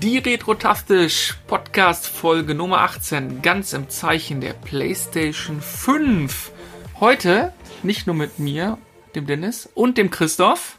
Die 0.00 0.18
Retrotastisch 0.18 1.36
Podcast 1.46 2.08
Folge 2.08 2.54
Nummer 2.54 2.78
18, 2.80 3.42
ganz 3.42 3.72
im 3.74 3.88
Zeichen 3.88 4.40
der 4.40 4.54
PlayStation 4.54 5.60
5. 5.60 6.50
Heute 6.98 7.52
nicht 7.84 8.06
nur 8.08 8.16
mit 8.16 8.40
mir, 8.40 8.78
dem 9.14 9.26
Dennis 9.26 9.68
und 9.74 9.98
dem 9.98 10.10
Christoph. 10.10 10.78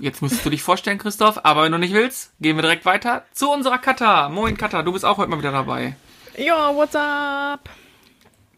Jetzt 0.00 0.22
müsstest 0.22 0.46
du 0.46 0.50
dich 0.50 0.62
vorstellen, 0.62 0.98
Christoph, 0.98 1.40
aber 1.44 1.64
wenn 1.64 1.72
du 1.72 1.78
nicht 1.78 1.92
willst, 1.92 2.32
gehen 2.40 2.56
wir 2.56 2.62
direkt 2.62 2.86
weiter 2.86 3.26
zu 3.32 3.50
unserer 3.50 3.78
Kata. 3.78 4.30
Moin 4.30 4.56
Kata, 4.56 4.82
du 4.82 4.92
bist 4.92 5.04
auch 5.04 5.18
heute 5.18 5.30
mal 5.30 5.38
wieder 5.38 5.52
dabei. 5.52 5.96
Ja, 6.36 6.74
what's 6.74 6.94
up? 6.94 7.68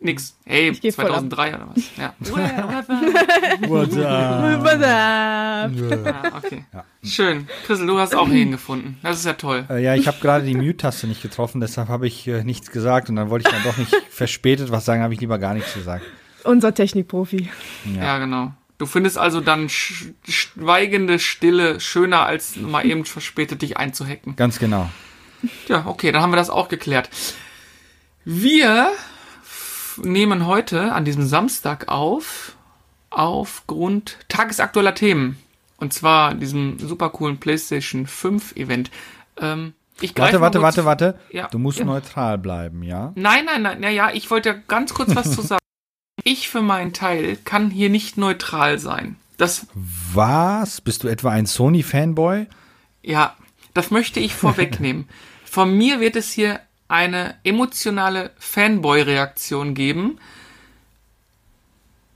Nix. 0.02 0.36
Hey, 0.44 0.72
geh 0.72 0.90
voll 0.92 1.06
2003 1.06 1.54
oder 1.54 1.68
was? 1.74 1.82
Ja. 1.96 2.14
What's 3.68 3.96
up? 3.96 4.62
What's 4.62 4.82
up? 4.82 6.04
ja 6.04 6.36
okay. 6.36 6.64
Schön. 7.04 7.48
Christel, 7.66 7.86
du 7.86 7.98
hast 7.98 8.14
auch 8.14 8.28
hingefunden. 8.28 8.98
Das 9.02 9.18
ist 9.18 9.26
ja 9.26 9.34
toll. 9.34 9.64
Äh, 9.70 9.82
ja, 9.82 9.94
ich 9.94 10.06
habe 10.06 10.18
gerade 10.20 10.44
die 10.44 10.54
Mute-Taste 10.54 11.06
nicht 11.06 11.22
getroffen, 11.22 11.60
deshalb 11.60 11.88
habe 11.88 12.06
ich 12.06 12.26
äh, 12.26 12.44
nichts 12.44 12.70
gesagt 12.70 13.08
und 13.08 13.16
dann 13.16 13.30
wollte 13.30 13.48
ich 13.48 13.54
dann 13.54 13.62
doch 13.64 13.76
nicht 13.76 13.94
verspätet 14.10 14.70
was 14.70 14.84
sagen, 14.84 15.02
habe 15.02 15.14
ich 15.14 15.20
lieber 15.20 15.38
gar 15.38 15.54
nichts 15.54 15.74
gesagt. 15.74 16.04
Unser 16.44 16.74
Technikprofi. 16.74 17.48
Ja, 17.96 18.18
genau. 18.18 18.52
Du 18.78 18.86
findest 18.86 19.16
also 19.16 19.40
dann 19.40 19.68
sch 19.68 20.06
schweigende 20.28 21.20
Stille 21.20 21.78
schöner, 21.78 22.26
als 22.26 22.56
mal 22.56 22.84
eben 22.84 23.04
verspätet 23.04 23.62
dich 23.62 23.76
einzuhacken. 23.76 24.34
Ganz 24.34 24.58
genau. 24.58 24.90
Ja, 25.68 25.86
okay, 25.86 26.10
dann 26.10 26.22
haben 26.22 26.32
wir 26.32 26.36
das 26.36 26.50
auch 26.50 26.68
geklärt. 26.68 27.08
Wir 28.24 28.90
nehmen 29.98 30.46
heute 30.46 30.92
an 30.92 31.04
diesem 31.04 31.26
Samstag 31.26 31.88
auf, 31.88 32.56
aufgrund 33.10 34.16
tagesaktueller 34.28 34.94
Themen. 34.94 35.38
Und 35.76 35.92
zwar 35.92 36.34
diesem 36.34 36.78
super 36.78 37.10
coolen 37.10 37.38
PlayStation 37.38 38.06
5 38.06 38.56
Event. 38.56 38.90
Ähm, 39.40 39.74
ich 40.00 40.16
Warte, 40.16 40.40
warte, 40.40 40.62
warte, 40.62 40.84
warte. 40.84 41.18
Ja. 41.30 41.48
Du 41.48 41.58
musst 41.58 41.78
Ja. 41.78 41.84
neutral 41.84 42.38
bleiben, 42.38 42.82
ja? 42.82 43.12
Nein, 43.14 43.44
nein, 43.44 43.62
nein, 43.62 43.80
naja, 43.80 44.10
ich 44.12 44.30
wollte 44.30 44.62
ganz 44.68 44.94
kurz 44.94 45.14
was 45.14 45.32
zu 45.34 45.42
sagen. 45.42 45.60
Ich 46.24 46.48
für 46.48 46.62
meinen 46.62 46.92
Teil 46.92 47.36
kann 47.44 47.70
hier 47.70 47.90
nicht 47.90 48.16
neutral 48.16 48.78
sein. 48.78 49.16
Das, 49.38 49.66
Was? 49.74 50.80
Bist 50.80 51.02
du 51.02 51.08
etwa 51.08 51.30
ein 51.30 51.46
Sony-Fanboy? 51.46 52.46
ja, 53.02 53.34
das 53.74 53.90
möchte 53.90 54.20
ich 54.20 54.34
vorwegnehmen. 54.34 55.08
Von 55.44 55.76
mir 55.76 55.98
wird 56.00 56.14
es 56.16 56.30
hier 56.30 56.60
eine 56.92 57.36
emotionale 57.42 58.32
Fanboy-Reaktion 58.38 59.72
geben. 59.74 60.18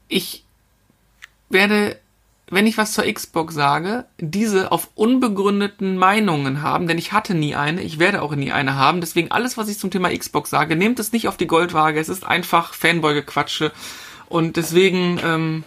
Ich 0.06 0.44
werde, 1.48 1.98
wenn 2.50 2.66
ich 2.66 2.77
was 2.77 2.92
zur 2.92 3.10
Xbox 3.10 3.55
sage, 3.55 4.05
diese 4.18 4.70
auf 4.70 4.91
unbegründeten 4.94 5.96
Meinungen 5.96 6.60
haben, 6.60 6.88
denn 6.88 6.98
ich 6.98 7.12
hatte 7.12 7.34
nie 7.34 7.55
eine, 7.55 7.80
ich 7.80 7.98
werde 7.98 8.20
auch 8.20 8.34
nie 8.34 8.52
eine 8.52 8.74
haben. 8.74 9.00
Deswegen 9.00 9.30
alles, 9.30 9.56
was 9.56 9.68
ich 9.68 9.78
zum 9.78 9.91
Thema 9.91 10.14
Xbox 10.14 10.50
sage, 10.50 10.77
nehmt 10.77 11.00
es 11.00 11.11
nicht 11.11 11.27
auf 11.27 11.38
die 11.38 11.46
Goldwaage. 11.46 11.98
Es 11.98 12.11
ist 12.11 12.27
einfach 12.27 12.74
Fanboy-Gequatsche. 12.74 13.72
Und 14.28 14.58
deswegen, 14.58 15.18
ähm, 15.24 15.64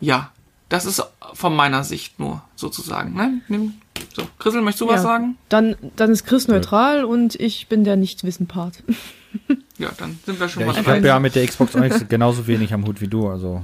ja, 0.00 0.32
das 0.68 0.84
ist 0.84 1.02
von 1.32 1.56
meiner 1.56 1.82
Sicht 1.82 2.20
nur 2.20 2.42
sozusagen. 2.56 3.14
Ne? 3.14 3.72
So, 4.14 4.22
Chrisel, 4.38 4.62
möchtest 4.62 4.80
du 4.82 4.88
was 4.88 4.96
Ja. 4.96 5.02
sagen? 5.02 5.36
Dann, 5.48 5.76
dann 5.96 6.10
ist 6.10 6.24
Chris 6.26 6.48
neutral 6.48 7.04
und 7.04 7.34
ich 7.36 7.68
bin 7.68 7.84
der 7.84 7.96
Nicht-Wissen-Part. 7.96 8.82
Ja, 9.78 9.90
dann 9.96 10.18
sind 10.26 10.40
wir 10.40 10.48
schon 10.48 10.60
Ja, 10.62 10.66
mal 10.72 10.80
ich 10.80 10.86
habe 10.86 11.06
ja 11.06 11.18
mit 11.20 11.34
der 11.36 11.46
Xbox 11.46 11.76
auch 11.76 11.80
nichts- 11.80 12.04
genauso 12.08 12.46
wenig 12.46 12.72
am 12.74 12.84
Hut 12.86 13.00
wie 13.00 13.06
du, 13.08 13.28
also. 13.28 13.62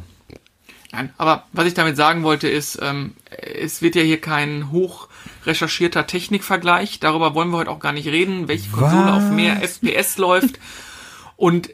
Nein, 0.93 1.13
aber 1.19 1.45
was 1.53 1.67
ich 1.67 1.75
damit 1.75 1.97
sagen 1.97 2.23
wollte 2.23 2.49
ist, 2.49 2.79
ähm, 2.81 3.15
es 3.31 3.83
wird 3.83 3.97
ja 3.97 4.03
hier 4.03 4.21
kein 4.21 4.71
hoch 4.71 5.09
recherchierter 5.45 6.07
Technikvergleich. 6.07 7.01
Darüber 7.01 7.35
wollen 7.35 7.51
wir 7.51 7.59
heute 7.59 7.71
auch 7.71 7.81
gar 7.81 7.93
nicht 7.93 8.07
reden, 8.07 8.47
welche 8.49 8.71
Konsole 8.71 9.13
auf 9.13 9.31
mehr 9.31 9.61
FPS 9.63 10.17
läuft. 10.17 10.59
Und 11.37 11.71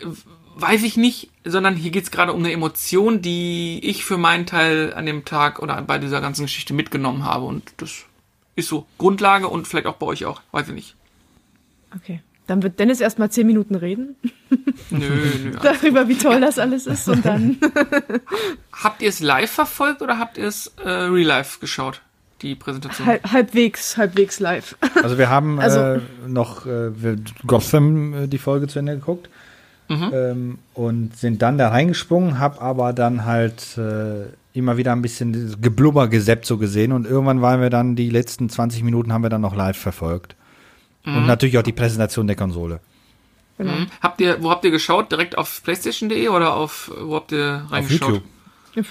weiß 0.56 0.82
ich 0.82 0.96
nicht, 0.96 1.28
sondern 1.44 1.76
hier 1.76 1.90
geht's 1.90 2.10
gerade 2.10 2.32
um 2.32 2.40
eine 2.40 2.52
Emotion, 2.52 3.20
die 3.22 3.80
ich 3.84 4.04
für 4.04 4.16
meinen 4.18 4.46
Teil 4.46 4.92
an 4.94 5.06
dem 5.06 5.24
Tag 5.26 5.60
oder 5.60 5.80
bei 5.82 5.98
dieser 5.98 6.20
ganzen 6.22 6.42
Geschichte 6.46 6.72
mitgenommen 6.74 7.24
habe. 7.24 7.44
Und 7.44 7.62
das 7.76 8.06
ist 8.56 8.68
so 8.68 8.86
Grundlage 8.98 9.48
und 9.48 9.66
vielleicht 9.66 9.86
auch 9.86 9.96
bei 9.96 10.06
euch 10.06 10.24
auch, 10.24 10.40
weiß 10.52 10.68
ich 10.68 10.74
nicht. 10.74 10.96
Okay. 11.96 12.20
Dann 12.48 12.62
wird 12.62 12.78
Dennis 12.80 13.00
erstmal 13.00 13.30
zehn 13.30 13.46
Minuten 13.46 13.76
reden 13.76 14.16
Nö, 14.90 14.98
nö. 15.44 15.50
darüber, 15.62 16.08
wie 16.08 16.18
toll 16.18 16.40
das 16.40 16.58
alles 16.58 16.86
ist 16.86 17.08
und 17.08 17.24
dann. 17.24 17.56
Habt 18.72 19.00
ihr 19.00 19.08
es 19.08 19.20
live 19.20 19.50
verfolgt 19.50 20.02
oder 20.02 20.18
habt 20.18 20.38
ihr 20.38 20.46
es 20.48 20.72
äh, 20.84 20.88
real 20.88 21.26
life 21.26 21.60
geschaut, 21.60 22.02
die 22.42 22.54
Präsentation? 22.56 23.06
halb, 23.06 23.30
halbwegs, 23.30 23.96
halbwegs 23.96 24.40
live. 24.40 24.76
Also 25.02 25.18
wir 25.18 25.30
haben 25.30 25.60
Also- 25.60 25.80
äh, 25.80 26.00
noch 26.26 26.66
äh, 26.66 27.00
wir- 27.00 27.16
Gotham 27.46 28.24
äh, 28.24 28.26
die 28.26 28.38
Folge 28.38 28.66
zu 28.68 28.78
Ende 28.80 28.94
geguckt 28.96 29.28
Mhm. 29.88 30.10
ähm, 30.14 30.58
und 30.74 31.16
sind 31.18 31.42
dann 31.42 31.58
da 31.58 31.68
reingesprungen, 31.68 32.38
hab 32.38 32.62
aber 32.62 32.92
dann 32.92 33.24
halt 33.24 33.76
äh, 33.76 34.26
immer 34.54 34.76
wieder 34.76 34.92
ein 34.92 35.02
bisschen 35.02 35.60
Geblubber 35.60 36.08
geseppt 36.08 36.46
so 36.46 36.58
gesehen 36.58 36.92
und 36.92 37.06
irgendwann 37.06 37.40
waren 37.42 37.60
wir 37.60 37.70
dann 37.70 37.96
die 37.96 38.10
letzten 38.10 38.48
20 38.48 38.82
Minuten 38.82 39.12
haben 39.12 39.22
wir 39.22 39.30
dann 39.30 39.40
noch 39.40 39.56
live 39.56 39.78
verfolgt. 39.78 40.36
Mhm. 41.04 41.16
Und 41.18 41.26
natürlich 41.26 41.58
auch 41.58 41.62
die 41.62 41.72
Präsentation 41.72 42.26
der 42.26 42.36
Konsole. 42.36 42.80
Genau. 43.58 43.72
Mhm. 43.72 43.86
Habt 44.00 44.20
ihr, 44.20 44.42
wo 44.42 44.50
habt 44.50 44.64
ihr 44.64 44.70
geschaut? 44.70 45.10
Direkt 45.10 45.36
auf 45.38 45.62
PlayStation.de 45.62 46.28
oder 46.28 46.54
auf, 46.54 46.90
wo 47.00 47.16
habt 47.16 47.32
ihr 47.32 47.62
Auf 47.66 47.72
reingeschaut? 47.72 48.08
YouTube. 48.08 48.22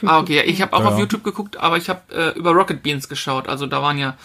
Ah, 0.03 0.19
okay. 0.19 0.44
Ich 0.45 0.61
habe 0.61 0.73
auch 0.73 0.81
Ja, 0.81 0.89
auf. 0.89 1.00
YouTube 1.00 1.23
geguckt, 1.23 1.57
aber 1.57 1.77
ich 1.77 1.89
habe 1.89 2.01
äh, 2.13 2.38
über 2.38 2.51
Rocket 2.51 2.83
Beans 2.83 3.09
geschaut. 3.09 3.50
Also 3.50 3.66
da 3.66 3.81
waren 3.81 3.97
ja. 3.97 4.16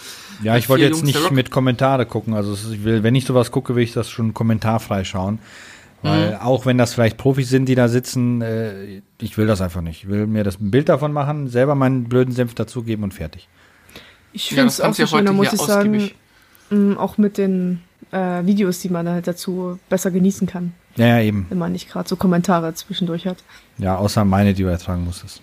Ja, 0.43 0.57
ich 0.59 0.69
wollte 0.69 0.85
jetzt 0.85 0.99
Jungs 1.01 1.15
nicht 1.15 1.31
mit 1.31 1.51
Kommentare 1.51 2.05
gucken. 2.05 2.35
Also 2.35 2.55
will, 2.85 3.03
wenn 3.03 3.15
ich 3.15 3.25
sowas 3.25 3.51
gucke, 3.51 3.75
will 3.75 3.83
ich 3.83 3.93
das 3.93 4.11
schon 4.11 4.35
kommentarfrei 4.35 5.05
schauen. 5.05 5.39
Weil 6.07 6.31
Mhm. 6.33 6.37
auch 6.41 6.67
wenn 6.67 6.79
das 6.79 6.95
vielleicht 6.95 7.17
Profis 7.17 7.49
sind, 7.49 7.69
die 7.69 7.75
da 7.75 7.89
sitzen, 7.89 8.41
äh, 8.43 9.03
ich 9.21 9.37
will 9.39 9.47
das 9.47 9.61
einfach 9.61 9.81
nicht. 9.81 10.05
Ich 10.05 10.09
will 10.09 10.27
mir 10.27 10.45
das 10.45 10.61
ein 10.61 10.71
Bild 10.71 10.89
davon 10.89 11.13
machen, 11.13 11.49
selber 11.49 11.75
meinen 11.75 12.05
blöden 12.05 12.33
Senf 12.35 12.55
dazugeben 12.55 13.03
und 13.05 13.13
fertig. 13.15 13.49
Ich 14.33 14.51
Ja, 14.51 14.57
finde 14.57 14.69
es 14.69 14.81
auch 14.81 14.85
kannst 14.85 14.99
du 15.01 15.07
so 15.07 15.17
ja 15.17 15.19
schön, 15.19 15.27
da 15.27 15.33
muss 15.33 15.53
ich 15.53 15.61
sagen, 15.61 15.95
ausgiebig. 15.97 16.15
mh, 16.71 16.97
auch 17.01 17.19
mit 17.19 17.39
den 17.39 17.81
äh, 18.13 18.45
Videos, 18.47 18.81
die 18.81 18.89
man 18.89 19.09
halt 19.09 19.27
dazu 19.27 19.79
besser 19.89 20.11
genießen 20.11 20.47
kann, 20.47 20.73
Ja, 20.97 21.07
ja, 21.07 21.21
eben. 21.23 21.47
wenn 21.49 21.59
man 21.59 21.73
nicht 21.73 21.89
gerade 21.91 22.09
so 22.09 22.17
Kommentare 22.17 22.73
zwischendurch 22.75 23.27
hat. 23.27 23.39
Ja, 23.79 23.97
außer 23.97 24.25
meine, 24.25 24.55
die 24.55 24.63
du 24.63 24.69
ertragen 24.69 25.05
musstest. 25.05 25.43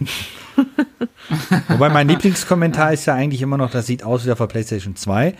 Wobei 1.68 1.88
mein 1.88 2.08
Lieblingskommentar 2.08 2.92
ist 2.92 3.06
ja 3.06 3.14
eigentlich 3.14 3.42
immer 3.42 3.56
noch, 3.56 3.70
das 3.70 3.86
sieht 3.86 4.02
aus 4.02 4.26
wie 4.26 4.32
auf 4.32 4.38
der 4.38 4.46
PlayStation 4.46 4.96
2. 4.96 5.34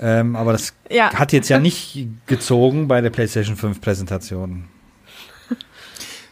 Ähm, 0.00 0.34
aber 0.34 0.52
das 0.52 0.72
Ja. 0.90 1.12
hat 1.12 1.32
jetzt 1.32 1.48
ja 1.50 1.58
nicht 1.58 2.06
gezogen 2.26 2.88
bei 2.88 3.00
der 3.00 3.10
PlayStation 3.10 3.56
5 3.56 3.80
Präsentation. 3.80 4.64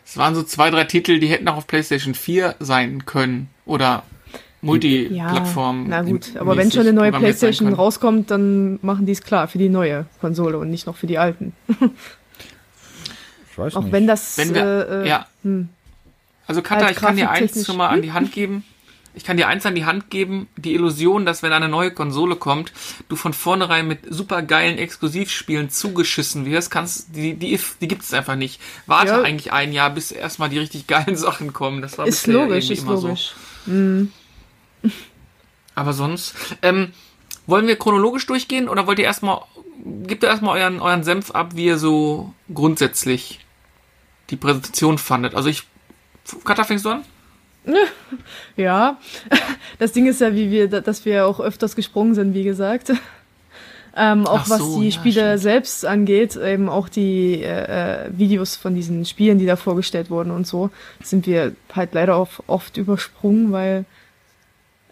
Es 0.06 0.16
waren 0.16 0.34
so 0.34 0.42
zwei, 0.42 0.70
drei 0.70 0.84
Titel, 0.84 1.18
die 1.20 1.26
hätten 1.28 1.46
auch 1.48 1.56
auf 1.58 1.66
PlayStation 1.66 2.14
4 2.14 2.54
sein 2.60 3.04
können. 3.04 3.50
Oder 3.66 4.04
Multiplattform. 4.62 5.82
Ja, 5.90 6.02
na 6.02 6.02
gut, 6.02 6.34
aber 6.36 6.56
wenn 6.56 6.70
schon 6.72 6.80
eine 6.80 6.94
neue 6.94 7.12
PlayStation 7.12 7.72
rauskommt, 7.74 8.30
dann 8.30 8.78
machen 8.82 9.04
die 9.04 9.12
es 9.12 9.22
klar 9.22 9.48
für 9.48 9.58
die 9.58 9.68
neue 9.68 10.06
Konsole 10.20 10.58
und 10.58 10.70
nicht 10.70 10.86
noch 10.86 10.96
für 10.96 11.06
die 11.06 11.18
alten. 11.18 11.52
Ich 13.50 13.58
weiß 13.58 13.76
Auch 13.76 13.82
nicht. 13.84 13.92
wenn 13.92 14.06
das 14.06 14.38
Wenn 14.38 14.54
wir, 14.54 14.88
äh, 15.04 15.08
ja. 15.08 15.26
hm. 15.42 15.68
Also 16.46 16.62
Katha, 16.62 16.86
Halt 16.86 16.96
ich 16.96 17.02
kann 17.02 17.16
dir 17.16 17.30
eins 17.30 17.66
schon 17.66 17.76
mal 17.76 17.88
an 17.88 18.00
die 18.02 18.12
Hand 18.12 18.32
geben. 18.32 18.64
Ich 19.18 19.24
kann 19.24 19.36
dir 19.36 19.48
eins 19.48 19.66
an 19.66 19.74
die 19.74 19.84
Hand 19.84 20.10
geben, 20.10 20.46
die 20.56 20.74
Illusion, 20.74 21.26
dass 21.26 21.42
wenn 21.42 21.52
eine 21.52 21.68
neue 21.68 21.90
Konsole 21.90 22.36
kommt, 22.36 22.72
du 23.08 23.16
von 23.16 23.32
vornherein 23.32 23.88
mit 23.88 23.98
super 24.08 24.42
geilen 24.42 24.78
Exklusivspielen 24.78 25.70
zugeschissen 25.70 26.46
wirst, 26.46 26.70
kannst, 26.70 27.16
die, 27.16 27.34
die, 27.34 27.58
die 27.80 27.88
gibt 27.88 28.02
es 28.02 28.14
einfach 28.14 28.36
nicht. 28.36 28.60
Warte 28.86 29.08
Ja. 29.10 29.22
eigentlich 29.22 29.52
ein 29.52 29.72
Jahr, 29.72 29.90
bis 29.90 30.12
erstmal 30.12 30.50
die 30.50 30.60
richtig 30.60 30.86
geilen 30.86 31.16
Sachen 31.26 31.52
kommen. 31.52 31.82
Das 31.82 31.98
war 31.98 32.06
ist 32.06 32.28
logisch, 32.28 32.70
ist 32.70 32.82
immer 32.82 32.96
so. 32.96 33.08
logisch. 33.08 33.34
Aber 35.74 35.92
sonst, 35.92 36.36
ähm, 36.62 36.92
wollen 37.48 37.66
wir 37.66 37.74
chronologisch 37.76 38.24
durchgehen 38.26 38.68
oder 38.68 38.86
wollt 38.86 39.00
ihr 39.00 39.04
erstmal, 39.04 39.40
gebt 40.06 40.22
ihr 40.22 40.28
erstmal 40.28 40.60
euren, 40.60 40.80
euren 40.80 41.02
Senf 41.02 41.32
ab, 41.32 41.56
wie 41.56 41.64
ihr 41.66 41.78
so 41.78 42.32
grundsätzlich 42.54 43.40
die 44.30 44.36
Präsentation 44.36 44.96
fandet? 44.96 45.34
Also 45.34 45.48
ich, 45.48 45.64
Katha, 46.44 46.62
fängst 46.62 46.84
du 46.84 46.90
an? 46.90 47.04
Ja, 48.56 48.98
das 49.78 49.92
Ding 49.92 50.06
ist 50.06 50.20
ja, 50.20 50.34
wie 50.34 50.50
wir, 50.50 50.68
dass 50.68 51.04
wir 51.04 51.26
auch 51.26 51.38
öfters 51.40 51.76
gesprungen 51.76 52.14
sind, 52.14 52.34
wie 52.34 52.42
gesagt. 52.44 52.92
Ähm, 53.96 54.26
auch 54.26 54.40
Ach 54.44 54.50
was 54.50 54.58
so, 54.58 54.80
die 54.80 54.88
ja, 54.88 54.92
Spiele 54.92 55.20
stimmt. 55.22 55.40
selbst 55.40 55.84
angeht, 55.86 56.36
eben 56.36 56.68
auch 56.68 56.88
die 56.88 57.42
äh, 57.42 58.06
äh, 58.06 58.10
Videos 58.16 58.56
von 58.56 58.74
diesen 58.74 59.04
Spielen, 59.04 59.38
die 59.38 59.46
da 59.46 59.56
vorgestellt 59.56 60.10
wurden 60.10 60.30
und 60.30 60.46
so, 60.46 60.70
sind 61.02 61.26
wir 61.26 61.52
halt 61.74 61.94
leider 61.94 62.14
auch 62.16 62.28
oft 62.46 62.76
übersprungen, 62.76 63.50
weil 63.52 63.84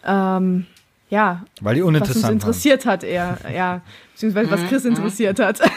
ähm, 0.05 0.65
ja, 1.09 1.45
Weil 1.61 1.75
die 1.75 1.81
was 1.81 1.87
uns 1.87 1.95
uninteressant 1.97 2.23
waren. 2.23 2.33
interessiert 2.33 2.85
hat 2.85 3.03
eher, 3.03 3.37
ja, 3.53 3.81
beziehungsweise 4.13 4.51
was 4.51 4.61
Mhm, 4.61 4.67
Chris 4.67 4.83
mhm. 4.83 4.89
interessiert 4.91 5.39
hat. 5.39 5.61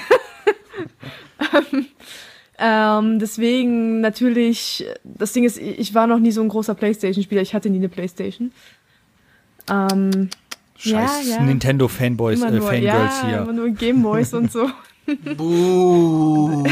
Ähm, 2.62 3.18
deswegen 3.18 4.02
natürlich, 4.02 4.84
das 5.02 5.32
Ding 5.32 5.44
ist, 5.44 5.56
ich 5.56 5.94
war 5.94 6.06
noch 6.06 6.18
nie 6.18 6.30
so 6.30 6.42
ein 6.42 6.48
großer 6.48 6.74
Playstation-Spieler, 6.74 7.40
ich 7.40 7.54
hatte 7.54 7.70
nie 7.70 7.78
eine 7.78 7.88
Playstation. 7.88 8.52
Ähm, 9.70 10.28
Scheiß 10.76 11.26
ja, 11.26 11.36
ja. 11.36 11.42
Nintendo-Fanboys, 11.42 12.38
immer 12.38 12.48
äh, 12.52 12.58
nur, 12.58 12.68
Fangirls 12.68 13.22
ja, 13.22 13.26
hier. 13.26 13.38
immer 13.38 13.52
nur 13.54 13.70
Gameboys 13.70 14.34
und 14.34 14.52
so. 14.52 14.70
Buh. 15.36 16.66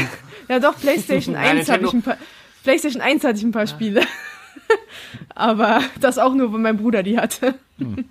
Ja, 0.47 0.59
doch, 0.59 0.77
PlayStation 0.79 1.33
Ja, 1.33 1.41
1 1.41 1.69
hatte 1.69 1.85
ich 1.85 1.93
ein 1.93 2.01
paar, 2.03 2.17
PlayStation 2.63 3.01
1 3.01 3.23
hatte 3.23 3.39
ich 3.39 3.43
ein 3.43 3.51
paar 3.51 3.67
Spiele. 3.67 4.01
Aber 5.35 5.81
das 5.99 6.19
auch 6.19 6.35
nur, 6.35 6.53
weil 6.53 6.59
mein 6.59 6.77
Bruder 6.77 7.01
die 7.01 7.17
hatte. 7.17 7.55
Hm. 7.79 8.05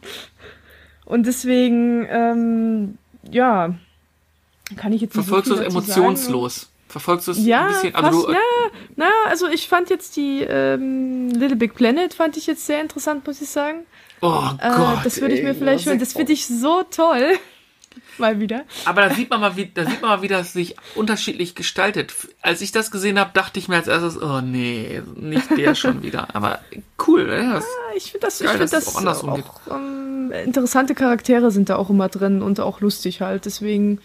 Und 1.05 1.27
deswegen, 1.27 2.07
ähm, 2.11 2.99
ja, 3.31 3.75
kann 4.77 4.93
ich 4.93 5.01
jetzt 5.01 5.17
nicht 5.17 5.27
Verfolgst 5.27 5.49
so 5.49 5.57
du 5.57 5.63
es 5.63 5.75
dazu 5.75 6.17
sagen. 6.17 6.17
Verfolgst 6.88 7.29
du 7.29 7.32
es 7.32 7.44
Ja, 7.44 7.67
ein 7.67 7.73
bisschen? 7.73 7.93
fast, 7.93 8.05
Also 8.05 8.26
du, 8.26 8.32
ja, 8.32 8.38
na, 8.96 9.11
also 9.29 9.46
ich 9.49 9.69
fand 9.69 9.90
jetzt 9.90 10.17
die 10.17 10.40
ähm, 10.43 11.29
Little 11.31 11.56
Big 11.56 11.75
Planet 11.75 12.14
fand 12.14 12.37
ich 12.37 12.46
jetzt 12.46 12.67
sehr 12.67 12.81
interessant, 12.81 13.26
muss 13.26 13.40
ich 13.43 13.49
sagen. 13.50 13.81
oh 14.23 14.43
Äh, 14.58 14.70
Gott. 14.75 14.99
das 15.05 15.20
würde 15.20 15.35
ich 15.35 15.43
mir 15.43 15.50
ey, 15.50 15.55
vielleicht 15.55 15.87
hören. 15.87 15.99
Das 15.99 16.14
finde 16.14 16.32
ich 16.32 16.46
so 16.46 16.82
toll. 16.90 17.32
Mal 18.19 18.40
wieder. 18.40 18.62
Aber 18.85 19.02
da 19.02 19.11
sieht 19.14 19.31
man 19.31 19.40
mal, 19.40 19.56
wie, 19.56 19.67
da 19.73 19.85
sieht 19.85 20.02
man 20.02 20.11
mal, 20.11 20.23
wie 20.23 20.29
das 20.29 20.52
sich 20.52 20.75
unterschiedlich 20.96 21.55
gestaltet. 21.55 22.12
Als 22.43 22.61
ich 22.61 22.73
das 22.73 22.90
gesehen 22.90 23.19
habe, 23.19 23.31
dachte 23.32 23.58
ich 23.61 23.69
mir 23.69 23.76
als 23.76 23.87
erstes, 23.87 24.20
oh 24.20 24.40
nee, 24.40 25.02
nicht 25.17 25.49
der 25.56 25.75
schon 25.76 26.02
wieder. 26.02 26.29
Aber 26.35 26.58
cool, 27.06 27.26
ne? 27.26 27.50
Das, 27.55 27.64
Ja, 27.64 27.96
Ich 27.96 28.11
finde 28.11 28.26
das, 28.26 28.40
ich 28.40 28.46
Geil, 28.46 28.58
find 28.58 28.62
dass 28.73 28.85
das 28.85 28.88
es 28.88 29.06
auch 29.06 29.29
auch, 29.29 29.61
ähm, 29.70 30.32
interessante 30.44 30.94
Charaktere 30.96 31.50
sind 31.52 31.70
da 31.70 31.76
auch 31.76 31.90
immer 31.90 32.08
drin 32.08 32.43
und 32.43 32.58
auch 32.61 32.81
lustig 32.81 33.20
halt. 33.20 33.44
Deswegen, 33.44 34.00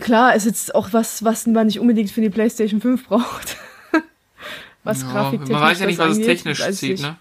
klar, 0.00 0.34
ist 0.34 0.46
jetzt 0.46 0.74
auch 0.74 0.92
was, 0.92 1.24
was 1.24 1.46
man 1.46 1.66
nicht 1.66 1.80
unbedingt 1.80 2.10
für 2.10 2.20
die 2.20 2.30
PlayStation 2.30 2.80
5 2.80 3.06
braucht. 3.06 3.56
was 4.84 5.02
ja, 5.02 5.12
Grafiktechnisch 5.12 5.50
man 5.50 5.62
weiß 5.62 5.80
ja 5.80 5.86
nicht, 5.86 5.98
was 5.98 6.10
es 6.10 6.16
angeht, 6.16 6.26
technisch 6.26 6.60
weiß 6.60 6.82
ich 6.82 6.96
zieht, 6.96 7.00
ne? 7.02 7.16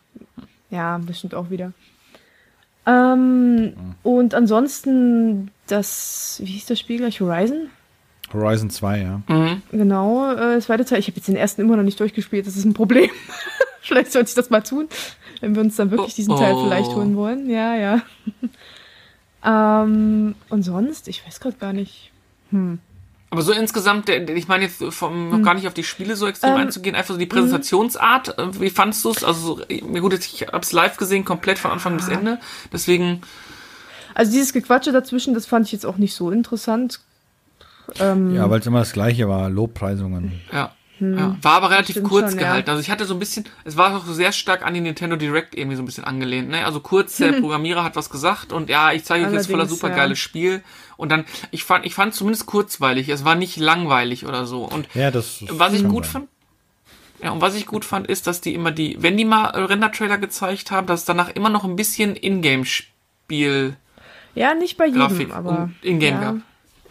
Ja, 0.69 0.99
das 1.05 1.19
stimmt 1.19 1.35
auch 1.35 1.49
wieder. 1.49 1.71
Ähm, 2.85 3.73
Und 4.01 4.33
ansonsten 4.33 5.51
das, 5.67 6.41
wie 6.43 6.51
hieß 6.51 6.65
das 6.65 6.79
Spiel 6.79 6.97
gleich? 6.97 7.21
Horizon? 7.21 7.69
Horizon 8.33 8.69
2, 8.69 8.99
ja. 8.99 9.21
Mhm. 9.27 9.61
Genau, 9.71 10.31
äh, 10.31 10.55
das 10.55 10.65
zweite 10.65 10.85
Teil. 10.85 10.99
Ich 10.99 11.07
habe 11.07 11.17
jetzt 11.17 11.27
den 11.27 11.35
ersten 11.35 11.61
immer 11.61 11.77
noch 11.77 11.83
nicht 11.83 11.99
durchgespielt, 11.99 12.47
das 12.47 12.57
ist 12.57 12.65
ein 12.65 12.73
Problem. 12.73 13.09
vielleicht 13.81 14.11
sollte 14.11 14.29
ich 14.29 14.35
das 14.35 14.49
mal 14.49 14.61
tun, 14.61 14.87
wenn 15.39 15.55
wir 15.55 15.61
uns 15.61 15.75
dann 15.75 15.91
wirklich 15.91 16.13
Oh, 16.13 16.15
diesen 16.15 16.35
Teil 16.35 16.53
oh. 16.53 16.63
vielleicht 16.63 16.91
holen 16.91 17.15
wollen. 17.15 17.49
Ja, 17.49 17.75
ja. 17.75 18.01
ähm, 19.83 20.35
und 20.49 20.63
sonst, 20.63 21.07
ich 21.07 21.25
weiß 21.25 21.39
gerade 21.39 21.57
gar 21.57 21.73
nicht. 21.73 22.12
Hm. 22.53 22.79
Aber 23.29 23.41
so 23.41 23.51
insgesamt, 23.51 24.09
ich 24.09 24.47
meine 24.47 24.65
jetzt 24.65 24.83
vom, 24.91 25.29
noch 25.31 25.41
gar 25.41 25.55
nicht 25.55 25.65
auf 25.67 25.73
die 25.73 25.83
Spiele 25.83 26.15
so 26.15 26.27
extrem 26.27 26.51
Ähm, 26.51 26.57
einzugehen, 26.57 26.95
einfach 26.95 27.15
so 27.15 27.19
die 27.19 27.25
Präsentationsart. 27.25 28.37
äh, 28.37 28.61
Wie 28.61 28.69
fandst 28.69 29.03
du 29.03 29.09
es? 29.09 29.23
Also, 29.23 29.57
so, 29.57 29.61
mir 29.87 30.01
gut, 30.01 30.13
jetzt, 30.13 30.31
ich 30.31 30.47
hab's 30.53 30.71
live 30.71 30.97
gesehen, 30.97 31.25
komplett 31.25 31.57
von 31.57 31.71
Anfang 31.71 31.97
bis 31.97 32.07
Ende. 32.09 32.39
Deswegen, 32.71 33.21
Also 34.13 34.31
dieses 34.31 34.53
Gequatsche 34.53 34.91
dazwischen, 34.91 35.33
das 35.33 35.47
fand 35.47 35.65
ich 35.65 35.71
jetzt 35.71 35.85
auch 35.87 35.97
nicht 35.97 36.13
so 36.13 36.29
interessant. 36.29 36.99
Ähm, 37.99 38.35
Ja, 38.35 38.47
weil 38.51 38.59
es 38.59 38.67
immer 38.67 38.79
das 38.79 38.93
gleiche 38.93 39.27
war, 39.27 39.49
Lobpreisungen. 39.49 40.39
ja. 40.51 40.71
Ja, 41.17 41.37
war 41.41 41.53
aber 41.53 41.69
relativ 41.71 41.93
stimmt 41.95 42.09
kurz 42.09 42.31
schon, 42.31 42.39
ja. 42.39 42.47
gehalten. 42.47 42.69
Also 42.69 42.81
ich 42.81 42.89
hatte 42.89 43.05
so 43.05 43.13
ein 43.13 43.19
bisschen, 43.19 43.45
es 43.63 43.77
war 43.77 43.95
auch 43.97 44.05
sehr 44.05 44.31
stark 44.31 44.65
an 44.65 44.73
die 44.73 44.81
Nintendo 44.81 45.15
Direct 45.15 45.55
irgendwie 45.55 45.75
so 45.75 45.83
ein 45.83 45.85
bisschen 45.85 46.03
angelehnt. 46.03 46.49
Ne? 46.49 46.65
Also 46.65 46.79
kurz, 46.79 47.17
der 47.17 47.31
Programmierer 47.41 47.83
hat 47.83 47.95
was 47.95 48.09
gesagt 48.09 48.53
und 48.53 48.69
ja, 48.69 48.91
ich 48.91 49.03
zeige 49.03 49.25
euch 49.27 49.33
jetzt 49.33 49.49
voller 49.49 49.65
supergeiles 49.65 50.17
ja. 50.19 50.23
Spiel. 50.23 50.63
Und 50.95 51.11
dann, 51.11 51.25
ich 51.51 51.63
fand, 51.63 51.85
ich 51.85 51.95
fand 51.95 52.13
zumindest 52.13 52.45
kurzweilig. 52.45 53.09
Es 53.09 53.25
war 53.25 53.35
nicht 53.35 53.57
langweilig 53.57 54.25
oder 54.25 54.45
so. 54.45 54.63
Und 54.63 54.87
Ja, 54.93 55.11
das. 55.11 55.43
was 55.49 55.73
ich 55.73 55.87
gut 55.87 56.05
sein. 56.05 56.13
fand, 56.13 56.27
ja, 57.23 57.31
und 57.31 57.41
was 57.41 57.55
ich 57.55 57.65
gut 57.65 57.85
fand, 57.85 58.07
ist, 58.07 58.27
dass 58.27 58.41
die 58.41 58.53
immer 58.53 58.71
die, 58.71 58.97
wenn 58.99 59.17
die 59.17 59.25
mal 59.25 59.47
Render-Trailer 59.47 60.17
gezeigt 60.17 60.71
haben, 60.71 60.87
dass 60.87 61.01
es 61.01 61.05
danach 61.05 61.29
immer 61.29 61.49
noch 61.49 61.63
ein 61.63 61.75
bisschen 61.75 62.15
Ingame-Spiel 62.15 63.77
ja, 64.35 64.53
nicht 64.55 64.77
bei 64.77 64.85
jedem, 64.85 64.99
Grafik 64.99 65.33
aber. 65.33 65.69
Ingame 65.81 66.11
ja. 66.11 66.31
gab. 66.31 66.35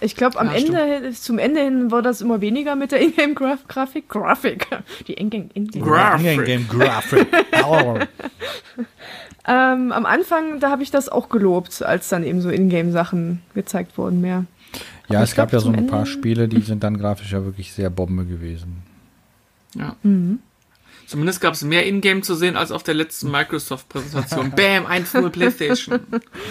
Ich 0.03 0.17
glaube, 0.17 0.39
am 0.39 0.49
Ja, 0.49 0.55
Ende, 0.55 1.13
zum 1.13 1.39
Ende 1.39 1.61
hin 1.63 1.91
war 1.91 2.03
das 2.03 2.21
immer 2.21 2.41
weniger 2.41 2.75
mit 2.77 2.91
der 2.93 3.01
Ingame-Grafik. 3.01 4.09
Grafik. 4.09 4.67
Die 5.07 5.15
Ingame. 5.15 5.49
Ingame. 5.55 5.85
Graphic. 5.87 6.39
In-game 6.39 6.69
Graphic. 6.69 7.27
Oh. 7.65 7.99
Ähm, 9.47 9.91
am 9.93 10.07
Anfang, 10.07 10.61
da 10.61 10.71
habe 10.71 10.83
ich 10.83 10.91
das 10.91 11.09
auch 11.09 11.29
gelobt, 11.29 11.83
als 11.83 12.09
dann 12.09 12.23
eben 12.25 12.41
so 12.41 12.49
Ingame-Sachen 12.51 13.43
gezeigt 13.55 13.99
wurden 13.99 14.21
mehr. 14.21 14.45
Ja, 15.09 15.19
Aber 15.19 15.25
es 15.25 15.35
gab 15.35 15.51
glaub, 15.51 15.61
ja 15.63 15.65
so 15.71 15.73
ein 15.77 15.87
paar 15.89 16.01
Ende- 16.01 16.11
Spiele, 16.11 16.49
die 16.49 16.61
sind 16.61 16.83
dann 16.85 16.97
grafisch 16.97 17.33
ja 17.33 17.45
wirklich 17.45 17.73
sehr 17.73 17.91
Bombe 17.91 18.25
gewesen. 18.25 18.83
Ja. 19.75 19.97
Mhm. 20.03 20.39
Zumindest 21.12 21.43
gab 21.43 21.53
es 21.53 21.62
mehr 21.62 21.87
Ingame 21.87 22.23
zu 22.23 22.35
sehen 22.35 22.56
als 22.56 22.73
auf 22.73 22.85
der 22.85 22.94
letzten 22.94 23.31
Microsoft-Präsentation. 23.31 24.50
Bam, 24.56 24.87
1-0 24.87 25.29
PlayStation. 25.29 26.00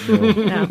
Ja, 0.08 0.68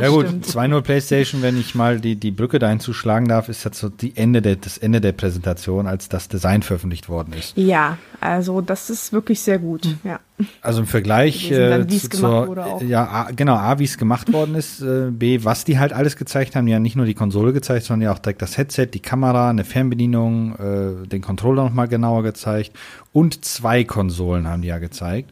ja 0.00 0.08
gut, 0.08 0.26
stimmt. 0.26 0.46
2-0 0.46 0.80
PlayStation, 0.80 1.40
wenn 1.40 1.56
ich 1.56 1.76
mal 1.76 2.00
die, 2.00 2.16
die 2.16 2.32
Brücke 2.32 2.58
dahin 2.58 2.80
zuschlagen 2.80 3.28
darf, 3.28 3.48
ist 3.48 3.62
jetzt 3.62 3.78
so 3.78 3.90
die 3.90 4.16
Ende 4.16 4.42
der, 4.42 4.56
das 4.56 4.76
Ende 4.76 5.00
der 5.00 5.12
Präsentation, 5.12 5.86
als 5.86 6.08
das 6.08 6.26
Design 6.26 6.62
veröffentlicht 6.62 7.08
worden 7.08 7.34
ist. 7.38 7.56
Ja, 7.56 7.96
also 8.20 8.60
das 8.60 8.90
ist 8.90 9.12
wirklich 9.12 9.40
sehr 9.40 9.60
gut. 9.60 9.86
Ja. 10.02 10.18
Also 10.60 10.80
im 10.80 10.88
Vergleich 10.88 11.50
dann, 11.50 11.82
äh, 11.82 11.90
wie 11.90 11.96
es 11.96 12.08
zu, 12.08 12.08
gemacht 12.08 12.78
zur, 12.80 12.82
ja, 12.82 13.04
A, 13.04 13.30
genau, 13.30 13.54
A, 13.54 13.78
wie 13.78 13.84
es 13.84 13.98
gemacht 13.98 14.32
worden 14.32 14.56
ist, 14.56 14.80
äh, 14.80 15.10
B, 15.12 15.44
was 15.44 15.64
die 15.64 15.78
halt 15.78 15.92
alles 15.92 16.16
gezeigt 16.16 16.56
haben, 16.56 16.66
die 16.66 16.74
haben 16.74 16.82
nicht 16.82 16.96
nur 16.96 17.06
die 17.06 17.14
Konsole 17.14 17.52
gezeigt, 17.52 17.84
sondern 17.86 18.06
ja 18.06 18.12
auch 18.12 18.18
direkt 18.18 18.42
das 18.42 18.58
Headset, 18.58 18.86
die 18.86 19.00
Kamera, 19.00 19.50
eine 19.50 19.62
Fernbedienung, 19.62 20.56
äh, 21.04 21.06
den 21.06 21.22
Controller 21.22 21.62
nochmal 21.62 21.86
genauer 21.86 22.24
gezeigt 22.24 22.72
und 23.12 23.44
zwei 23.44 23.84
Konsolen 23.84 24.46
haben 24.46 24.62
die 24.62 24.68
ja 24.68 24.78
gezeigt. 24.78 25.30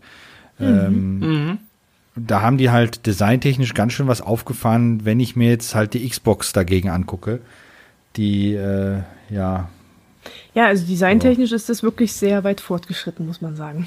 Ähm, 0.58 1.18
Mhm. 1.20 1.58
da 2.16 2.42
haben 2.42 2.58
die 2.58 2.70
halt 2.70 3.06
designtechnisch 3.06 3.72
ganz 3.74 3.92
schön 3.94 4.08
was 4.08 4.20
aufgefahren, 4.20 5.04
wenn 5.04 5.20
ich 5.20 5.36
mir 5.36 5.48
jetzt 5.50 5.74
halt 5.74 5.94
die 5.94 6.06
Xbox 6.08 6.52
dagegen 6.52 6.90
angucke. 6.90 7.40
Die, 8.16 8.52
äh, 8.54 8.98
ja, 9.30 9.68
ja, 10.52 10.66
also 10.66 10.84
designtechnisch 10.84 11.52
ist 11.52 11.68
das 11.70 11.82
wirklich 11.82 12.12
sehr 12.12 12.44
weit 12.44 12.60
fortgeschritten, 12.60 13.26
muss 13.26 13.40
man 13.40 13.56
sagen, 13.56 13.86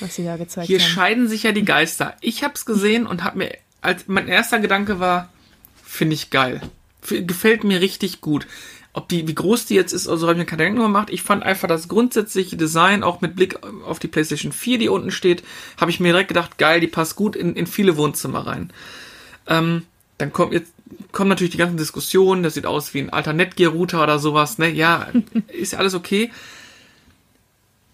was 0.00 0.16
sie 0.16 0.24
da 0.24 0.36
gezeigt 0.36 0.66
Hier 0.66 0.78
haben. 0.80 0.86
scheiden 0.86 1.28
sich 1.28 1.44
ja 1.44 1.52
die 1.52 1.64
Geister. 1.64 2.14
Ich 2.20 2.44
hab's 2.44 2.66
gesehen 2.66 3.06
und 3.06 3.24
hab 3.24 3.36
mir, 3.36 3.50
als 3.80 4.06
mein 4.06 4.28
erster 4.28 4.58
Gedanke 4.60 5.00
war, 5.00 5.30
finde 5.82 6.14
ich 6.14 6.28
geil. 6.30 6.60
Gefällt 7.08 7.64
mir 7.64 7.80
richtig 7.80 8.20
gut. 8.20 8.46
Ob 8.94 9.08
die, 9.08 9.26
wie 9.26 9.34
groß 9.34 9.66
die 9.66 9.74
jetzt 9.74 9.92
ist, 9.92 10.06
also 10.06 10.26
habe 10.26 10.34
ich 10.34 10.38
mir 10.38 10.44
keine 10.44 10.64
Gedanken 10.64 10.82
gemacht. 10.82 11.08
Ich 11.10 11.22
fand 11.22 11.42
einfach 11.42 11.66
das 11.66 11.88
grundsätzliche 11.88 12.56
Design, 12.56 13.02
auch 13.02 13.22
mit 13.22 13.34
Blick 13.34 13.58
auf 13.86 13.98
die 13.98 14.08
PlayStation 14.08 14.52
4, 14.52 14.78
die 14.78 14.88
unten 14.90 15.10
steht, 15.10 15.42
habe 15.78 15.90
ich 15.90 15.98
mir 15.98 16.12
direkt 16.12 16.28
gedacht, 16.28 16.58
geil, 16.58 16.80
die 16.80 16.88
passt 16.88 17.16
gut 17.16 17.34
in, 17.34 17.56
in 17.56 17.66
viele 17.66 17.96
Wohnzimmer 17.96 18.46
rein. 18.46 18.70
Ähm, 19.46 19.84
dann 20.18 20.32
kommt 20.32 20.52
jetzt 20.52 20.72
kommen 21.10 21.30
natürlich 21.30 21.52
die 21.52 21.58
ganzen 21.58 21.76
Diskussionen, 21.76 22.42
das 22.42 22.54
sieht 22.54 22.66
aus 22.66 22.94
wie 22.94 23.00
ein 23.00 23.10
alter 23.10 23.32
Netgear-Router 23.32 24.02
oder 24.02 24.18
sowas, 24.18 24.58
ne? 24.58 24.70
Ja, 24.70 25.08
ist 25.48 25.72
ja 25.72 25.78
alles 25.78 25.94
okay. 25.94 26.30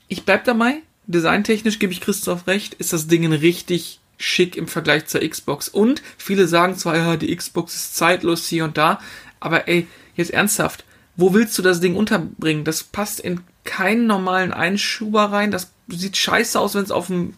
Ich 0.09 0.25
bleib 0.25 0.45
dabei. 0.45 0.83
Designtechnisch 1.07 1.79
gebe 1.79 1.93
ich 1.93 2.01
Christoph 2.01 2.47
recht, 2.47 2.75
ist 2.75 2.93
das 2.93 3.07
Ding 3.07 3.31
richtig 3.33 4.01
schick 4.19 4.57
im 4.57 4.69
Vergleich 4.69 5.07
zur 5.07 5.27
Xbox. 5.27 5.69
Und 5.69 6.03
viele 6.19 6.49
sagen 6.49 6.77
zwar, 6.77 6.97
ja, 6.97 7.17
die 7.17 7.35
Xbox 7.35 7.75
ist 7.75 7.97
zeitlos 7.97 8.47
hier 8.47 8.65
und 8.65 8.77
da, 8.77 9.01
aber 9.41 9.69
ey, 9.69 9.87
jetzt 10.17 10.33
ernsthaft, 10.33 10.85
wo 11.19 11.35
willst 11.35 11.59
du 11.59 11.63
das 11.63 11.81
Ding 11.81 11.95
unterbringen? 11.97 12.65
Das 12.65 12.83
passt 12.85 13.21
in 13.21 13.41
keinen 13.65 14.07
normalen 14.07 14.53
Einschuber 14.55 15.25
rein. 15.25 15.51
Das 15.51 15.71
sieht 15.89 16.17
scheiße 16.17 16.59
aus, 16.59 16.75
wenn 16.75 16.85
es 16.85 16.91
auf 16.91 17.09
dem 17.09 17.35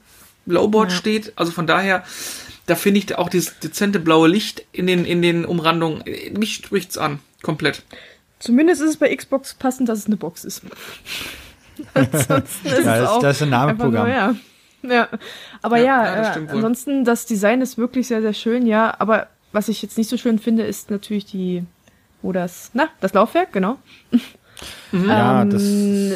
Lowboard 0.47 0.91
Ja. 0.93 0.97
steht. 0.97 1.33
Also 1.37 1.51
von 1.51 1.67
daher, 1.67 2.05
da 2.67 2.77
finde 2.77 3.01
ich 3.01 3.17
auch 3.19 3.29
dieses 3.29 3.59
dezente 3.59 3.99
blaue 3.99 4.29
Licht 4.29 4.65
in 4.71 4.87
den, 4.87 5.05
in 5.05 5.23
den 5.23 5.45
Umrandungen, 5.45 6.07
äh, 6.07 6.31
mich 6.31 6.55
spricht's 6.55 6.97
an. 6.99 7.19
Komplett. 7.43 7.83
Zumindest 8.39 8.81
ist 8.83 8.91
es 8.91 8.97
bei 8.99 9.15
Xbox 9.15 9.55
passend, 9.55 9.89
dass 9.89 9.99
es 9.99 10.07
eine 10.07 10.17
Box 10.17 10.45
ist. 10.45 10.63
Ansonsten 11.95 12.67
ist 12.69 12.85
Da 12.87 12.97
es 12.97 13.03
ist- 13.03 13.09
auch 13.09 13.21
da 13.21 13.31
ist 13.31 13.43
ein 13.43 13.51
Namenprogramm. 13.51 14.09
Ja. 14.09 14.35
ja. 14.83 15.09
Aber 15.63 15.79
Ja, 15.79 15.85
ja, 15.85 16.05
ja, 16.05 16.17
das 16.17 16.37
äh, 16.37 16.47
ansonsten, 16.51 17.05
das 17.05 17.27
Design 17.27 17.61
ist 17.61 17.79
wirklich 17.79 18.07
sehr, 18.09 18.21
sehr 18.23 18.35
schön, 18.35 18.67
ja. 18.67 18.95
Aber 18.99 19.29
was 19.53 19.69
ich 19.69 19.83
jetzt 19.83 19.99
nicht 19.99 20.09
so 20.11 20.17
schön 20.17 20.39
finde, 20.39 20.63
ist 20.65 20.91
natürlich 20.91 21.27
die, 21.27 21.65
wo 22.23 22.33
das, 22.33 22.71
na, 22.75 22.89
das 23.01 23.13
Laufwerk, 23.15 23.53
genau. 23.53 23.79
ja, 24.93 25.43
Ähm, 25.43 25.51
das 25.51 25.63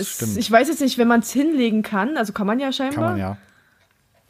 stimmt. 0.08 0.36
Ich 0.36 0.50
weiß 0.50 0.68
jetzt 0.68 0.80
nicht, 0.80 0.98
wenn 0.98 1.08
man 1.08 1.20
es 1.20 1.30
hinlegen 1.32 1.82
kann, 1.82 2.16
also 2.16 2.32
kann 2.32 2.46
man 2.46 2.58
ja 2.58 2.66
Kann 2.66 2.72
scheinbar. 2.72 3.10
man 3.12 3.18
ja. 3.18 3.36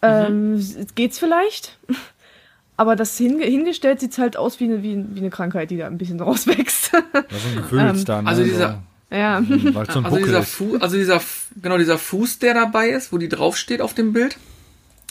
Ähm, 0.03 0.55
s- 0.55 0.77
geht's 0.95 1.19
vielleicht? 1.19 1.79
Aber 2.77 2.97
das 2.97 3.17
hinge 3.17 3.45
hingestellt 3.45 4.01
sieht 4.01 4.19
halt 4.19 4.37
aus 4.37 4.59
wie 4.59 4.65
eine, 4.65 4.83
wie, 4.83 5.05
wie 5.15 5.21
eine 5.21 5.31
Krankheit, 5.31 5.71
die 5.71 5.77
da 5.77 5.87
ein 5.87 5.97
bisschen 5.99 6.21
rauswächst. 6.21 6.93
Ein 6.95 7.57
Gefühl 7.57 7.81
also 7.81 8.43
dieser- 8.43 8.83
ja. 9.11 9.41
so, 9.43 10.01
Also 10.01 10.17
dieser, 10.17 10.45
also 10.81 10.97
dieser, 10.97 11.21
genau 11.63 11.79
dieser 11.79 11.99
Fuß, 11.99 12.41
der 12.41 12.55
dabei 12.55 12.89
ist, 12.91 13.13
wo 13.13 13.19
die 13.19 13.29
draufsteht 13.29 13.81
auf 13.81 13.95
dem 13.95 14.13
Bild, 14.13 14.39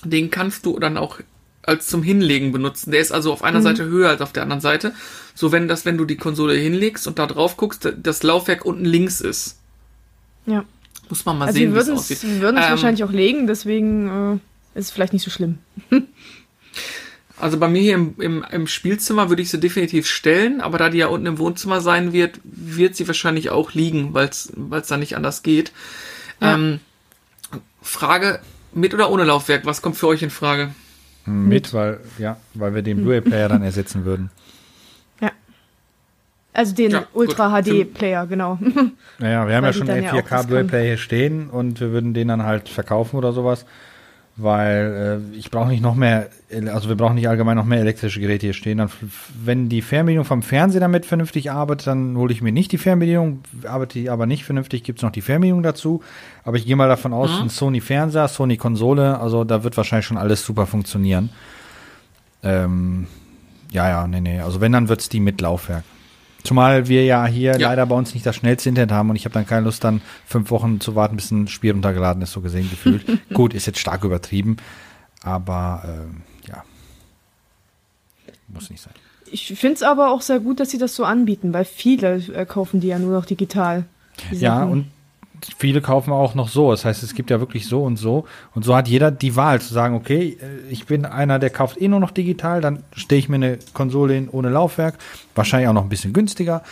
den 0.03 0.29
kannst 0.29 0.65
du 0.65 0.77
dann 0.77 0.97
auch 0.97 1.19
als 1.63 1.87
zum 1.87 2.03
Hinlegen 2.03 2.51
benutzen. 2.51 2.91
Der 2.91 2.99
ist 3.01 3.11
also 3.11 3.31
auf 3.33 3.43
einer 3.43 3.61
Seite 3.61 3.85
höher 3.85 4.09
als 4.09 4.21
auf 4.21 4.33
der 4.33 4.43
anderen 4.43 4.61
Seite. 4.61 4.93
So 5.35 5.51
wenn 5.51 5.67
das, 5.67 5.85
wenn 5.85 5.97
du 5.97 6.05
die 6.05 6.17
Konsole 6.17 6.53
hinlegst 6.55 7.07
und 7.07 7.19
da 7.19 7.25
drauf 7.25 7.57
guckst, 7.57 7.91
das 8.01 8.23
Laufwerk 8.23 8.65
unten 8.65 8.85
links 8.85 9.21
ist. 9.21 9.57
Ja. 10.45 10.65
Muss 11.09 11.25
man 11.25 11.37
mal 11.37 11.45
Also 11.47 11.57
sehen, 11.57 11.73
wir 11.73 11.75
wie 11.75 11.79
es 11.79 11.87
würden 11.87 11.97
aussieht. 11.97 12.17
es 12.17 12.23
würden 12.41 12.57
es 12.57 12.63
Ähm, 12.65 12.71
wahrscheinlich 12.71 13.03
auch 13.03 13.11
legen, 13.11 13.47
deswegen 13.47 14.39
äh, 14.75 14.79
ist 14.79 14.85
es 14.85 14.91
vielleicht 14.91 15.13
nicht 15.13 15.23
so 15.23 15.31
schlimm. 15.31 15.57
Also 17.39 17.57
bei 17.57 17.67
mir 17.67 17.81
hier 17.81 17.95
im, 17.95 18.13
im, 18.19 18.45
im 18.51 18.67
Spielzimmer 18.67 19.27
würde 19.27 19.41
ich 19.41 19.49
sie 19.49 19.59
definitiv 19.59 20.07
stellen, 20.07 20.61
aber 20.61 20.77
da 20.77 20.89
die 20.89 20.99
ja 20.99 21.07
unten 21.07 21.25
im 21.25 21.39
Wohnzimmer 21.39 21.81
sein 21.81 22.13
wird, 22.13 22.39
wird 22.43 22.95
sie 22.95 23.07
wahrscheinlich 23.07 23.49
auch 23.49 23.73
liegen, 23.73 24.13
weil 24.13 24.29
es 24.29 24.51
da 24.87 24.97
nicht 24.97 25.17
anders 25.17 25.43
geht. 25.43 25.73
Ja. 26.39 26.53
Ähm, 26.53 26.79
Frage, 27.81 28.39
mit 28.73 28.93
oder 28.93 29.09
ohne 29.09 29.23
Laufwerk, 29.25 29.65
was 29.65 29.81
kommt 29.81 29.97
für 29.97 30.07
euch 30.07 30.21
in 30.21 30.29
Frage? 30.29 30.73
Mit, 31.25 31.73
weil, 31.73 31.99
ja, 32.17 32.37
weil 32.53 32.75
wir 32.75 32.81
den 32.81 32.97
Blu-ray-Player 32.97 33.49
dann 33.49 33.63
ersetzen 33.63 34.03
würden. 34.03 34.29
Ja. 35.21 35.31
Also 36.51 36.75
den 36.75 36.91
Ja, 36.91 36.99
gut. 36.99 37.29
Ultra 37.29 37.61
HD 37.61 37.85
Player, 37.93 38.27
genau. 38.27 38.59
Naja, 39.19 39.47
wir 39.47 39.55
haben 39.55 39.63
Weil 39.63 39.71
ja 39.71 39.73
schon 39.73 39.89
einen 39.89 40.07
auch 40.07 40.13
4K 40.13 40.29
das 40.29 40.47
Blu-ray-Player 40.47 40.83
hier 40.83 40.97
stehen 40.97 41.49
und 41.49 41.79
wir 41.79 41.91
würden 41.91 42.13
den 42.13 42.27
dann 42.27 42.43
halt 42.43 42.67
verkaufen 42.67 43.15
oder 43.15 43.31
sowas. 43.31 43.65
Weil 44.35 45.21
äh, 45.33 45.37
ich 45.37 45.51
brauche 45.51 45.67
nicht 45.67 45.83
noch 45.83 45.93
mehr, 45.93 46.29
also 46.71 46.89
wir 46.89 46.95
brauchen 46.95 47.13
nicht 47.13 47.29
allgemein 47.29 47.55
noch 47.55 47.65
mehr 47.65 47.79
elektrische 47.79 48.19
Geräte 48.19 48.47
hier 48.47 48.53
stehen. 48.53 48.79
Dann, 48.79 48.89
wenn 49.43 49.69
die 49.69 49.83
Fernbedienung 49.83 50.25
vom 50.25 50.41
Fernseher 50.41 50.81
damit 50.81 51.05
vernünftig 51.05 51.51
arbeitet, 51.51 51.85
dann 51.85 52.17
hole 52.17 52.33
ich 52.33 52.41
mir 52.41 52.51
nicht 52.51 52.71
die 52.71 52.79
Fernbedienung. 52.79 53.43
Arbeitet 53.67 53.93
die 53.93 54.09
aber 54.09 54.25
nicht 54.25 54.43
vernünftig, 54.43 54.83
gibt's 54.83 55.03
noch 55.03 55.11
die 55.11 55.21
Fernbedienung 55.21 55.61
dazu. 55.61 56.01
Aber 56.43 56.57
ich 56.57 56.65
gehe 56.65 56.75
mal 56.75 56.89
davon 56.89 57.13
aus, 57.13 57.29
ein 57.41 57.49
Sony 57.49 57.79
Fernseher, 57.79 58.27
Sony 58.27 58.57
Konsole, 58.57 59.19
also 59.19 59.43
da 59.43 59.63
wird 59.63 59.77
wahrscheinlich 59.77 60.07
schon 60.07 60.17
alles 60.17 60.43
super 60.43 60.65
funktionieren. 60.65 61.29
Ähm, 62.41 63.05
ja, 63.71 63.87
ja, 63.87 64.07
nee, 64.07 64.19
nee. 64.19 64.39
Also 64.39 64.61
wenn, 64.61 64.71
dann 64.71 64.89
wird's 64.89 65.09
die 65.09 65.19
mit 65.19 65.41
Laufwerk. 65.41 65.83
Zumal 66.43 66.87
wir 66.87 67.05
ja 67.05 67.25
hier 67.25 67.51
Ja. 67.57 67.69
leider 67.69 67.85
bei 67.85 67.95
uns 67.95 68.13
nicht 68.13 68.25
das 68.25 68.35
schnellste 68.35 68.69
Internet 68.69 68.91
haben 68.91 69.09
und 69.09 69.15
ich 69.15 69.25
habe 69.25 69.33
dann 69.33 69.45
keine 69.47 69.65
Lust, 69.65 69.83
dann 69.83 70.01
fünf 70.25 70.51
Wochen 70.51 70.79
zu 70.81 70.95
warten, 70.95 71.15
bis 71.15 71.31
ein 71.31 71.47
Spiel 71.47 71.71
runtergeladen 71.71 72.21
ist, 72.21 72.33
so 72.33 72.41
gesehen 72.41 72.69
gefühlt. 72.69 73.05
Gut, 73.33 73.53
ist 73.53 73.65
jetzt 73.65 73.79
stark 73.79 74.03
übertrieben, 74.03 74.57
aber 75.23 75.83
ähm, 75.87 76.21
ja. 76.47 76.63
Muss 78.49 78.69
nicht 78.69 78.81
sein. 78.81 78.93
Ich 79.31 79.47
finde 79.57 79.75
es 79.75 79.83
aber 79.83 80.11
auch 80.11 80.21
sehr 80.21 80.39
gut, 80.39 80.59
dass 80.59 80.69
sie 80.69 80.77
das 80.77 80.95
so 80.95 81.05
anbieten, 81.05 81.53
weil 81.53 81.65
viele 81.65 82.17
äh, 82.35 82.45
kaufen 82.45 82.81
die 82.81 82.87
ja 82.89 82.99
nur 82.99 83.13
noch 83.13 83.25
digital. 83.25 83.85
Ja, 84.31 84.59
Sachen. 84.59 84.71
und 84.71 84.91
viele 85.57 85.81
kaufen 85.81 86.11
auch 86.11 86.35
noch 86.35 86.47
so. 86.47 86.71
Das 86.71 86.85
heißt, 86.85 87.03
es 87.03 87.15
gibt 87.15 87.29
ja 87.29 87.39
wirklich 87.39 87.67
so 87.67 87.83
und 87.83 87.97
so. 87.97 88.25
Und 88.53 88.63
so 88.63 88.75
hat 88.75 88.87
jeder 88.87 89.11
die 89.11 89.35
Wahl 89.35 89.61
zu 89.61 89.73
sagen, 89.73 89.95
okay, 89.95 90.37
äh, 90.41 90.71
ich 90.71 90.85
bin 90.85 91.05
einer, 91.05 91.39
der 91.39 91.49
kauft 91.49 91.81
eh 91.81 91.87
nur 91.87 91.99
noch 91.99 92.11
digital, 92.11 92.61
dann 92.61 92.83
stehe 92.93 93.19
ich 93.19 93.29
mir 93.29 93.35
eine 93.35 93.59
Konsole 93.73 94.13
hin 94.13 94.29
ohne 94.31 94.49
Laufwerk. 94.49 94.97
Wahrscheinlich 95.35 95.69
auch 95.69 95.73
noch 95.73 95.83
ein 95.83 95.89
bisschen 95.89 96.13
günstiger. 96.13 96.63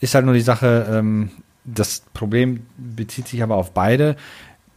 Ist 0.00 0.14
halt 0.14 0.24
nur 0.24 0.34
die 0.34 0.40
Sache, 0.40 0.86
ähm, 0.90 1.30
das 1.64 2.02
Problem 2.12 2.66
bezieht 2.76 3.28
sich 3.28 3.42
aber 3.42 3.56
auf 3.56 3.72
beide. 3.72 4.16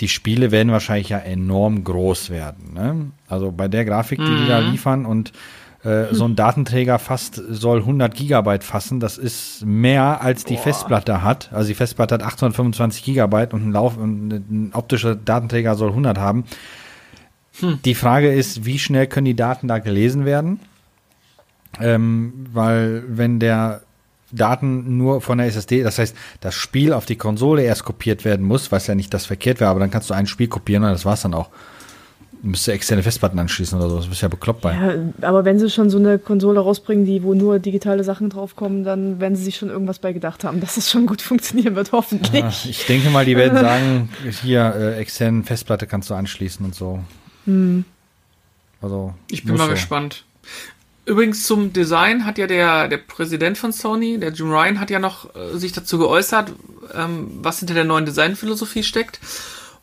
Die 0.01 0.09
Spiele 0.09 0.51
werden 0.51 0.71
wahrscheinlich 0.71 1.09
ja 1.09 1.19
enorm 1.19 1.83
groß 1.83 2.29
werden. 2.29 2.73
Ne? 2.73 3.11
Also 3.27 3.51
bei 3.51 3.67
der 3.67 3.85
Grafik, 3.85 4.19
die 4.19 4.35
die 4.43 4.47
da 4.47 4.59
liefern 4.59 5.05
und 5.05 5.31
äh, 5.85 6.13
so 6.13 6.25
ein 6.25 6.35
Datenträger 6.35 6.97
fast 6.97 7.35
soll 7.35 7.79
100 7.79 8.13
Gigabyte 8.13 8.63
fassen. 8.63 8.99
Das 8.99 9.19
ist 9.19 9.63
mehr 9.65 10.21
als 10.21 10.43
die 10.43 10.57
Festplatte 10.57 11.21
hat. 11.21 11.53
Also 11.53 11.67
die 11.67 11.75
Festplatte 11.75 12.15
hat 12.15 12.23
825 12.23 13.03
Gigabyte 13.03 13.53
und 13.53 13.67
ein, 13.67 13.71
Lauf, 13.71 13.95
und 13.95 14.29
ein 14.31 14.71
optischer 14.73 15.15
Datenträger 15.15 15.75
soll 15.75 15.89
100 15.89 16.17
haben. 16.17 16.45
Die 17.85 17.95
Frage 17.95 18.33
ist, 18.33 18.65
wie 18.65 18.79
schnell 18.79 19.07
können 19.07 19.25
die 19.25 19.35
Daten 19.35 19.67
da 19.67 19.77
gelesen 19.77 20.25
werden? 20.25 20.59
Ähm, 21.79 22.47
weil 22.51 23.03
wenn 23.07 23.39
der 23.39 23.81
Daten 24.31 24.97
nur 24.97 25.21
von 25.21 25.37
der 25.37 25.47
SSD, 25.47 25.83
das 25.83 25.99
heißt, 25.99 26.15
das 26.41 26.55
Spiel 26.55 26.93
auf 26.93 27.05
die 27.05 27.15
Konsole 27.15 27.61
erst 27.61 27.85
kopiert 27.85 28.25
werden 28.25 28.45
muss, 28.45 28.71
was 28.71 28.87
ja 28.87 28.95
nicht 28.95 29.13
das 29.13 29.27
verkehrt 29.27 29.59
wäre, 29.59 29.69
aber 29.69 29.79
dann 29.79 29.91
kannst 29.91 30.09
du 30.09 30.15
ein 30.15 30.27
Spiel 30.27 30.47
kopieren 30.47 30.83
und 30.83 30.89
das 30.89 31.05
war's 31.05 31.21
dann 31.21 31.35
auch. 31.35 31.49
Müsste 32.47 32.73
externe 32.73 33.01
Festplatten 33.01 33.39
anschließen 33.39 33.75
oder 33.79 33.89
so, 33.89 33.97
das 33.97 34.05
bist 34.05 34.21
ja 34.21 34.27
bekloppt 34.27 34.61
bei. 34.61 34.73
Ja, 34.75 35.27
aber 35.27 35.45
wenn 35.45 35.57
sie 35.57 35.67
schon 35.71 35.89
so 35.89 35.97
eine 35.97 36.19
Konsole 36.19 36.59
rausbringen, 36.59 37.03
die 37.03 37.23
wo 37.23 37.33
nur 37.33 37.57
digitale 37.57 38.03
Sachen 38.03 38.29
draufkommen, 38.29 38.83
dann 38.83 39.19
werden 39.19 39.35
sie 39.35 39.43
sich 39.45 39.57
schon 39.57 39.69
irgendwas 39.69 39.97
bei 39.97 40.13
gedacht 40.13 40.43
haben, 40.43 40.61
dass 40.61 40.77
es 40.77 40.91
schon 40.91 41.07
gut 41.07 41.23
funktionieren 41.23 41.75
wird, 41.75 41.91
hoffentlich. 41.91 42.43
Ah, 42.43 42.53
Ich 42.69 42.85
denke 42.85 43.09
mal, 43.09 43.25
die 43.25 43.35
werden 43.35 43.57
sagen, 43.57 44.09
hier, 44.43 44.75
äh, 44.77 44.99
externe 44.99 45.41
Festplatte 45.41 45.87
kannst 45.87 46.11
du 46.11 46.13
anschließen 46.13 46.63
und 46.63 46.75
so. 46.75 46.99
Also, 48.81 49.13
Ich 49.31 49.43
bin 49.43 49.57
mal 49.57 49.65
so. 49.65 49.71
gespannt. 49.71 50.23
Übrigens 51.07 51.45
zum 51.45 51.73
Design 51.73 52.25
hat 52.25 52.37
ja 52.37 52.45
der, 52.47 52.87
der 52.87 52.97
Präsident 52.97 53.57
von 53.57 53.71
Sony, 53.71 54.19
der 54.19 54.31
Jim 54.33 54.51
Ryan, 54.51 54.79
hat 54.79 54.89
ja 54.91 54.99
noch 54.99 55.35
äh, 55.35 55.57
sich 55.57 55.71
dazu 55.71 55.97
geäußert, 55.97 56.51
ähm, 56.95 57.27
was 57.41 57.59
hinter 57.59 57.73
der 57.73 57.85
neuen 57.85 58.05
Designphilosophie 58.05 58.83
steckt. 58.83 59.19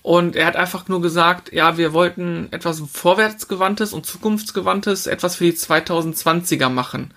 Und 0.02 0.35
er 0.35 0.47
hat 0.47 0.56
einfach 0.56 0.88
nur 0.88 1.00
gesagt, 1.00 1.52
ja, 1.52 1.78
wir 1.78 1.92
wollten 1.92 2.49
etwas 2.50 2.82
vorwärtsgewandtes 2.92 3.92
und 3.92 4.04
zukunftsgewandtes, 4.04 5.06
etwas 5.06 5.37
für 5.37 5.44
die 5.44 5.52
2020er 5.52 6.68
machen. 6.68 7.14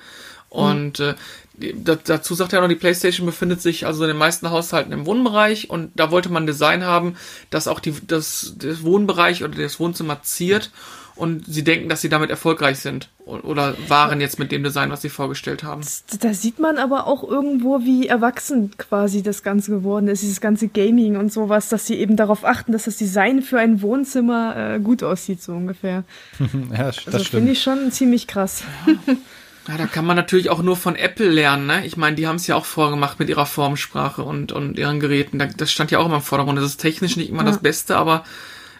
Und 0.50 1.00
äh, 1.00 1.16
da, 1.58 1.96
dazu 1.96 2.36
sagt 2.36 2.54
er 2.54 2.62
noch, 2.62 2.68
die 2.68 2.76
PlayStation 2.76 3.26
befindet 3.26 3.62
sich 3.62 3.86
also 3.86 4.04
in 4.04 4.10
den 4.10 4.18
meisten 4.18 4.50
Haushalten 4.52 4.92
im 4.92 5.06
Wohnbereich 5.06 5.70
und 5.70 5.92
da 5.96 6.12
wollte 6.12 6.30
man 6.30 6.44
ein 6.44 6.48
Design 6.48 6.84
haben, 6.84 7.16
das 7.50 7.68
auch 7.68 7.80
die, 7.80 7.94
das, 8.06 8.54
das 8.58 8.84
Wohnbereich 8.84 9.44
oder 9.44 9.58
das 9.58 9.80
Wohnzimmer 9.80 10.22
ziert 10.22 10.72
und 11.16 11.46
sie 11.46 11.64
denken, 11.64 11.88
dass 11.90 12.02
sie 12.02 12.10
damit 12.10 12.30
erfolgreich 12.30 12.80
sind 12.80 13.10
oder 13.26 13.76
waren 13.88 14.20
jetzt 14.22 14.38
mit 14.38 14.52
dem 14.52 14.64
Design, 14.64 14.90
was 14.92 15.02
sie 15.02 15.10
vorgestellt 15.10 15.64
haben. 15.64 15.82
Da 16.20 16.34
sieht 16.34 16.60
man 16.60 16.78
aber 16.78 17.08
auch 17.08 17.24
irgendwo, 17.24 17.80
wie 17.82 18.08
erwachsen 18.08 18.72
quasi 18.78 19.24
das 19.24 19.42
Ganze 19.42 19.72
geworden 19.72 20.08
ist, 20.10 20.22
dieses 20.24 20.42
ganze 20.42 20.68
Gaming 20.68 21.16
und 21.16 21.32
sowas, 21.32 21.70
dass 21.70 21.88
sie 21.88 21.96
eben 21.96 22.16
darauf 22.18 22.44
achten, 22.44 22.72
dass 22.74 22.84
das 22.84 22.98
Design 22.98 23.42
für 23.42 23.60
ein 23.60 23.82
Wohnzimmer 23.82 24.76
äh, 24.76 24.80
gut 24.80 25.04
aussieht, 25.04 25.42
so 25.42 25.54
ungefähr. 25.54 26.04
Ja, 26.72 26.86
das 26.92 27.08
Also 27.08 27.24
finde 27.26 27.52
ich 27.54 27.62
schon 27.64 27.92
ziemlich 27.92 28.28
krass. 28.28 28.64
Ja, 29.68 29.78
da 29.78 29.88
kann 29.88 30.06
man 30.06 30.16
natürlich 30.16 30.50
auch 30.52 30.62
nur 30.62 30.76
von 30.78 30.96
Apple 30.96 31.28
lernen, 31.30 31.66
ne? 31.66 31.86
Ich 31.88 31.98
meine, 31.98 32.16
die 32.16 32.28
haben 32.28 32.36
es 32.36 32.46
ja 32.46 32.56
auch 32.56 32.66
vorgemacht 32.66 33.18
mit 33.20 33.30
ihrer 33.30 33.48
Formsprache 33.48 34.22
und, 34.24 34.52
und 34.52 34.78
ihren 34.78 35.00
Geräten. 35.00 35.40
Da, 35.40 35.48
das 35.48 35.72
stand 35.72 35.90
ja 35.90 35.98
auch 35.98 36.06
immer 36.06 36.18
im 36.18 36.22
Vordergrund. 36.22 36.60
Das 36.60 36.66
ist 36.66 36.78
technisch 36.82 37.18
nicht 37.18 37.30
immer 37.30 37.44
Ja. 37.44 37.50
das 37.50 37.60
Beste, 37.60 37.98
aber 37.98 38.24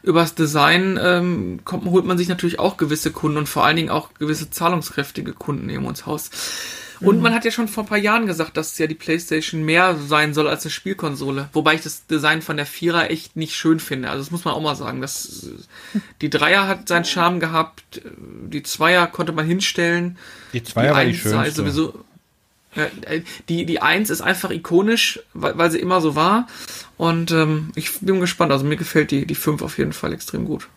übers 0.06 0.36
Design 0.36 1.00
ähm, 1.02 1.60
kommt, 1.66 1.86
holt 1.86 2.06
man 2.06 2.18
sich 2.18 2.28
natürlich 2.28 2.60
auch 2.60 2.78
gewisse 2.78 3.12
Kunden 3.12 3.38
und 3.38 3.50
vor 3.50 3.66
allen 3.66 3.76
Dingen 3.76 3.90
auch 3.90 4.14
gewisse 4.14 4.50
zahlungskräftige 4.50 5.34
Kunden 5.34 5.70
eben 5.70 5.86
ins 5.86 6.06
Haus. 6.06 6.30
Und 7.02 7.22
man 7.22 7.34
hat 7.34 7.44
ja 7.44 7.52
schon 7.52 7.68
vor 7.68 7.84
ein 7.84 7.88
paar 7.88 7.98
Jahren 7.98 8.26
gesagt, 8.26 8.56
dass 8.58 8.78
ja 8.78 8.88
die 8.88 8.96
PlayStation 8.96 9.64
mehr 9.64 9.98
sein 10.08 10.34
soll 10.34 10.48
als 10.48 10.64
eine 10.64 10.72
Spielkonsole. 10.72 11.50
Wobei 11.54 11.76
ich 11.76 11.82
das 11.82 12.06
Design 12.08 12.42
von 12.42 12.56
der 12.56 12.66
Vierer 12.66 13.12
echt 13.12 13.36
nicht 13.36 13.56
schön 13.56 13.80
finde. 13.80 14.10
Also 14.10 14.24
das 14.24 14.32
muss 14.32 14.46
man 14.46 14.54
auch 14.54 14.62
mal 14.62 14.76
sagen. 14.76 15.02
Das, 15.02 15.50
die 16.22 16.30
Dreier 16.30 16.68
hat 16.68 16.88
seinen 16.88 17.06
Charme 17.06 17.40
gehabt, 17.40 18.02
die 18.48 18.64
Zweier 18.64 19.08
konnte 19.08 19.34
man 19.34 19.46
hinstellen. 19.46 20.18
Die 20.54 20.64
Zweier 20.64 20.94
war 20.94 21.04
die 21.04 21.12
Eins 21.12 21.24
sei 21.24 21.30
schönste. 21.32 21.62
sowieso. 21.62 22.06
Ja, 22.76 22.84
äh, 23.10 23.22
die, 23.50 23.66
die 23.66 23.82
Eins 23.82 24.10
ist 24.10 24.22
einfach 24.22 24.52
ikonisch, 24.52 25.20
weil, 25.34 25.58
weil 25.58 25.72
sie 25.72 25.80
immer 25.80 26.02
so 26.02 26.16
war. 26.16 26.48
Und 26.98 27.32
ähm, 27.32 27.72
ich 27.76 28.00
bin 28.00 28.20
gespannt. 28.20 28.52
Also 28.52 28.66
mir 28.66 28.76
gefällt 28.78 29.12
die, 29.12 29.26
die 29.26 29.36
5 29.36 29.62
auf 29.62 29.78
jeden 29.78 29.94
Fall 29.94 30.14
extrem 30.14 30.46
gut. 30.46 30.68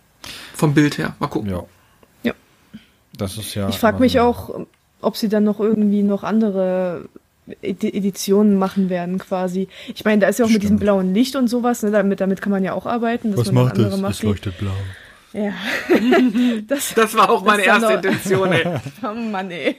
Vom 0.55 0.75
Bild 0.75 0.99
her. 0.99 1.15
Mal 1.19 1.29
gucken. 1.29 1.51
Ja. 1.51 1.65
Ja. 2.23 2.33
Das 3.17 3.37
ist 3.39 3.55
ja. 3.55 3.69
Ich 3.69 3.79
frage 3.79 3.99
mich 4.01 4.13
so. 4.15 4.21
auch, 4.21 4.61
ob 5.01 5.17
sie 5.17 5.29
dann 5.29 5.45
noch 5.45 5.61
irgendwie 5.61 6.03
noch 6.03 6.23
andere 6.25 7.09
Edi- 7.63 7.95
Editionen 7.95 8.59
machen 8.59 8.91
werden, 8.91 9.19
quasi. 9.19 9.69
Ich 9.95 10.05
meine, 10.05 10.21
da 10.21 10.29
ist 10.29 10.39
ja 10.39 10.45
auch 10.45 10.51
mit 10.51 10.63
diesem 10.63 10.77
Stimmt. 10.77 10.81
blauen 10.81 11.15
Licht 11.15 11.35
und 11.35 11.49
sowas, 11.49 11.83
ne, 11.83 11.91
damit, 11.91 12.21
damit 12.21 12.43
kann 12.43 12.51
man 12.53 12.63
ja 12.63 12.75
auch 12.75 12.85
arbeiten. 12.87 13.35
Dass 13.35 13.51
man 13.53 13.69
dann 13.69 13.77
andere 13.85 13.99
macht, 13.99 14.23
die- 14.23 14.51
blau. 14.59 14.73
Ja. 15.39 15.53
das, 16.67 16.95
Das 16.95 17.15
war 17.15 17.31
auch 17.31 17.45
meine 17.45 17.63
erste 17.63 17.83
noch- 17.83 17.91
Intention, 17.93 18.53
ey. 18.53 18.65
oh 19.03 19.15
Mann, 19.15 19.51
ey. 19.51 19.77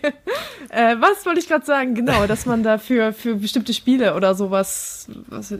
Äh, 0.69 0.95
was 0.99 1.25
wollte 1.25 1.39
ich 1.39 1.47
gerade 1.47 1.65
sagen? 1.65 1.95
Genau, 1.95 2.27
dass 2.27 2.45
man 2.45 2.63
da 2.63 2.77
für, 2.77 3.11
für 3.13 3.35
bestimmte 3.35 3.73
Spiele 3.73 4.15
oder 4.15 4.35
sowas, 4.35 5.07
was, 5.27 5.51
äh, 5.51 5.59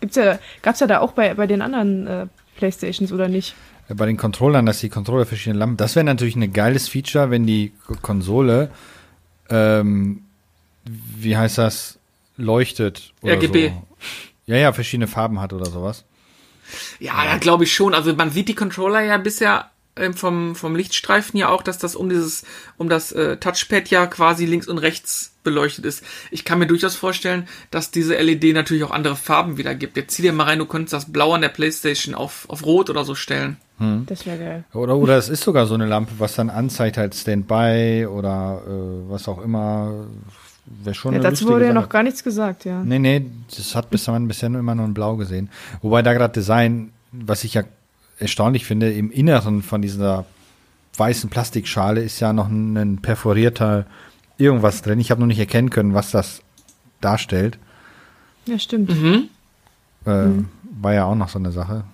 gibt's 0.00 0.16
ja, 0.16 0.38
gab's 0.62 0.80
ja 0.80 0.86
da 0.86 1.00
auch 1.00 1.12
bei, 1.12 1.34
bei 1.34 1.46
den 1.46 1.60
anderen 1.62 2.06
äh, 2.06 2.26
Playstations 2.56 3.12
oder 3.12 3.28
nicht? 3.28 3.54
Bei 3.88 4.06
den 4.06 4.16
Controllern, 4.16 4.64
dass 4.64 4.80
die 4.80 4.88
Controller 4.88 5.26
verschiedene 5.26 5.58
Lampen, 5.58 5.76
das 5.76 5.94
wäre 5.94 6.04
natürlich 6.04 6.36
ein 6.36 6.52
geiles 6.54 6.88
Feature, 6.88 7.30
wenn 7.30 7.46
die 7.46 7.72
Konsole, 8.00 8.70
ähm, 9.50 10.22
wie 10.84 11.36
heißt 11.36 11.58
das, 11.58 11.98
leuchtet 12.38 13.12
oder 13.20 13.34
RGB. 13.34 13.68
so. 13.68 13.82
Ja, 14.46 14.56
ja, 14.56 14.72
verschiedene 14.72 15.06
Farben 15.06 15.40
hat 15.40 15.52
oder 15.52 15.66
sowas. 15.66 16.04
Ja, 16.98 17.24
ja, 17.24 17.36
glaube 17.38 17.64
ich 17.64 17.74
schon. 17.74 17.94
Also 17.94 18.14
man 18.14 18.30
sieht 18.30 18.48
die 18.48 18.54
Controller 18.54 19.02
ja 19.02 19.18
bisher 19.18 19.70
ähm, 19.96 20.14
vom, 20.14 20.56
vom 20.56 20.74
Lichtstreifen 20.74 21.38
ja 21.38 21.48
auch, 21.48 21.62
dass 21.62 21.78
das 21.78 21.94
um 21.94 22.08
dieses, 22.08 22.44
um 22.76 22.88
das 22.88 23.12
äh, 23.12 23.36
Touchpad 23.36 23.88
ja 23.90 24.06
quasi 24.06 24.44
links 24.44 24.66
und 24.66 24.78
rechts 24.78 25.32
beleuchtet 25.44 25.84
ist. 25.84 26.02
Ich 26.30 26.44
kann 26.44 26.58
mir 26.58 26.66
durchaus 26.66 26.96
vorstellen, 26.96 27.46
dass 27.70 27.90
diese 27.90 28.16
LED 28.16 28.54
natürlich 28.54 28.82
auch 28.82 28.90
andere 28.90 29.14
Farben 29.14 29.56
wieder 29.56 29.74
gibt. 29.74 29.96
Jetzt 29.96 30.14
zieh 30.14 30.22
dir 30.22 30.32
mal 30.32 30.44
rein, 30.44 30.58
du 30.58 30.66
könntest 30.66 30.94
das 30.94 31.12
Blau 31.12 31.34
an 31.34 31.42
der 31.42 31.48
Playstation 31.50 32.14
auf, 32.14 32.46
auf 32.48 32.64
Rot 32.64 32.90
oder 32.90 33.04
so 33.04 33.14
stellen. 33.14 33.58
Das 34.06 34.24
wäre 34.24 34.38
geil. 34.38 34.64
Oder, 34.72 34.96
oder 34.96 35.18
es 35.18 35.28
ist 35.28 35.42
sogar 35.42 35.66
so 35.66 35.74
eine 35.74 35.86
Lampe, 35.86 36.12
was 36.18 36.34
dann 36.34 36.48
anzeigt 36.48 36.96
halt 36.96 37.14
Standby 37.14 38.06
oder 38.06 38.62
äh, 38.66 39.10
was 39.10 39.28
auch 39.28 39.42
immer. 39.42 40.06
Wäre 40.66 40.94
schon 40.94 41.12
Ja, 41.12 41.18
eine 41.18 41.22
dazu 41.22 41.32
lustige 41.44 41.50
wurde 41.52 41.64
ja 41.66 41.72
Sache. 41.72 41.82
noch 41.82 41.88
gar 41.88 42.02
nichts 42.02 42.24
gesagt, 42.24 42.64
ja. 42.64 42.82
Nee, 42.84 42.98
nee, 42.98 43.26
das 43.56 43.74
hat 43.74 43.90
bisher, 43.90 44.18
bisher 44.20 44.48
nur 44.48 44.60
immer 44.60 44.74
nur 44.74 44.86
in 44.86 44.94
Blau 44.94 45.16
gesehen. 45.16 45.50
Wobei 45.82 46.02
da 46.02 46.12
gerade 46.12 46.32
Design, 46.32 46.92
was 47.12 47.44
ich 47.44 47.54
ja 47.54 47.64
erstaunlich 48.18 48.64
finde, 48.64 48.92
im 48.92 49.10
Inneren 49.10 49.62
von 49.62 49.82
dieser 49.82 50.24
weißen 50.96 51.28
Plastikschale 51.30 52.00
ist 52.02 52.20
ja 52.20 52.32
noch 52.32 52.48
ein, 52.48 52.76
ein 52.76 52.98
perforierter 53.02 53.86
irgendwas 54.38 54.82
drin. 54.82 55.00
Ich 55.00 55.10
habe 55.10 55.20
noch 55.20 55.26
nicht 55.26 55.38
erkennen 55.38 55.70
können, 55.70 55.94
was 55.94 56.10
das 56.12 56.40
darstellt. 57.00 57.58
Ja, 58.46 58.58
stimmt. 58.58 58.90
Mhm. 58.90 59.28
Äh, 60.06 60.26
War 60.80 60.94
ja 60.94 61.04
auch 61.04 61.14
noch 61.14 61.28
so 61.28 61.38
eine 61.38 61.50
Sache. 61.52 61.84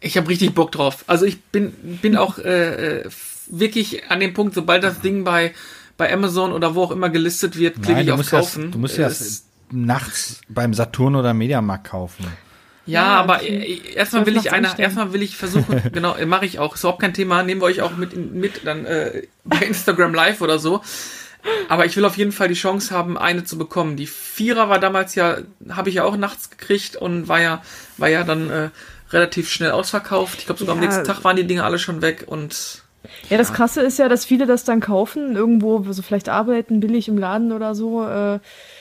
Ich 0.00 0.16
habe 0.16 0.28
richtig 0.28 0.54
Bock 0.54 0.72
drauf. 0.72 1.04
Also 1.06 1.24
ich 1.24 1.40
bin, 1.42 1.72
bin 2.02 2.16
auch 2.16 2.38
äh, 2.38 3.00
äh, 3.00 3.10
wirklich 3.48 4.10
an 4.10 4.20
dem 4.20 4.34
Punkt, 4.34 4.54
sobald 4.54 4.84
das 4.84 5.00
Ding 5.00 5.24
bei, 5.24 5.52
bei 5.98 6.10
Amazon 6.12 6.52
oder 6.52 6.74
wo 6.74 6.84
auch 6.84 6.90
immer 6.92 7.10
gelistet 7.10 7.58
wird, 7.58 7.74
klicke 7.74 7.92
Nein, 7.92 8.00
ich 8.00 8.06
du 8.06 8.12
auf 8.14 8.18
musst, 8.18 8.32
ja, 8.32 8.38
Kaufen. 8.38 8.70
du 8.72 8.78
musst 8.78 8.96
ja 8.96 9.06
Es- 9.08 9.44
nachts 9.70 10.40
beim 10.48 10.72
Saturn 10.72 11.14
oder 11.16 11.34
Mediamarkt 11.34 11.88
kaufen. 11.90 12.24
Ja, 12.86 13.02
Ja, 13.02 13.06
aber 13.20 13.36
okay. 13.36 13.80
äh, 13.84 13.92
erstmal 13.96 14.24
will 14.24 14.32
ich 14.36 14.44
nachts 14.44 14.52
eine, 14.54 14.66
umstellen. 14.68 14.84
erstmal 14.84 15.12
will 15.12 15.22
ich 15.22 15.36
versuchen, 15.36 15.82
genau, 15.92 16.14
äh, 16.14 16.24
mache 16.24 16.46
ich 16.46 16.58
auch, 16.58 16.74
ist 16.74 16.80
überhaupt 16.84 17.02
kein 17.02 17.12
Thema, 17.12 17.42
nehmen 17.42 17.60
wir 17.60 17.66
euch 17.66 17.82
auch 17.82 17.94
mit, 17.98 18.16
mit 18.16 18.64
dann 18.66 18.86
äh, 18.86 19.24
bei 19.44 19.58
Instagram 19.58 20.14
Live 20.14 20.40
oder 20.40 20.58
so. 20.58 20.80
Aber 21.68 21.84
ich 21.86 21.96
will 21.96 22.04
auf 22.04 22.16
jeden 22.16 22.32
Fall 22.32 22.48
die 22.48 22.54
Chance 22.54 22.94
haben, 22.94 23.16
eine 23.18 23.44
zu 23.44 23.58
bekommen. 23.58 23.96
Die 23.96 24.06
Vierer 24.06 24.68
war 24.70 24.80
damals 24.80 25.14
ja, 25.14 25.36
habe 25.68 25.88
ich 25.90 25.96
ja 25.96 26.04
auch 26.04 26.16
nachts 26.16 26.50
gekriegt 26.50 26.96
und 26.96 27.28
war 27.28 27.40
ja, 27.40 27.62
war 27.96 28.08
ja 28.08 28.24
dann 28.24 28.50
äh, 28.50 28.70
relativ 29.10 29.50
schnell 29.50 29.70
ausverkauft. 29.70 30.38
Ich 30.40 30.46
glaube 30.46 30.58
sogar 30.58 30.74
am 30.74 30.82
Ja. 30.82 30.88
nächsten 30.88 31.04
Tag 31.04 31.22
waren 31.24 31.36
die 31.36 31.46
Dinge 31.46 31.64
alle 31.64 31.78
schon 31.78 32.02
weg 32.02 32.24
und 32.26 32.82
Ja, 33.30 33.38
das 33.38 33.52
Krasse 33.52 33.80
ist 33.82 33.98
ja, 33.98 34.08
dass 34.08 34.24
viele 34.24 34.46
das 34.46 34.64
dann 34.64 34.80
kaufen, 34.80 35.36
irgendwo, 35.36 35.86
wo 35.86 35.92
sie 35.92 36.02
vielleicht 36.02 36.28
arbeiten, 36.28 36.80
billig 36.80 37.08
im 37.08 37.18
Laden 37.18 37.52
oder 37.52 37.74
so, 37.74 38.04
äh, 38.06 38.38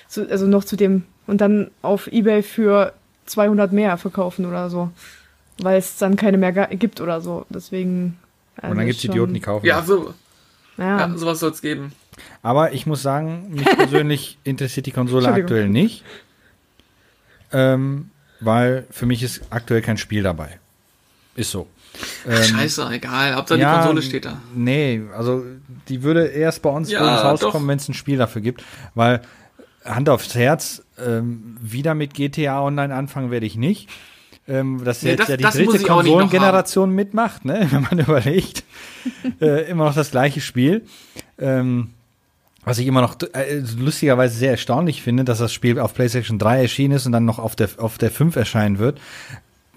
zu, 0.08 0.30
also 0.30 0.46
noch 0.48 0.64
zu 0.64 0.76
dem, 0.76 1.04
und 1.28 1.42
dann 1.42 1.72
auf 1.82 2.08
Ebay 2.08 2.44
für 2.44 2.94
200 3.26 3.72
mehr 3.74 3.98
verkaufen 3.98 4.46
oder 4.46 4.70
so. 4.70 4.90
Weil 5.60 5.78
es 5.80 5.98
dann 5.98 6.16
keine 6.16 6.38
mehr 6.38 6.52
gibt 6.68 7.02
oder 7.02 7.20
so. 7.20 7.46
Deswegen. 7.50 8.18
also 8.58 8.72
Und 8.72 8.78
dann 8.78 8.86
gibt 8.86 8.98
es 8.98 9.04
schon- 9.04 9.12
Idioten, 9.12 9.34
die 9.34 9.40
kaufen. 9.40 9.66
ja, 9.66 9.82
so, 9.82 10.14
Ja, 10.78 11.00
ja, 11.08 11.18
sowas 11.18 11.40
soll 11.40 11.52
es 11.52 11.62
geben. 11.62 11.94
Aber 12.44 12.74
ich 12.74 12.86
muss 12.86 13.02
sagen, 13.02 13.48
mich 13.50 13.66
persönlich 13.78 14.38
interessiert 14.44 14.86
die 14.86 14.92
Konsole 14.92 15.28
aktuell 15.30 15.68
nicht. 15.68 16.04
Ähm, 17.52 18.10
weil 18.40 18.86
für 18.92 19.06
mich 19.06 19.24
ist 19.24 19.42
aktuell 19.50 19.82
kein 19.82 19.98
Spiel 19.98 20.24
dabei. 20.24 20.60
Ist 21.36 21.52
so. 21.52 21.68
Ähm, 22.28 22.44
Scheiße, 22.44 22.90
egal, 22.92 23.36
Hauptsache 23.36 23.60
die 23.60 23.66
Konsole 23.66 24.02
steht 24.02 24.26
da. 24.26 24.38
Nee, 24.56 25.02
also 25.16 25.44
die 25.90 26.04
würde 26.04 26.26
erst 26.28 26.62
bei 26.62 26.70
uns 26.70 26.92
Ja, 26.92 27.24
Haus 27.24 27.40
doch. 27.40 27.52
kommen, 27.52 27.68
wenn 27.68 27.78
es 27.78 27.88
ein 27.88 27.94
Spiel 27.94 28.18
dafür 28.18 28.42
gibt. 28.42 28.64
Weil 28.96 29.22
Hand 29.86 30.10
aufs 30.10 30.36
Herz, 30.36 30.84
ähm, 31.04 31.58
wieder 31.62 31.94
mit 31.96 32.14
GTA 32.14 32.62
Online 32.62 32.94
anfangen 32.94 33.32
werde 33.32 33.46
ich 33.46 33.56
nicht. 33.56 33.90
Ähm, 34.50 34.82
das 34.84 35.02
Nee, 35.04 35.12
jetzt 35.12 35.22
das- 35.22 35.28
ja 35.30 35.38
die 35.38 35.44
dritte 35.44 35.84
Konsolengeneration 35.84 36.92
mitmacht, 36.92 37.46
ne? 37.46 37.68
wenn 37.72 37.82
man 37.84 38.00
überlegt. 38.00 38.64
äh, 39.42 39.70
immer 39.70 39.86
noch 39.86 39.96
das 39.96 40.12
gleiche 40.12 40.42
Spiel. 40.42 40.84
Ähm, 41.40 41.90
was 42.64 42.80
ich 42.80 42.88
immer 42.88 43.00
noch 43.02 43.16
äh, 43.34 43.62
lustigerweise 43.80 44.38
sehr 44.38 44.52
erstaunlich 44.52 45.02
finde, 45.02 45.24
dass 45.24 45.38
das 45.40 45.54
Spiel 45.54 45.80
auf 45.80 45.94
PlayStation 45.94 46.38
3 46.38 46.64
erschienen 46.64 46.96
ist 46.96 47.06
und 47.06 47.14
dann 47.14 47.24
noch 47.24 47.40
auf 47.40 47.56
der, 47.56 47.70
auf 47.78 47.98
der 47.98 48.12
5 48.12 48.36
erscheinen 48.36 48.78
wird. 48.80 49.00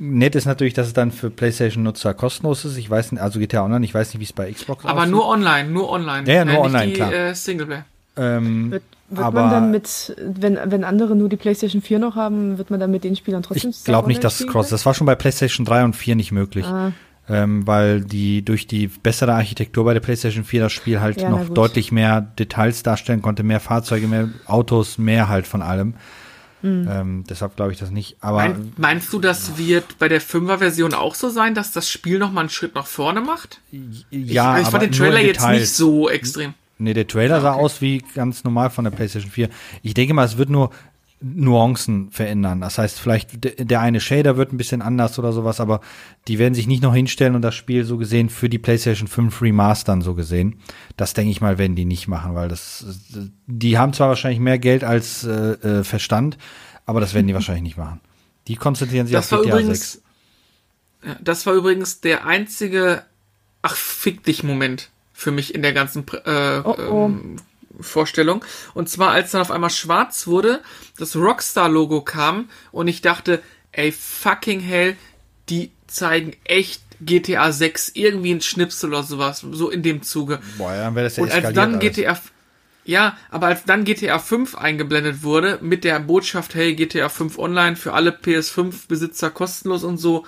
Nett 0.00 0.35
ist 0.35 0.47
natürlich, 0.47 0.73
dass 0.73 0.87
es 0.87 0.95
dann 0.95 1.12
für 1.12 1.28
PlayStation-Nutzer 1.28 2.14
kostenlos 2.14 2.64
ist. 2.64 2.78
Ich 2.78 2.88
weiß 2.88 3.12
nicht, 3.12 3.21
also 3.21 3.38
GTA 3.38 3.62
Online, 3.64 3.85
ich 3.85 3.92
weiß 3.92 4.14
nicht, 4.14 4.21
wie 4.21 4.25
es 4.25 4.33
bei 4.33 4.50
Xbox 4.50 4.87
Aber 4.87 5.00
aussieht. 5.00 5.11
nur 5.12 5.28
online, 5.28 5.69
nur 5.71 5.90
online. 5.90 6.26
Ja, 6.26 6.37
ja, 6.37 6.45
nur 6.47 6.54
nicht 6.54 6.64
online, 6.64 6.87
die, 6.87 6.92
klar. 6.95 7.12
Äh, 7.12 7.35
Singleplayer. 7.35 7.85
Ähm, 8.16 8.71
Wird, 8.71 8.83
wird 9.11 9.26
aber 9.26 9.42
man 9.42 9.50
dann 9.50 9.71
mit, 9.71 10.16
wenn, 10.19 10.59
wenn 10.64 10.85
andere 10.85 11.14
nur 11.14 11.28
die 11.28 11.37
PlayStation 11.37 11.83
4 11.83 11.99
noch 11.99 12.16
haben, 12.16 12.57
wird 12.57 12.71
man 12.71 12.80
dann 12.80 12.90
mit 12.90 13.04
den 13.04 13.14
Spielern 13.14 13.42
trotzdem 13.42 13.71
ich 13.71 13.85
glaube 13.85 14.09
nicht, 14.09 14.25
dass 14.25 14.40
es 14.40 14.47
cross. 14.47 14.71
Das 14.71 14.87
war 14.87 14.95
schon 14.95 15.07
bei 15.07 15.14
PlayStation 15.14 15.66
3 15.66 15.85
und 15.85 15.97
4 15.97 16.16
nicht 16.16 16.33
möglich. 16.33 16.64
Ah. 16.64 16.92
Ähm, 17.28 17.66
weil 17.66 18.00
die 18.00 18.43
durch 18.43 18.67
die 18.67 18.89
bessere 18.89 19.34
Architektur 19.34 19.84
bei 19.84 19.93
der 19.95 20.00
PlayStation 20.00 20.45
4 20.45 20.63
das 20.63 20.73
Spiel 20.73 21.00
halt 21.00 21.21
Ja, 21.21 21.28
noch 21.28 21.49
deutlich 21.49 21.93
mehr 21.93 22.23
Details 22.23 22.82
darstellen 22.82 23.23
konnte, 23.23 23.43
mehr 23.43 23.60
Fahrzeuge, 23.60 24.08
mehr 24.08 24.30
Autos, 24.47 24.99
mehr 24.99 25.28
halt 25.28 25.47
von 25.47 25.63
allem. 25.63 25.95
Hm. 26.62 26.88
Ähm, 26.90 27.25
deshalb 27.28 27.56
glaube 27.56 27.73
ich 27.73 27.78
das 27.78 27.90
nicht. 27.90 28.16
Aber 28.20 28.38
Mein, 28.38 28.73
meinst 28.76 29.12
du, 29.12 29.18
das 29.18 29.56
wird 29.56 29.99
bei 29.99 30.08
der 30.08 30.20
5er-Version 30.20 30.94
auch 30.94 31.14
so 31.14 31.28
sein, 31.30 31.54
dass 31.54 31.73
das 31.73 31.88
Spiel 31.88 32.18
noch 32.18 32.32
mal 32.32 32.40
einen 32.42 32.50
Schritt 32.50 32.75
nach 32.75 32.86
vorne 32.86 33.20
macht? 33.20 33.60
ja, 33.70 33.78
ich, 34.10 34.30
ich 34.30 34.40
aber 34.40 34.64
fand 34.66 34.82
den 34.82 34.90
nur 34.90 34.99
Trailer 34.99 35.20
jetzt 35.20 35.36
Details. 35.40 35.60
nicht 35.60 35.73
so 35.73 36.08
extrem. 36.10 36.54
Nee, 36.78 36.94
der 36.94 37.06
Trailer 37.06 37.40
sah 37.42 37.52
Okay. 37.54 37.60
aus 37.62 37.80
wie 37.82 38.04
ganz 38.14 38.42
normal 38.44 38.70
von 38.70 38.84
der 38.84 38.90
PlayStation 38.90 39.30
4. 39.30 39.50
Ich 39.82 39.92
denke 39.94 40.14
mal, 40.14 40.25
es 40.25 40.38
wird 40.38 40.49
nur 40.49 40.70
Nuancen 41.23 42.11
verändern. 42.11 42.61
Das 42.61 42.78
heißt, 42.78 42.99
vielleicht 42.99 43.45
de- 43.45 43.65
der 43.65 43.80
eine 43.80 44.00
Shader 44.00 44.37
wird 44.37 44.52
ein 44.52 44.56
bisschen 44.56 44.80
anders 44.83 45.19
oder 45.19 45.33
sowas, 45.33 45.61
aber 45.61 45.80
die 46.28 46.39
werden 46.39 46.54
sich 46.54 46.67
nicht 46.67 46.83
noch 46.83 46.95
hinstellen 46.95 47.35
und 47.35 47.43
das 47.43 47.54
Spiel 47.54 47.85
so 47.85 47.99
gesehen 47.99 48.30
für 48.30 48.49
die 48.49 48.59
PlayStation 48.59 49.06
5 49.09 49.43
remastern, 49.43 50.00
so 50.00 50.15
gesehen. 50.15 50.61
Das 50.97 51.13
denke 51.15 51.30
ich 51.30 51.41
mal, 51.41 51.59
werden 51.59 51.76
die 51.76 51.85
nicht 51.85 52.09
machen, 52.09 52.35
weil 52.35 52.49
das, 52.49 52.85
die 53.47 53.76
haben 53.78 53.93
zwar 53.93 54.09
wahrscheinlich 54.09 54.41
mehr 54.41 54.59
Geld 54.59 54.83
als 54.83 55.25
äh, 55.25 55.52
äh, 55.52 55.85
Verstand, 55.85 56.39
aber 56.87 57.00
das 57.00 57.13
werden 57.15 57.26
die 57.26 57.35
wahrscheinlich 57.35 57.65
nicht 57.65 57.76
machen. 57.76 58.00
Die 58.49 58.56
konzentrieren 58.56 59.06
sich 59.06 59.15
Das 59.15 59.26
auf 59.33 59.39
war 59.41 59.45
GTA 59.45 59.59
übrigens, 59.59 59.93
6. 59.93 60.02
ja, 61.06 61.17
das 61.21 61.45
war 61.47 61.52
übrigens 61.54 62.00
der 62.00 62.26
einzige, 62.26 63.02
ach 63.63 63.76
fick 63.76 64.25
dich 64.25 64.43
Moment 64.43 64.91
für 65.13 65.30
mich 65.33 65.54
in 65.54 65.61
der 65.61 65.75
ganzen 65.75 66.04
äh, 66.25 66.61
Oh, 66.65 66.75
oh. 66.91 67.06
Ähm, 67.06 67.37
Vorstellung. 67.82 68.45
Und 68.75 68.88
zwar, 68.88 69.10
als 69.10 69.30
dann 69.30 69.40
auf 69.40 69.50
einmal 69.50 69.71
schwarz 69.71 70.26
wurde, 70.26 70.62
das 70.99 71.16
Rockstar-Logo 71.16 72.02
kam 72.02 72.49
und 72.73 72.88
ich 72.88 73.02
dachte, 73.02 73.43
ey, 73.73 73.93
fucking 73.93 74.60
hell, 74.60 74.97
die 75.49 75.71
zeigen 75.86 76.36
echt 76.45 76.82
GTA 77.00 77.52
6 77.52 77.93
irgendwie 77.95 78.32
ein 78.32 78.40
Schnipsel 78.40 78.90
oder 78.90 79.02
sowas, 79.02 79.45
so 79.50 79.71
in 79.71 79.82
dem 79.82 80.02
Zuge. 80.02 80.40
Boah, 80.58 80.73
ja, 80.73 80.84
dann 80.84 80.95
wäre 80.95 81.04
das 81.04 81.16
ja 81.16 81.23
Und 81.23 81.32
als 81.32 81.54
dann 81.54 81.76
alles. 81.76 81.97
GTA, 81.97 82.21
ja, 82.84 83.16
aber 83.30 83.49
als 83.49 83.64
dann 83.64 83.84
GTA 83.84 84.19
5 84.19 84.54
eingeblendet 84.56 85.23
wurde, 85.23 85.58
mit 85.62 85.84
der 85.84 85.99
Botschaft, 86.00 86.54
hey, 86.54 86.75
GTA 86.75 87.08
5 87.08 87.38
online 87.38 87.76
für 87.76 87.93
alle 87.93 88.10
PS5-Besitzer 88.10 89.30
kostenlos 89.30 89.84
und 89.84 89.99
so, 89.99 90.26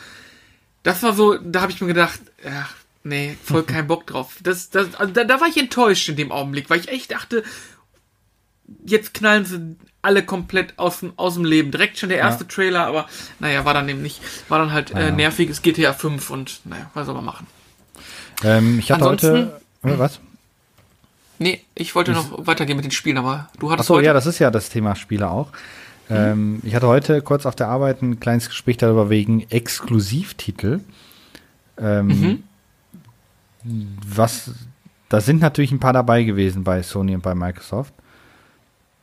das 0.83 1.03
war 1.03 1.13
so, 1.13 1.37
da 1.37 1.63
habe 1.63 1.73
ich 1.73 1.81
mir 1.81 1.89
gedacht, 1.89 2.21
ach, 2.47 2.75
nee, 3.05 3.37
voll 3.43 3.63
kein 3.65 3.87
Bock 3.87 4.07
drauf. 4.07 4.37
Das, 4.43 4.71
das, 4.71 4.95
also 4.95 5.13
da, 5.13 5.25
da 5.25 5.41
war 5.41 5.49
ich 5.49 5.57
enttäuscht 5.57 6.09
in 6.09 6.17
dem 6.17 6.33
Augenblick, 6.33 6.71
weil 6.71 6.81
ich 6.81 6.89
echt 6.89 7.11
dachte, 7.13 7.43
jetzt 8.85 9.15
knallen 9.15 9.45
sie 9.45 9.77
alle 10.03 10.25
komplett 10.25 10.79
aus 10.79 11.01
dem, 11.01 11.13
aus 11.17 11.35
dem 11.35 11.45
Leben. 11.45 11.71
Direkt 11.71 11.99
schon 11.99 12.09
der 12.09 12.19
erste 12.19 12.47
Trailer, 12.47 12.87
aber 12.87 13.07
naja, 13.39 13.65
war 13.65 13.75
dann 13.75 13.89
eben 13.89 14.03
nicht. 14.03 14.21
War 14.49 14.59
dann 14.59 14.73
halt 14.73 14.91
äh, 14.93 15.13
nerviges 15.13 15.63
GTA 15.63 15.93
5 15.93 16.31
und 16.31 16.61
naja, 16.65 16.91
was 16.95 17.07
soll 17.07 17.15
man 17.15 17.25
machen? 17.25 17.47
Ähm, 18.43 18.79
ich 18.81 18.91
hatte 18.91 19.05
Ansonsten- 19.05 19.53
heute, 19.85 19.95
äh, 19.95 19.99
was? 19.99 20.21
Nee, 21.39 21.61
ich 21.75 21.95
wollte 21.95 22.13
noch 22.13 22.47
weitergehen 22.47 22.77
mit 22.77 22.85
den 22.85 22.93
Spielen, 22.93 23.19
aber 23.19 23.49
du 23.59 23.71
hattest 23.71 23.87
Achso, 23.87 23.95
heute. 23.97 24.07
ja, 24.07 24.13
das 24.13 24.27
ist 24.27 24.39
ja 24.39 24.51
das 24.51 24.69
Thema 24.69 24.95
Spiele 24.95 25.29
auch. 25.29 25.51
Ähm, 26.11 26.61
ich 26.63 26.75
hatte 26.75 26.87
heute 26.89 27.23
kurz 27.23 27.47
auf 27.47 27.57
der 27.57 27.69
Arbeit 27.69 28.03
ein 28.03 28.21
kleines 28.21 28.49
Gespräch 28.49 28.77
darüber 28.77 29.09
wegen 29.11 29.49
Exklusivtitel. 29.51 30.81
Ähm, 31.79 32.45
Was, 33.65 34.51
da 35.09 35.21
sind 35.21 35.41
natürlich 35.41 35.73
ein 35.73 35.81
paar 35.81 35.93
dabei 35.93 36.25
gewesen 36.25 36.65
bei 36.65 36.83
Sony 36.83 37.15
und 37.15 37.23
bei 37.23 37.35
Microsoft. 37.35 37.93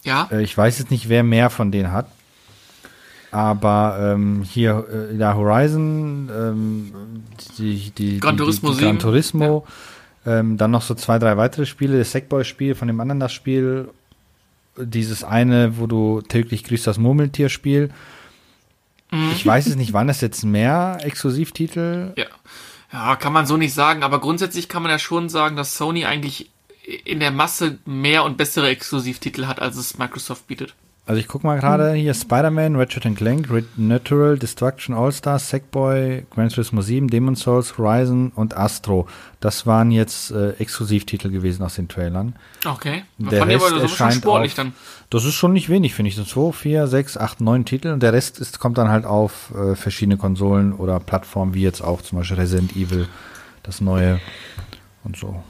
ja, 0.04 0.28
Äh, 0.32 0.44
ich 0.44 0.58
weiß 0.58 0.80
jetzt 0.80 0.92
nicht, 0.92 1.10
wer 1.10 1.24
mehr 1.24 1.50
von 1.50 1.72
denen 1.72 1.92
hat. 1.92 2.08
Aber 3.32 3.98
ähm, 4.02 4.44
hier, 4.44 4.88
äh, 4.92 5.16
ja, 5.16 5.36
Horizon, 5.36 6.30
ähm, 6.36 6.94
die, 7.58 7.92
die, 7.92 8.20
Gran 8.20 8.38
Turismo 8.38 8.72
die, 8.72 8.78
die 8.78 8.84
Gran 8.84 8.94
7. 8.96 9.00
Turismo, 9.00 9.68
ähm, 10.26 10.58
dann 10.58 10.72
noch 10.72 10.82
so 10.82 10.96
zwei, 10.96 11.20
drei 11.20 11.38
weitere 11.38 11.66
Spiele, 11.68 12.00
das 12.00 12.12
Sackboy-Spiel, 12.12 12.74
von 12.74 12.88
dem 12.88 13.00
anderen 13.00 13.20
das 13.20 13.32
Spiel, 13.32 13.90
dieses 14.78 15.24
eine, 15.24 15.78
wo 15.78 15.86
du 15.86 16.22
täglich 16.22 16.64
grüßt 16.64 16.88
das 16.88 16.98
Murmeltier-Spiel. 16.98 17.92
Mhm. 19.12 19.32
Ich 19.34 19.46
weiß 19.46 19.68
es 19.68 19.76
nicht, 19.76 19.94
waren 19.94 20.08
das 20.08 20.22
jetzt 20.22 20.44
mehr 20.44 20.98
Exklusivtitel? 21.02 22.14
ja. 22.16 22.26
Ja, 22.92 23.16
kann 23.16 23.34
man 23.34 23.46
so 23.46 23.58
nicht 23.58 23.74
sagen, 23.74 24.04
aber 24.04 24.20
grundsätzlich 24.20 24.68
kann 24.68 24.82
man 24.82 24.92
ja 24.92 25.00
schon 25.00 25.30
sagen, 25.30 25.56
dass 25.56 25.78
Sony 25.78 26.06
eigentlich 26.06 26.50
in 27.06 27.20
der 27.20 27.32
Masse 27.32 27.78
mehr 27.86 28.24
und 28.24 28.38
bessere 28.38 28.70
Exklusivtitel 28.70 29.46
hat, 29.46 29.62
als 29.62 29.78
es 29.78 29.98
Microsoft 29.98 30.48
bietet. 30.48 30.74
Also 31.10 31.22
ich 31.22 31.28
guck 31.28 31.44
mal 31.44 31.60
gerade 31.60 31.94
hier 31.94 32.14
Spider-Man, 32.14 32.76
Ratchet 32.76 33.16
Clank, 33.16 33.50
Red 33.50 33.80
Natural, 33.80 34.38
Destruction 34.38 34.94
All-Stars, 34.94 35.50
Sackboy, 35.50 36.28
Gran 36.30 36.50
Turismo 36.50 36.84
7, 36.84 37.08
Demon's 37.08 37.40
Souls, 37.40 37.80
Horizon 37.80 38.32
und 38.36 38.56
Astro. 38.56 39.08
Das 39.40 39.66
waren 39.66 39.90
jetzt 39.90 40.30
äh, 40.30 40.52
Exklusivtitel 40.60 41.32
gewesen 41.32 41.64
aus 41.64 41.74
den 41.74 41.88
Trailern. 41.88 42.36
Okay. 42.64 43.06
Das 43.18 43.32
Der 43.32 43.40
fand 43.40 43.52
Rest 43.52 43.66
aber 43.66 43.70
schon 43.72 43.82
erscheint 43.82 44.14
sportlich 44.14 44.52
auf, 44.52 44.58
dann. 44.58 44.74
Das 45.10 45.26
ist 45.26 45.34
schon 45.34 45.54
nicht 45.54 45.68
wenig, 45.68 45.96
finde 45.96 46.10
ich. 46.10 46.16
Das 46.16 46.26
sind 46.30 46.34
2, 46.34 46.52
4, 46.52 46.86
6, 46.86 47.18
8, 47.18 47.42
9 47.42 47.66
Titel 47.66 47.88
und 47.88 48.04
der 48.04 48.14
Rest 48.14 48.38
ist, 48.38 48.60
kommt 48.60 48.78
dann 48.78 48.90
halt 48.90 49.06
auf 49.06 49.52
äh, 49.56 49.76
verschiedene 49.76 50.18
Konsolen 50.18 50.74
oder 50.74 51.00
Plattformen, 51.00 51.56
wie 51.56 51.64
jetzt 51.64 51.82
auch 51.82 52.04
zum 52.04 52.20
Beispiel 52.20 52.38
Resident 52.38 52.76
Evil, 52.76 53.08
das 53.64 53.82
neue 53.82 54.20
und 55.04 55.18
so. 55.18 55.42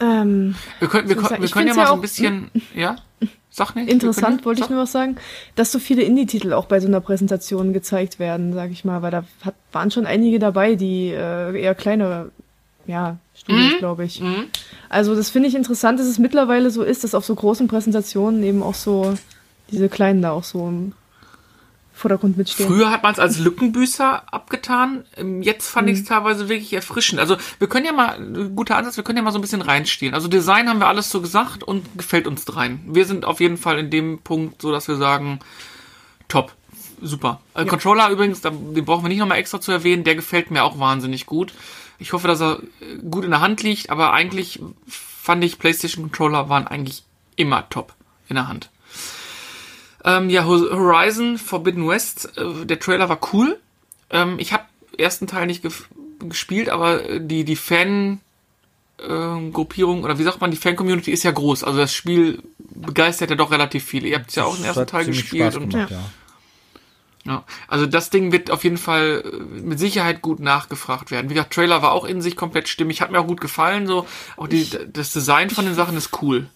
Ähm, 0.00 0.54
Wir 0.80 0.88
können, 0.88 1.08
wir, 1.08 1.16
können- 1.16 1.42
wir 1.42 1.48
können 1.48 1.68
ja 1.68 1.74
mal 1.74 1.86
so 1.88 1.94
ein 1.94 2.00
bisschen, 2.00 2.50
ja? 2.74 2.96
Sag 3.50 3.74
nicht. 3.74 3.88
interessant 3.90 4.44
wollte 4.44 4.62
ich 4.62 4.70
nur 4.70 4.82
was 4.82 4.92
sagen, 4.92 5.16
dass 5.56 5.72
so 5.72 5.80
viele 5.80 6.02
Indie-Titel 6.02 6.52
auch 6.52 6.66
bei 6.66 6.78
so 6.78 6.86
einer 6.86 7.00
Präsentation 7.00 7.72
gezeigt 7.72 8.20
werden, 8.20 8.52
sag 8.52 8.70
ich 8.70 8.84
mal, 8.84 9.02
weil 9.02 9.10
da 9.10 9.24
hat, 9.44 9.54
waren 9.72 9.90
schon 9.90 10.06
einige 10.06 10.38
dabei, 10.38 10.76
die 10.76 11.08
äh, 11.08 11.60
eher 11.60 11.74
kleinere, 11.74 12.30
ja, 12.86 13.16
Studios, 13.34 13.78
glaube 13.78 14.04
ich. 14.04 14.20
Mhm. 14.20 14.44
Also 14.88 15.16
das 15.16 15.30
finde 15.30 15.48
ich 15.48 15.56
interessant, 15.56 15.98
dass 15.98 16.06
es 16.06 16.18
mittlerweile 16.20 16.70
so 16.70 16.84
ist, 16.84 17.02
dass 17.02 17.14
auf 17.14 17.24
so 17.24 17.34
großen 17.34 17.66
Präsentationen 17.66 18.42
eben 18.44 18.62
auch 18.62 18.74
so 18.74 19.14
diese 19.72 19.88
kleinen 19.88 20.22
da 20.22 20.30
auch 20.30 20.44
so 20.44 20.72
Vordergrund 21.98 22.36
mitstehen. 22.36 22.68
Früher 22.68 22.90
hat 22.90 23.02
man 23.02 23.12
es 23.12 23.18
als 23.18 23.38
Lückenbüßer 23.38 24.32
abgetan. 24.32 25.04
Ähm, 25.16 25.42
Jetzt 25.42 25.68
fand 25.68 25.86
Mhm. 25.88 25.92
ich 25.94 26.00
es 26.00 26.06
teilweise 26.06 26.48
wirklich 26.48 26.72
erfrischend. 26.72 27.20
Also 27.20 27.36
wir 27.58 27.68
können 27.68 27.84
ja 27.86 27.92
mal, 27.92 28.14
äh, 28.14 28.48
guter 28.48 28.76
Ansatz, 28.76 28.96
wir 28.96 29.04
können 29.04 29.18
ja 29.18 29.22
mal 29.22 29.32
so 29.32 29.38
ein 29.38 29.42
bisschen 29.42 29.62
reinstehen. 29.62 30.14
Also 30.14 30.28
Design 30.28 30.68
haben 30.68 30.78
wir 30.80 30.86
alles 30.88 31.10
so 31.10 31.20
gesagt 31.20 31.62
und 31.62 31.84
gefällt 31.98 32.26
uns 32.26 32.44
dreien. 32.44 32.80
Wir 32.86 33.04
sind 33.04 33.24
auf 33.24 33.40
jeden 33.40 33.56
Fall 33.58 33.78
in 33.78 33.90
dem 33.90 34.20
Punkt 34.20 34.62
so, 34.62 34.72
dass 34.72 34.88
wir 34.88 34.96
sagen, 34.96 35.40
top, 36.28 36.52
super. 37.02 37.40
Äh, 37.54 37.64
Controller 37.66 38.08
übrigens, 38.10 38.40
den 38.40 38.84
brauchen 38.84 39.04
wir 39.04 39.08
nicht 39.08 39.18
nochmal 39.18 39.38
extra 39.38 39.60
zu 39.60 39.72
erwähnen, 39.72 40.04
der 40.04 40.14
gefällt 40.14 40.50
mir 40.50 40.64
auch 40.64 40.78
wahnsinnig 40.78 41.26
gut. 41.26 41.52
Ich 41.98 42.12
hoffe, 42.12 42.28
dass 42.28 42.40
er 42.40 42.60
äh, 42.80 42.96
gut 43.10 43.24
in 43.24 43.30
der 43.30 43.40
Hand 43.40 43.62
liegt, 43.62 43.90
aber 43.90 44.12
eigentlich 44.12 44.60
fand 44.86 45.42
ich 45.44 45.58
PlayStation 45.58 46.04
Controller 46.04 46.48
waren 46.48 46.66
eigentlich 46.66 47.04
immer 47.36 47.68
top 47.70 47.94
in 48.28 48.36
der 48.36 48.48
Hand. 48.48 48.70
Ähm, 50.08 50.30
ja, 50.30 50.44
Ho- 50.46 50.70
Horizon 50.70 51.36
Forbidden 51.38 51.86
West, 51.86 52.32
äh, 52.38 52.64
der 52.64 52.78
Trailer 52.80 53.08
war 53.08 53.20
cool. 53.32 53.58
Ähm, 54.10 54.36
ich 54.38 54.52
habe 54.54 54.64
ersten 54.96 55.26
Teil 55.26 55.46
nicht 55.46 55.64
gef- 55.64 55.84
gespielt, 56.28 56.68
aber 56.70 57.04
äh, 57.04 57.20
die, 57.20 57.44
die 57.44 57.56
Fan 57.56 58.20
ähm, 59.06 59.52
Gruppierung 59.52 60.04
oder 60.04 60.18
wie 60.18 60.22
sagt 60.24 60.40
man, 60.40 60.50
die 60.50 60.56
Fan-Community 60.56 61.10
ist 61.10 61.24
ja 61.24 61.30
groß. 61.30 61.62
Also 61.62 61.78
das 61.78 61.92
Spiel 61.92 62.42
begeistert 62.58 63.30
ja 63.30 63.36
doch 63.36 63.50
relativ 63.50 63.84
viele. 63.84 64.08
Ihr 64.08 64.16
habt 64.18 64.34
ja 64.34 64.44
auch 64.44 64.56
den 64.56 64.64
ersten 64.64 64.86
Teil 64.86 65.04
gespielt 65.04 65.52
Spaß 65.52 65.62
und 65.62 65.70
gemacht, 65.70 65.90
ja. 65.90 67.32
ja, 67.32 67.44
also 67.68 67.86
das 67.86 68.10
Ding 68.10 68.32
wird 68.32 68.50
auf 68.50 68.64
jeden 68.64 68.78
Fall 68.78 69.22
äh, 69.24 69.36
mit 69.60 69.78
Sicherheit 69.78 70.22
gut 70.22 70.40
nachgefragt 70.40 71.10
werden. 71.10 71.28
Wie 71.28 71.34
gesagt, 71.34 71.52
Trailer 71.52 71.82
war 71.82 71.92
auch 71.92 72.04
in 72.06 72.22
sich 72.22 72.34
komplett 72.34 72.66
stimmig, 72.68 73.00
hat 73.02 73.10
mir 73.10 73.20
auch 73.20 73.26
gut 73.26 73.40
gefallen. 73.42 73.86
So 73.86 74.06
auch 74.36 74.48
die, 74.48 74.66
das 74.92 75.12
Design 75.12 75.50
von 75.50 75.66
den 75.66 75.74
Sachen 75.74 75.96
ist 75.96 76.22
cool. 76.22 76.48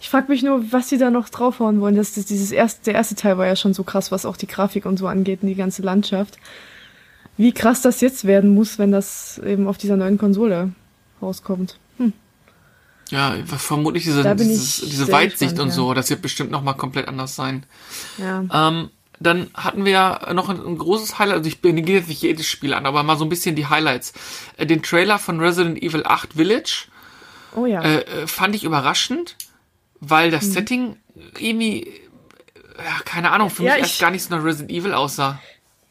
Ich 0.00 0.08
frage 0.08 0.32
mich 0.32 0.42
nur, 0.42 0.72
was 0.72 0.88
sie 0.88 0.98
da 0.98 1.10
noch 1.10 1.28
draufhauen 1.28 1.80
wollen. 1.80 1.94
Das, 1.94 2.14
das, 2.14 2.24
dieses 2.24 2.50
erste, 2.52 2.84
der 2.86 2.94
erste 2.94 3.14
Teil 3.14 3.38
war 3.38 3.46
ja 3.46 3.56
schon 3.56 3.74
so 3.74 3.84
krass, 3.84 4.10
was 4.10 4.24
auch 4.24 4.36
die 4.36 4.46
Grafik 4.46 4.86
und 4.86 4.96
so 4.96 5.06
angeht 5.06 5.42
und 5.42 5.48
die 5.48 5.54
ganze 5.54 5.82
Landschaft. 5.82 6.38
Wie 7.36 7.52
krass 7.52 7.82
das 7.82 8.00
jetzt 8.00 8.24
werden 8.24 8.54
muss, 8.54 8.78
wenn 8.78 8.92
das 8.92 9.38
eben 9.38 9.66
auf 9.68 9.78
dieser 9.78 9.96
neuen 9.96 10.18
Konsole 10.18 10.72
rauskommt. 11.20 11.76
Ja, 13.10 13.34
vermutlich 13.44 14.04
diese, 14.04 14.36
dieses, 14.36 14.82
diese 14.82 15.10
Weitsicht 15.10 15.52
gespannt, 15.52 15.60
und 15.60 15.68
ja. 15.68 15.74
so. 15.74 15.94
Das 15.94 16.10
wird 16.10 16.22
bestimmt 16.22 16.50
noch 16.50 16.62
mal 16.62 16.74
komplett 16.74 17.08
anders 17.08 17.34
sein. 17.34 17.66
Ja. 18.18 18.44
Ähm, 18.52 18.90
dann 19.18 19.50
hatten 19.54 19.84
wir 19.84 20.28
noch 20.32 20.48
ein, 20.48 20.64
ein 20.64 20.78
großes 20.78 21.18
Highlight, 21.18 21.38
also 21.38 21.48
ich 21.48 21.60
gehe 21.60 21.74
jetzt 21.74 22.08
nicht 22.08 22.22
jedes 22.22 22.46
Spiel 22.46 22.72
an, 22.72 22.86
aber 22.86 23.02
mal 23.02 23.18
so 23.18 23.24
ein 23.24 23.28
bisschen 23.28 23.56
die 23.56 23.66
Highlights. 23.66 24.12
Äh, 24.56 24.66
den 24.66 24.82
Trailer 24.82 25.18
von 25.18 25.40
Resident 25.40 25.82
Evil 25.82 26.04
8 26.04 26.34
Village 26.34 26.86
Oh 27.54 27.66
ja. 27.66 27.82
äh, 27.82 28.00
äh, 28.02 28.26
fand 28.26 28.54
ich 28.54 28.64
überraschend, 28.64 29.36
weil 30.00 30.28
Mhm. 30.28 30.32
das 30.32 30.52
Setting 30.52 30.96
irgendwie, 31.38 31.86
ja, 32.78 33.00
keine 33.04 33.30
Ahnung, 33.30 33.50
für 33.50 33.62
Ja, 33.64 33.72
mich 33.74 33.82
ich- 33.82 33.88
erst 33.88 34.00
gar 34.00 34.10
nicht 34.10 34.22
so 34.22 34.34
nach 34.34 34.44
Resident 34.44 34.70
Evil 34.70 34.92
aussah. 34.94 35.40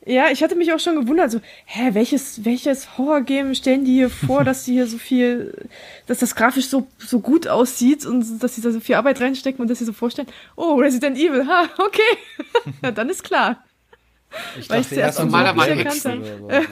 Ja, 0.06 0.30
ich 0.32 0.42
hatte 0.42 0.56
mich 0.56 0.74
auch 0.74 0.80
schon 0.80 0.96
gewundert, 0.96 1.30
so, 1.30 1.40
hä, 1.66 1.90
welches, 1.94 2.44
welches 2.46 2.98
Horror-Game 2.98 3.54
stellen 3.54 3.84
die 3.86 3.94
hier 3.94 4.10
vor, 4.10 4.44
dass 4.46 4.64
die 4.66 4.72
hier 4.74 4.88
so 4.88 4.98
viel, 4.98 5.54
dass 6.08 6.20
das 6.20 6.36
grafisch 6.36 6.68
so, 6.68 6.88
so 6.98 7.20
gut 7.20 7.48
aussieht 7.48 8.06
und 8.06 8.40
dass 8.42 8.56
sie 8.56 8.62
da 8.62 8.72
so 8.72 8.80
viel 8.80 8.96
Arbeit 8.96 9.22
reinstecken 9.22 9.62
und 9.62 9.68
dass 9.70 9.80
sie 9.80 9.86
so 9.86 9.94
vorstellen, 9.94 10.28
oh, 10.56 10.76
Resident 10.76 11.18
Evil, 11.18 11.46
ha, 11.48 11.70
okay. 11.78 12.02
ja, 12.82 12.92
dann 12.92 13.10
ist 13.10 13.24
klar. 13.24 13.64
Ich 14.58 14.70
Weil 14.70 14.82
ich 14.82 14.88
dachte 14.88 14.96
zuerst 14.96 15.20
erst 15.20 15.34
an 15.34 15.56
so 15.58 15.64
Hexen. 15.64 16.24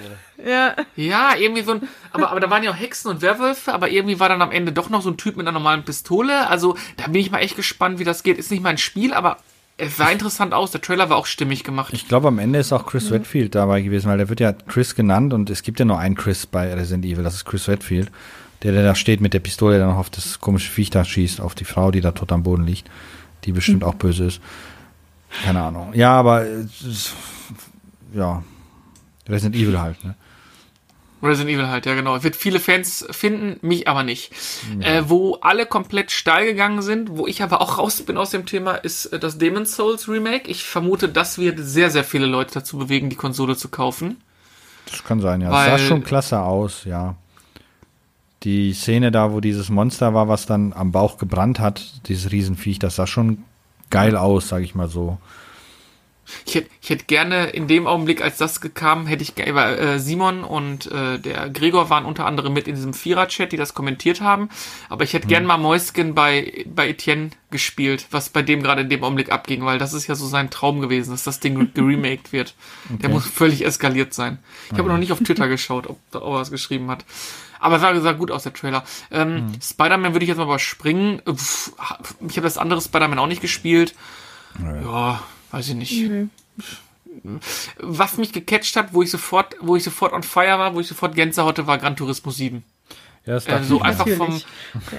Ja, 0.45 0.75
Ja, 0.95 1.35
irgendwie 1.35 1.63
so 1.63 1.71
ein, 1.71 1.87
aber, 2.11 2.29
aber 2.29 2.39
da 2.39 2.49
waren 2.51 2.63
ja 2.63 2.69
auch 2.69 2.79
Hexen 2.79 3.09
und 3.09 3.23
Werwölfe, 3.23 3.73
aber 3.73 3.89
irgendwie 3.89 4.19
war 4.19 4.29
dann 4.29 4.41
am 4.41 4.51
Ende 4.51 4.71
doch 4.71 4.89
noch 4.89 5.01
so 5.01 5.09
ein 5.09 5.17
Typ 5.17 5.35
mit 5.35 5.47
einer 5.47 5.57
normalen 5.57 5.83
Pistole. 5.83 6.47
Also 6.47 6.77
da 6.95 7.05
bin 7.05 7.15
ich 7.15 7.31
mal 7.31 7.39
echt 7.39 7.55
gespannt, 7.55 7.97
wie 7.97 8.03
das 8.03 8.21
geht. 8.21 8.37
Ist 8.37 8.51
nicht 8.51 8.61
mein 8.61 8.77
Spiel, 8.77 9.13
aber 9.13 9.37
es 9.77 9.97
sah 9.97 10.09
interessant 10.09 10.53
aus. 10.53 10.71
Der 10.71 10.81
Trailer 10.81 11.09
war 11.09 11.17
auch 11.17 11.25
stimmig 11.25 11.63
gemacht. 11.63 11.91
Ich 11.93 12.07
glaube, 12.07 12.27
am 12.27 12.37
Ende 12.37 12.59
ist 12.59 12.71
auch 12.71 12.85
Chris 12.85 13.11
Redfield 13.11 13.55
dabei 13.55 13.81
gewesen, 13.81 14.09
weil 14.09 14.17
der 14.17 14.29
wird 14.29 14.39
ja 14.39 14.53
Chris 14.53 14.93
genannt 14.95 15.33
und 15.33 15.49
es 15.49 15.63
gibt 15.63 15.79
ja 15.79 15.85
nur 15.85 15.97
einen 15.97 16.15
Chris 16.15 16.45
bei 16.45 16.71
Resident 16.73 17.05
Evil, 17.05 17.23
das 17.23 17.35
ist 17.35 17.45
Chris 17.45 17.67
Redfield, 17.67 18.11
der, 18.63 18.73
der 18.73 18.83
da 18.83 18.95
steht 18.95 19.21
mit 19.21 19.33
der 19.33 19.39
Pistole, 19.39 19.77
der 19.77 19.87
noch 19.87 19.97
auf 19.97 20.09
das 20.09 20.39
komische 20.39 20.71
Viech 20.71 20.89
da 20.89 21.03
schießt, 21.03 21.41
auf 21.41 21.55
die 21.55 21.65
Frau, 21.65 21.91
die 21.91 22.01
da 22.01 22.11
tot 22.11 22.31
am 22.31 22.43
Boden 22.43 22.65
liegt, 22.65 22.89
die 23.45 23.51
bestimmt 23.51 23.83
auch 23.83 23.95
böse 23.95 24.25
ist. 24.25 24.41
Keine 25.43 25.61
Ahnung. 25.61 25.93
Ja, 25.93 26.11
aber 26.11 26.43
es 26.43 27.13
ja, 28.13 28.43
Resident 29.27 29.55
Evil 29.55 29.79
halt, 29.79 30.03
ne? 30.03 30.15
Resident 31.23 31.49
Evil 31.55 31.67
halt, 31.67 31.87
ja 31.87 31.95
genau. 31.95 32.21
Wird 32.23 32.35
viele 32.35 32.59
Fans 32.59 33.05
finden, 33.09 33.57
mich 33.65 33.87
aber 33.87 34.03
nicht. 34.03 34.31
Äh, 34.81 35.03
wo 35.07 35.35
alle 35.41 35.65
komplett 35.65 36.11
steil 36.11 36.45
gegangen 36.45 36.83
sind, 36.83 37.17
wo 37.17 37.25
ich 37.25 37.41
aber 37.41 37.59
auch 37.59 37.79
raus 37.79 38.01
bin 38.03 38.17
aus 38.17 38.29
dem 38.29 38.45
Thema, 38.45 38.75
ist 38.75 39.07
äh, 39.07 39.17
das 39.19 39.39
Demon's 39.39 39.75
Souls 39.75 40.07
Remake. 40.07 40.47
Ich 40.49 40.63
vermute, 40.63 41.09
das 41.09 41.39
wird 41.39 41.57
sehr, 41.59 41.89
sehr 41.89 42.03
viele 42.03 42.27
Leute 42.27 42.53
dazu 42.53 42.77
bewegen, 42.77 43.09
die 43.09 43.15
Konsole 43.15 43.55
zu 43.57 43.69
kaufen. 43.69 44.17
Das 44.91 45.03
kann 45.03 45.19
sein, 45.19 45.41
ja. 45.41 45.49
Weil- 45.49 45.73
Es 45.73 45.81
sah 45.81 45.87
schon 45.87 46.03
klasse 46.03 46.39
aus, 46.41 46.83
ja. 46.85 47.15
Die 48.43 48.73
Szene 48.73 49.11
da, 49.11 49.31
wo 49.33 49.41
dieses 49.41 49.69
Monster 49.69 50.13
war, 50.13 50.27
was 50.27 50.45
dann 50.45 50.71
am 50.71 50.91
Bauch 50.91 51.17
gebrannt 51.17 51.59
hat, 51.59 52.07
dieses 52.07 52.31
Riesenviech, 52.31 52.77
das 52.77 52.95
sah 52.95 53.07
schon 53.07 53.43
geil 53.89 54.15
aus, 54.15 54.49
sag 54.49 54.61
ich 54.61 54.75
mal 54.75 54.87
so. 54.87 55.17
Ich 56.45 56.55
hätte, 56.55 56.69
ich 56.81 56.89
hätte 56.89 57.05
gerne 57.05 57.47
in 57.47 57.67
dem 57.67 57.87
Augenblick, 57.87 58.21
als 58.21 58.37
das 58.37 58.61
kam, 58.73 59.07
hätte 59.07 59.23
ich 59.23 59.37
äh, 59.37 59.99
Simon 59.99 60.43
und 60.43 60.91
äh, 60.91 61.19
der 61.19 61.49
Gregor 61.49 61.89
waren 61.89 62.05
unter 62.05 62.25
anderem 62.25 62.53
mit 62.53 62.67
in 62.67 62.75
diesem 62.75 62.93
Vierer-Chat, 62.93 63.51
die 63.51 63.57
das 63.57 63.73
kommentiert 63.73 64.21
haben. 64.21 64.49
Aber 64.89 65.03
ich 65.03 65.13
hätte 65.13 65.27
gern 65.27 65.45
mal 65.45 65.57
Mäusken 65.57 66.15
bei, 66.15 66.65
bei 66.67 66.89
Etienne 66.89 67.31
gespielt, 67.49 68.07
was 68.11 68.29
bei 68.29 68.41
dem 68.41 68.61
gerade 68.61 68.81
in 68.81 68.89
dem 68.89 69.03
Augenblick 69.03 69.31
abging, 69.31 69.63
weil 69.65 69.77
das 69.77 69.93
ist 69.93 70.07
ja 70.07 70.15
so 70.15 70.27
sein 70.27 70.49
Traum 70.49 70.81
gewesen, 70.81 71.11
dass 71.11 71.23
das 71.23 71.39
Ding 71.39 71.71
geremaked 71.73 72.33
wird. 72.33 72.55
Der 72.89 73.09
muss 73.09 73.25
völlig 73.25 73.65
eskaliert 73.65 74.13
sein. 74.13 74.39
Ich 74.71 74.77
habe 74.77 74.89
noch 74.89 74.97
nicht 74.97 75.11
auf 75.11 75.19
Twitter 75.19 75.47
geschaut, 75.47 75.87
ob, 75.87 75.99
ob 76.13 76.23
er 76.23 76.31
was 76.33 76.51
geschrieben 76.51 76.89
hat. 76.91 77.05
Aber 77.59 77.77
es 77.77 77.81
sah, 77.81 77.99
sah 77.99 78.11
gut 78.11 78.31
aus, 78.31 78.43
der 78.43 78.53
Trailer. 78.53 78.83
Ähm, 79.11 79.51
Spider-Man 79.61 80.13
würde 80.13 80.23
ich 80.23 80.29
jetzt 80.29 80.37
mal 80.37 80.43
überspringen. 80.43 81.21
Ich 82.27 82.37
habe 82.37 82.41
das 82.41 82.57
andere 82.57 82.81
Spider-Man 82.81 83.19
auch 83.19 83.27
nicht 83.27 83.41
gespielt. 83.41 83.95
Ja, 84.59 85.21
weiß 85.57 85.69
ich 85.69 85.75
nicht. 85.75 86.05
Was 87.79 88.17
mich 88.17 88.31
gecatcht 88.31 88.75
hat, 88.75 88.93
wo 88.93 89.01
ich 89.01 89.09
sofort, 89.11 89.55
wo 89.59 89.75
ich 89.75 89.83
sofort 89.83 90.13
on 90.13 90.23
fire 90.23 90.59
war, 90.59 90.75
wo 90.75 90.79
ich 90.79 90.87
sofort 90.87 91.15
Gänsehaut 91.15 91.49
hatte, 91.57 91.67
war 91.67 91.77
Gran 91.77 91.95
Turismo 91.95 92.31
7. 92.31 92.63
Ja, 93.25 93.33
das 93.33 93.47
Äh, 93.47 93.63
so 93.63 93.81
einfach 93.81 94.07
vom. 94.07 94.41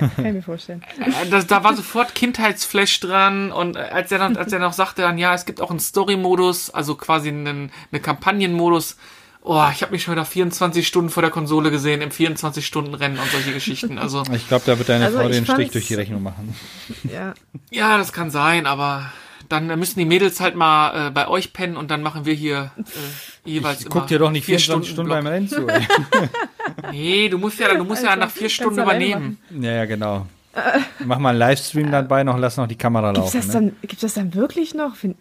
Ja, 0.00 0.08
kann 0.08 0.26
ich 0.26 0.32
mir 0.34 0.42
vorstellen. 0.42 0.82
äh, 1.00 1.28
das, 1.30 1.46
da 1.46 1.64
war 1.64 1.74
sofort 1.76 2.14
Kindheitsflash 2.14 3.00
dran 3.00 3.52
und 3.52 3.76
äh, 3.76 3.80
als 3.80 4.12
er 4.12 4.18
dann, 4.18 4.36
als 4.36 4.52
er 4.52 4.58
noch 4.58 4.72
sagte 4.74 5.00
dann, 5.02 5.16
ja, 5.16 5.32
es 5.32 5.46
gibt 5.46 5.60
auch 5.62 5.70
einen 5.70 5.80
Story-Modus, 5.80 6.70
also 6.70 6.94
quasi 6.96 7.28
einen, 7.28 7.70
eine 7.90 8.00
Kampagnenmodus. 8.00 8.96
Oh, 9.42 9.64
ich 9.72 9.80
habe 9.82 9.92
mich 9.92 10.02
schon 10.02 10.12
wieder 10.12 10.26
24 10.26 10.86
Stunden 10.86 11.08
vor 11.08 11.22
der 11.22 11.30
Konsole 11.30 11.70
gesehen, 11.70 12.02
im 12.02 12.10
24-Stunden-Rennen 12.10 13.18
und 13.18 13.30
solche 13.30 13.52
Geschichten. 13.54 13.96
Also, 13.96 14.24
Ich 14.34 14.46
glaube, 14.48 14.64
da 14.66 14.76
wird 14.76 14.90
deine 14.90 15.06
Also 15.06 15.18
Frau 15.18 15.28
den 15.28 15.44
Strich 15.44 15.56
fand's- 15.56 15.72
durch 15.72 15.86
die 15.86 15.94
Rechnung 15.94 16.22
machen. 16.22 16.54
Ja. 17.10 17.32
ja, 17.70 17.96
das 17.96 18.12
kann 18.12 18.30
sein, 18.30 18.66
aber 18.66 19.10
dann 19.48 19.66
müssen 19.78 19.98
die 19.98 20.04
Mädels 20.04 20.40
halt 20.40 20.54
mal 20.54 21.08
äh, 21.08 21.10
bei 21.10 21.28
euch 21.28 21.52
pennen 21.52 21.76
und 21.76 21.90
dann 21.90 22.02
machen 22.02 22.24
wir 22.24 22.34
hier 22.34 22.70
äh, 22.76 23.48
jeweils 23.48 23.86
Guck 23.88 24.06
dir 24.08 24.18
doch 24.18 24.30
nicht 24.30 24.44
vier 24.44 24.58
24 24.58 24.92
Stunden 24.92 25.10
beim. 25.10 25.26
Rennen 25.26 25.48
zu. 25.48 25.66
Ey. 25.68 25.86
Nee, 26.92 27.28
du 27.28 27.38
musst 27.38 27.58
ja, 27.58 27.74
du 27.74 27.84
musst 27.84 28.02
ja 28.02 28.10
Also, 28.10 28.20
nach 28.20 28.30
vier 28.30 28.48
Stunden 28.48 28.78
übernehmen. 28.80 29.38
ja, 29.58 29.72
ja, 29.72 29.84
genau. 29.86 30.26
Mach 31.04 31.18
mal 31.18 31.30
einen 31.30 31.38
Livestream 31.38 31.90
dabei 31.90 32.24
noch, 32.24 32.36
lass 32.38 32.56
noch 32.56 32.66
die 32.66 32.76
Kamera 32.76 33.12
Gibt's 33.12 33.32
laufen. 33.34 33.36
das, 33.38 33.46
Ne? 33.48 33.52
dann, 33.52 33.76
gibt's 33.82 34.00
das 34.00 34.14
dann 34.14 34.34
wirklich 34.34 34.74
noch? 34.74 34.92
Äh, 35.02 35.14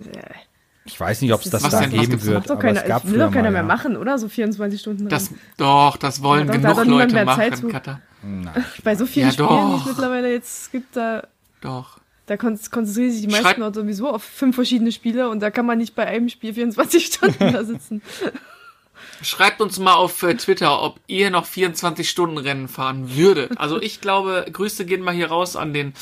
Ich 0.86 1.00
weiß 1.00 1.22
nicht, 1.22 1.34
ob 1.34 1.42
es 1.44 1.50
das 1.50 1.64
Was 1.64 1.72
da 1.72 1.82
denn? 1.82 1.92
Geben 1.92 2.12
das 2.14 2.26
wird, 2.26 2.46
doch 2.46 2.52
aber 2.56 2.62
keiner, 2.62 2.82
es 2.82 2.88
gab 2.88 3.06
will 3.10 3.20
doch 3.20 3.32
keiner 3.32 3.44
mal, 3.46 3.52
mehr 3.52 3.62
ja. 3.62 3.68
machen, 3.68 3.98
oder? 3.98 4.18
So 4.20 4.30
24 4.30 4.80
Stunden 4.80 5.10
Das, 5.10 5.32
doch, 5.58 5.98
das 5.98 6.22
wollen 6.22 6.48
Ja, 6.48 6.54
doch, 6.54 6.54
da 6.54 6.58
genug 6.60 6.70
hat 6.70 6.78
doch 6.78 6.86
niemand 6.86 7.12
Leute 7.14 7.26
mehr 7.26 7.36
Zeit 7.36 7.64
machen. 7.64 8.54
Bei 8.84 8.96
so 8.96 9.06
vielen 9.06 9.28
Ja, 9.28 9.34
Spielen, 9.34 9.70
die 9.72 9.76
es 9.82 9.86
mittlerweile 9.86 10.32
jetzt 10.34 10.72
gibt, 10.72 10.96
da, 10.96 11.24
Doch. 11.62 12.00
Da 12.28 12.38
kon 12.38 12.60
konzentrieren 12.72 13.12
sich 13.12 13.22
die 13.22 13.28
meisten 13.28 13.44
Schreib- 13.46 13.58
Leute 13.58 13.82
sowieso 13.82 14.10
auf 14.10 14.24
fünf 14.24 14.56
verschiedene 14.56 14.92
Spiele 14.92 15.30
und 15.30 15.40
da 15.40 15.50
kann 15.50 15.66
man 15.66 15.78
nicht 15.80 15.96
bei 15.96 16.06
einem 16.06 16.30
Spiel 16.30 16.54
24 16.54 17.06
Stunden 17.06 17.52
da 17.52 17.64
sitzen. 17.64 18.02
Schreibt 19.24 19.62
uns 19.62 19.80
mal 19.80 19.96
auf 19.96 20.22
äh, 20.24 20.36
Twitter, 20.36 20.82
ob 20.84 21.00
ihr 21.08 21.32
noch 21.32 21.46
24 21.46 22.08
Stunden 22.08 22.38
Rennen 22.38 22.68
fahren 22.68 23.16
würdet. 23.16 23.58
Also 23.60 23.82
ich 23.82 24.02
glaube, 24.02 24.46
Grüße 24.52 24.86
gehen 24.86 25.02
mal 25.02 25.14
hier 25.16 25.28
raus 25.30 25.56
an 25.56 25.74
den 25.74 25.94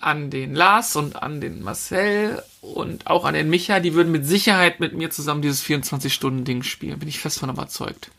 an 0.00 0.30
den 0.30 0.54
Lars 0.54 0.94
und 0.96 1.22
an 1.22 1.40
den 1.40 1.62
Marcel 1.62 2.42
und 2.60 3.06
auch 3.06 3.24
an 3.24 3.34
den 3.34 3.48
Micha. 3.48 3.80
Die 3.80 3.94
würden 3.94 4.12
mit 4.12 4.26
Sicherheit 4.26 4.78
mit 4.78 4.94
mir 4.94 5.10
zusammen 5.10 5.42
dieses 5.42 5.62
24 5.62 6.12
Stunden 6.12 6.44
Ding 6.44 6.62
spielen. 6.62 6.98
Bin 6.98 7.08
ich 7.08 7.18
fest 7.18 7.38
von 7.38 7.50
überzeugt. 7.50 8.10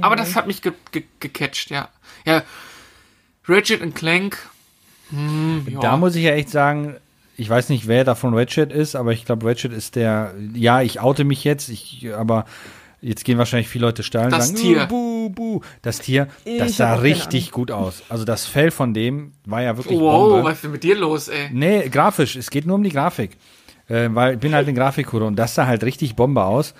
Aber 0.00 0.14
das 0.14 0.36
hat 0.36 0.46
mich 0.46 0.62
ge 0.62 0.72
ge 0.92 1.02
gecatcht, 1.18 1.70
ja. 1.70 1.88
Ja. 2.24 2.42
Ratchet 3.48 3.94
Clank. 3.94 4.38
Hm, 5.12 5.66
ja. 5.68 5.80
Da 5.80 5.96
muss 5.96 6.16
ich 6.16 6.24
ja 6.24 6.32
echt 6.32 6.50
sagen, 6.50 6.96
ich 7.36 7.48
weiß 7.48 7.68
nicht, 7.68 7.86
wer 7.86 8.04
davon 8.04 8.34
Ratchet 8.34 8.72
ist, 8.72 8.94
aber 8.96 9.12
ich 9.12 9.24
glaube, 9.24 9.46
Ratchet 9.46 9.72
ist 9.72 9.96
der, 9.96 10.34
ja, 10.54 10.82
ich 10.82 11.00
oute 11.00 11.24
mich 11.24 11.44
jetzt, 11.44 11.68
ich, 11.68 12.08
aber 12.16 12.44
jetzt 13.00 13.24
gehen 13.24 13.38
wahrscheinlich 13.38 13.68
viele 13.68 13.86
Leute 13.86 14.02
steil 14.02 14.26
und 14.26 14.32
Das 14.32 14.48
sagen, 14.48 14.58
Tier. 14.60 14.82
"Uh, 14.84 14.86
buh, 14.86 15.28
buh. 15.30 15.60
Das 15.82 15.98
Tier, 15.98 16.28
das 16.58 16.70
Ich 16.70 16.76
sah 16.76 16.86
auch 16.92 16.96
keine 16.96 17.02
richtig 17.02 17.50
gut 17.50 17.70
aus. 17.70 18.02
Also 18.08 18.24
das 18.24 18.46
Fell 18.46 18.70
von 18.70 18.94
dem 18.94 19.32
war 19.44 19.62
ja 19.62 19.76
wirklich 19.76 19.98
wow, 19.98 20.28
Bombe. 20.30 20.44
was 20.44 20.54
ist 20.56 20.64
denn 20.64 20.70
mit 20.72 20.82
dir 20.84 20.96
los, 20.96 21.28
ey? 21.28 21.48
Nee, 21.52 21.88
grafisch, 21.88 22.36
es 22.36 22.50
geht 22.50 22.66
nur 22.66 22.76
um 22.76 22.82
die 22.82 22.90
Grafik. 22.90 23.36
Äh, 23.88 24.08
weil 24.12 24.34
ich 24.34 24.40
bin 24.40 24.54
halt 24.54 24.68
ein 24.68 24.74
Grafikkuro 24.76 25.26
und 25.26 25.36
das 25.36 25.54
sah 25.56 25.66
halt 25.66 25.82
richtig 25.82 26.14
Bombe 26.14 26.44
aus. 26.44 26.74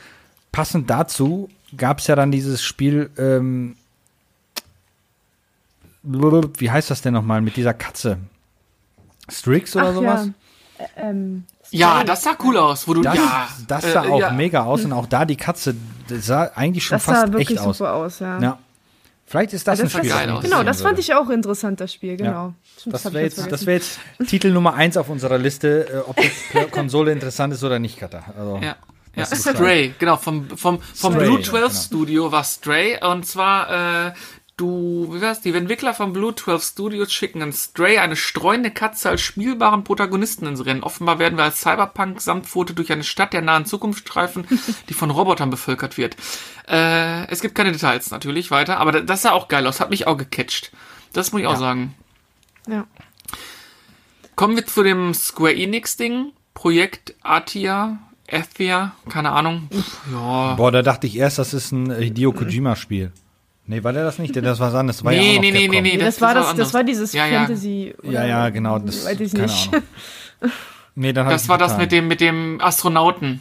Passend 0.52 0.88
dazu 0.88 1.48
gab 1.76 1.98
es 1.98 2.06
ja 2.06 2.14
dann 2.14 2.30
dieses 2.30 2.62
Spiel, 2.62 3.10
ähm, 3.18 3.74
wie 6.02 6.70
heißt 6.70 6.90
das 6.90 7.02
denn 7.02 7.14
nochmal, 7.14 7.40
mit 7.40 7.56
dieser 7.56 7.74
Katze? 7.74 8.18
Strix 9.28 9.76
oder 9.76 9.88
Ach 9.90 9.94
sowas? 9.94 10.26
ja. 10.26 10.84
Ä- 10.84 10.88
Ähm, 10.96 11.44
Ja, 11.70 12.02
das 12.04 12.24
sah 12.24 12.36
cool 12.42 12.56
aus, 12.58 12.88
wo 12.88 12.94
du 12.94 13.02
Das, 13.02 13.14
ja, 13.16 13.48
das 13.68 13.92
sah 13.92 14.04
äh, 14.04 14.08
auch 14.08 14.18
ja. 14.20 14.30
mega 14.32 14.64
aus 14.64 14.84
und 14.84 14.92
auch 14.92 15.06
da 15.06 15.24
die 15.24 15.36
Katze, 15.36 15.74
das 16.08 16.26
sah 16.26 16.50
eigentlich 16.56 16.84
schon 16.84 16.96
das 16.96 17.04
sah 17.04 17.12
fast 17.14 17.32
wirklich 17.32 17.50
echt 17.50 17.60
aus. 17.60 17.78
super 17.78 17.94
aus, 17.94 18.18
ja. 18.18 18.40
Ja. 18.40 18.58
Vielleicht 19.24 19.52
ist 19.54 19.66
das, 19.66 19.78
Das 19.78 19.86
ein 19.96 20.02
sah 20.04 20.14
Spiel, 20.16 20.26
das. 20.32 20.42
Genau, 20.44 20.62
das 20.64 20.82
fand 20.82 20.92
würde. 20.94 21.00
ich 21.00 21.14
auch 21.14 21.30
interessant, 21.30 21.80
das 21.80 21.92
Spiel, 21.94 22.16
genau. 22.16 22.52
Das 22.84 23.04
wäre 23.12 23.22
jetzt, 23.24 23.50
das 23.50 23.64
wär 23.64 23.74
jetzt 23.74 23.98
Titel 24.26 24.50
Nummer 24.50 24.74
eins 24.74 24.96
auf 24.96 25.08
unserer 25.08 25.38
Liste, 25.38 25.88
äh, 25.88 25.98
ob 26.10 26.16
die 26.16 26.30
Konsole 26.70 27.12
interessant 27.12 27.54
ist 27.54 27.62
oder 27.64 27.78
nicht, 27.78 27.98
Katha. 27.98 28.22
Also, 28.36 28.56
Ja. 28.56 28.76
Ja, 29.14 29.24
Das 29.24 29.32
ist 29.32 29.48
Stray, 29.48 29.94
genau, 29.98 30.16
vom, 30.16 30.48
vom, 30.56 30.80
vom 30.80 31.12
Stray, 31.12 31.26
Blue 31.26 31.38
ja, 31.38 31.44
12 31.44 31.68
genau. 31.68 31.80
Studio 31.82 32.32
war 32.32 32.44
Stray 32.44 32.98
und 33.04 33.24
zwar, 33.26 34.06
äh, 34.08 34.12
du, 34.62 35.08
wie 35.10 35.20
war's, 35.20 35.40
die 35.40 35.52
Entwickler 35.52 35.92
von 35.92 36.12
Blue 36.12 36.34
12 36.34 36.62
Studios 36.62 37.12
schicken 37.12 37.40
in 37.40 37.52
Stray 37.52 37.98
eine 37.98 38.16
streuende 38.16 38.70
Katze 38.70 39.10
als 39.10 39.20
spielbaren 39.20 39.82
Protagonisten 39.84 40.46
ins 40.46 40.64
Rennen. 40.64 40.84
Offenbar 40.84 41.18
werden 41.18 41.36
wir 41.36 41.44
als 41.44 41.60
Cyberpunk-Samtpfote 41.60 42.72
durch 42.72 42.92
eine 42.92 43.04
Stadt 43.04 43.32
der 43.32 43.42
nahen 43.42 43.66
Zukunft 43.66 44.06
streifen, 44.08 44.46
die 44.88 44.94
von 44.94 45.10
Robotern 45.10 45.50
bevölkert 45.50 45.98
wird. 45.98 46.16
Äh, 46.68 47.26
es 47.28 47.40
gibt 47.40 47.54
keine 47.54 47.72
Details 47.72 48.10
natürlich 48.10 48.50
weiter, 48.50 48.78
aber 48.78 49.02
das 49.02 49.22
sah 49.22 49.32
auch 49.32 49.48
geil 49.48 49.66
aus, 49.66 49.80
hat 49.80 49.90
mich 49.90 50.06
auch 50.06 50.16
gecatcht. 50.16 50.70
Das 51.12 51.32
muss 51.32 51.40
ich 51.40 51.46
auch 51.46 51.56
sagen. 51.56 51.94
Ja. 52.68 52.86
Kommen 54.36 54.56
wir 54.56 54.64
zu 54.64 54.82
dem 54.82 55.12
Square 55.12 55.54
Enix-Ding. 55.54 56.32
Projekt 56.54 57.14
Atia, 57.22 57.98
Athia, 58.30 58.92
keine 59.08 59.32
Ahnung. 59.32 59.68
Pff, 59.72 60.00
ja. 60.12 60.54
Boah, 60.54 60.70
da 60.70 60.82
dachte 60.82 61.06
ich 61.06 61.16
erst, 61.16 61.38
das 61.38 61.52
ist 61.52 61.72
ein 61.72 61.90
Hideo 61.90 62.32
Kojima-Spiel. 62.32 63.12
Nee, 63.66 63.84
war 63.84 63.92
der 63.92 64.04
das 64.04 64.18
nicht? 64.18 64.34
Denn 64.34 64.44
das 64.44 64.58
war 64.58 64.68
was 64.68 64.74
anderes. 64.74 64.96
Das 64.98 65.04
war 65.04 65.12
ja 65.12 65.20
Nee, 65.22 65.38
nee, 65.38 65.50
nee, 65.52 65.68
nee, 65.68 65.80
nee. 65.80 65.92
Nee, 65.92 65.96
das, 65.98 66.16
das 66.16 66.20
war 66.20 66.34
das, 66.34 66.54
das 66.54 66.74
war 66.74 66.82
dieses 66.84 67.12
Ja, 67.12 67.26
ja. 67.26 67.40
Fantasy. 67.40 67.94
Ja, 68.02 68.24
ja, 68.24 68.48
genau. 68.50 68.78
Das, 68.78 69.04
weiß 69.04 69.20
ich 69.20 69.32
keine 69.32 69.44
nicht. 69.46 69.72
Ahnung. 69.72 69.84
Nee, 70.94 71.12
dann 71.12 71.28
Das 71.28 71.48
war 71.48 71.58
das 71.58 71.68
getan. 71.72 71.80
mit 71.82 71.92
dem, 71.92 72.08
mit 72.08 72.20
dem 72.20 72.60
Astronauten. 72.60 73.40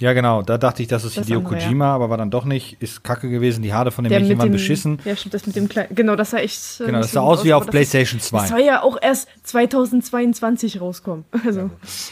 Ja, 0.00 0.12
genau. 0.12 0.42
Da 0.42 0.58
dachte 0.58 0.82
ich, 0.82 0.88
das 0.88 1.04
ist 1.04 1.16
Das 1.16 1.24
Hideo 1.26 1.38
andere, 1.38 1.54
ja. 1.58 1.64
Kojima, 1.66 1.94
aber 1.94 2.10
war 2.10 2.16
dann 2.16 2.30
doch 2.30 2.44
nicht. 2.44 2.76
Ist 2.82 3.04
kacke 3.04 3.30
gewesen. 3.30 3.62
Die 3.62 3.72
Haare 3.72 3.92
von 3.92 4.04
dem 4.04 4.12
Mädchen 4.12 4.38
waren 4.38 4.50
beschissen. 4.50 4.98
Ja, 5.04 5.14
stimmt, 5.14 5.34
das 5.34 5.46
mit 5.46 5.54
dem 5.54 5.68
kleinen. 5.68 5.94
Genau, 5.94 6.16
das 6.16 6.30
sah 6.30 6.38
echt. 6.38 6.80
äh, 6.80 6.86
Genau, 6.86 6.98
das 6.98 7.12
sah 7.12 7.20
aus 7.20 7.44
wie 7.44 7.52
auf 7.54 7.64
das 7.66 7.70
PlayStation 7.70 8.18
Das 8.18 8.28
2. 8.28 8.46
soll 8.48 8.60
ja 8.60 8.82
auch 8.82 8.98
erst 9.00 9.28
2022 9.44 10.80
rauskommen. 10.80 11.24
Also, 11.46 11.70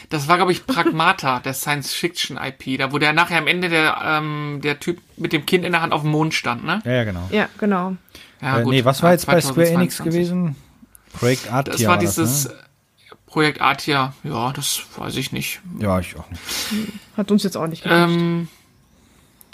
Das 0.09 0.27
war, 0.27 0.37
glaube 0.37 0.51
ich, 0.51 0.65
Pragmata, 0.65 1.39
der 1.43 1.53
Science-Fiction-IP. 1.53 2.77
Da, 2.79 2.91
wo 2.93 2.97
der 2.99 3.13
nachher 3.13 3.37
am 3.39 3.47
Ende 3.47 3.67
der, 3.69 3.97
ähm, 4.05 4.61
der 4.63 4.79
Typ 4.79 4.99
mit 5.17 5.33
dem 5.33 5.45
Kind 5.45 5.65
in 5.65 5.71
der 5.73 5.81
Hand 5.81 5.91
auf 5.93 6.01
dem 6.01 6.11
Mond 6.11 6.33
stand, 6.33 6.63
ne? 6.63 6.81
Ja, 6.85 6.91
ja, 6.91 7.03
genau. 7.03 7.27
ja, 7.31 7.49
genau. 7.59 7.95
Ja, 8.41 8.59
äh, 8.59 8.65
nee, 8.65 8.85
was 8.85 9.03
war 9.03 9.11
jetzt 9.11 9.25
bei 9.27 9.41
Square 9.41 9.69
Enix 9.69 9.97
2022. 9.97 10.05
gewesen? 10.05 10.55
Projekt 11.13 11.51
Artia. 11.51 11.73
Das 11.73 11.85
war 11.85 11.97
das, 11.97 12.15
dieses 12.15 12.45
ne? 12.49 12.53
Projekt 13.33 13.61
Atia. 13.61 14.13
Ja, 14.23 14.51
das 14.53 14.83
weiß 14.95 15.15
ich 15.17 15.31
nicht. 15.31 15.59
Ja, 15.79 15.99
ich 15.99 16.15
auch 16.15 16.29
nicht. 16.29 16.41
Hat 17.17 17.31
uns 17.31 17.41
jetzt 17.41 17.57
auch 17.57 17.65
nicht 17.65 17.81
gecatcht. 17.81 18.11
Ähm, 18.13 18.47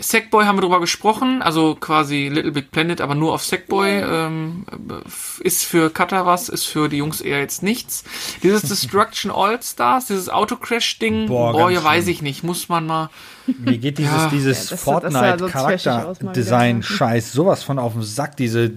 Sackboy 0.01 0.45
haben 0.45 0.57
wir 0.57 0.61
drüber 0.61 0.79
gesprochen, 0.79 1.41
also 1.41 1.75
quasi 1.75 2.29
Little 2.29 2.51
Big 2.51 2.71
Planet, 2.71 3.01
aber 3.01 3.15
nur 3.15 3.33
auf 3.33 3.43
Sackboy. 3.43 3.89
Ähm, 3.99 4.65
äh, 4.71 5.45
ist 5.45 5.65
für 5.65 5.89
Cutter 5.89 6.25
was, 6.25 6.47
ist 6.49 6.65
für 6.65 6.87
die 6.89 6.97
Jungs 6.97 7.21
eher 7.21 7.39
jetzt 7.39 7.63
nichts. 7.63 8.03
Dieses 8.43 8.61
Destruction 8.69 9.31
All 9.31 9.61
Stars, 9.61 10.07
dieses 10.07 10.29
Autocrash-Ding, 10.29 11.27
Boah, 11.27 11.51
boah, 11.51 11.63
ganz 11.69 11.73
ja, 11.75 11.83
weiß 11.83 12.07
ich 12.07 12.21
nicht, 12.21 12.43
muss 12.43 12.69
man 12.69 12.85
mal. 12.87 13.09
Mir 13.47 13.77
geht 13.77 13.97
dieses, 13.97 14.13
Ja. 14.13 14.29
dieses 14.29 14.69
Ja, 14.69 14.77
Fortnite-Charakter-Design-Scheiß 14.77 17.31
sowas 17.33 17.63
von 17.63 17.79
auf 17.79 17.93
den 17.93 18.03
Sack. 18.03 18.37
Diese 18.37 18.71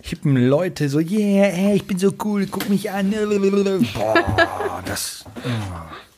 hippen 0.00 0.36
Leute, 0.48 0.88
so, 0.88 0.98
yeah, 1.00 1.46
ey, 1.48 1.74
ich 1.76 1.86
bin 1.86 1.98
so 1.98 2.12
cool, 2.24 2.46
guck 2.50 2.68
mich 2.68 2.90
an. 2.90 3.12
Boah, 3.94 4.82
das. 4.86 5.24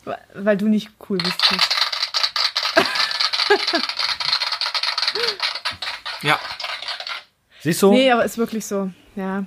Weil- 0.03 0.17
Weil 0.35 0.57
du 0.57 0.67
nicht 0.67 0.89
cool 1.09 1.17
bist. 1.17 1.35
Ja, 6.21 6.39
Siehst 7.61 7.81
du? 7.81 7.91
Nee, 7.91 8.11
aber 8.11 8.23
ist 8.23 8.37
wirklich 8.37 8.63
so. 8.65 8.91
Ja. 9.15 9.45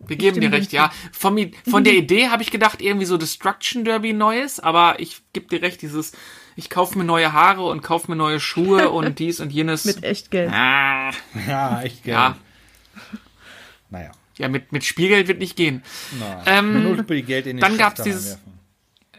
wir 0.00 0.16
geben 0.16 0.40
dir 0.40 0.50
recht, 0.50 0.72
ja. 0.72 0.90
Von, 1.12 1.52
von 1.68 1.84
der 1.84 1.92
Idee 1.96 2.28
habe 2.28 2.42
ich 2.42 2.50
gedacht, 2.50 2.80
irgendwie 2.80 3.04
so 3.04 3.18
Destruction 3.18 3.84
Derby 3.84 4.14
Neues, 4.14 4.58
aber 4.58 4.98
ich 5.00 5.20
gebe 5.34 5.48
dir 5.48 5.60
recht, 5.60 5.82
dieses, 5.82 6.12
ich 6.56 6.70
kaufe 6.70 6.96
mir 6.96 7.04
neue 7.04 7.32
Haare 7.34 7.66
und 7.66 7.82
kaufe 7.82 8.10
mir 8.10 8.16
neue 8.16 8.40
Schuhe 8.40 8.88
und 8.92 9.18
dies 9.18 9.38
und 9.40 9.52
jenes. 9.52 9.84
Mit 9.84 10.02
echt 10.02 10.30
Geld. 10.30 10.50
ah, 10.50 11.10
Ja, 11.46 11.82
echt 11.82 12.04
geil. 12.04 12.14
ja, 12.14 12.36
Naja. 13.90 14.12
ja, 14.38 14.48
mit, 14.48 14.72
mit 14.72 14.84
Spielgeld 14.84 15.28
wird 15.28 15.38
nicht 15.38 15.54
gehen. 15.56 15.82
Ähm, 16.46 16.84
Nur 16.84 17.04
viel 17.04 17.22
Geld 17.22 17.46
in 17.46 17.58
den 17.58 17.60
dann 17.60 17.76
gab's 17.76 17.98
Schafter 17.98 18.04
dieses-. 18.04 18.38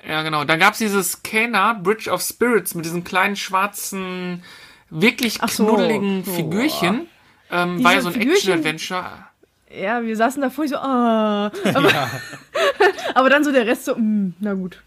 Ja, 0.07 0.23
genau. 0.23 0.43
Dann 0.43 0.59
gab's 0.59 0.79
dieses 0.79 1.21
Kena 1.23 1.73
Bridge 1.73 2.09
of 2.09 2.21
Spirits 2.21 2.73
mit 2.75 2.83
diesen 2.83 3.03
kleinen 3.03 3.35
schwarzen, 3.35 4.43
wirklich 5.01 5.37
Ach 5.41 5.49
so. 5.49 5.65
knuddeligen. 5.65 6.23
Figürchen. 6.23 7.07
Ähm, 7.51 7.83
war 7.83 7.93
ja 7.93 8.01
so 8.01 8.09
ein? 8.09 8.19
Action-Adventure. 8.21 9.05
Ja, 9.75 10.03
wir 10.03 10.15
saßen 10.15 10.41
davor 10.41 10.67
so, 10.67 10.75
ah. 10.77 11.51
Aber, 11.73 11.91
aber 13.15 13.29
dann 13.29 13.43
so 13.43 13.51
der 13.51 13.65
Rest 13.65 13.85
so, 13.85 13.95
mm, 13.95 14.33
na 14.39 14.53
gut. 14.53 14.81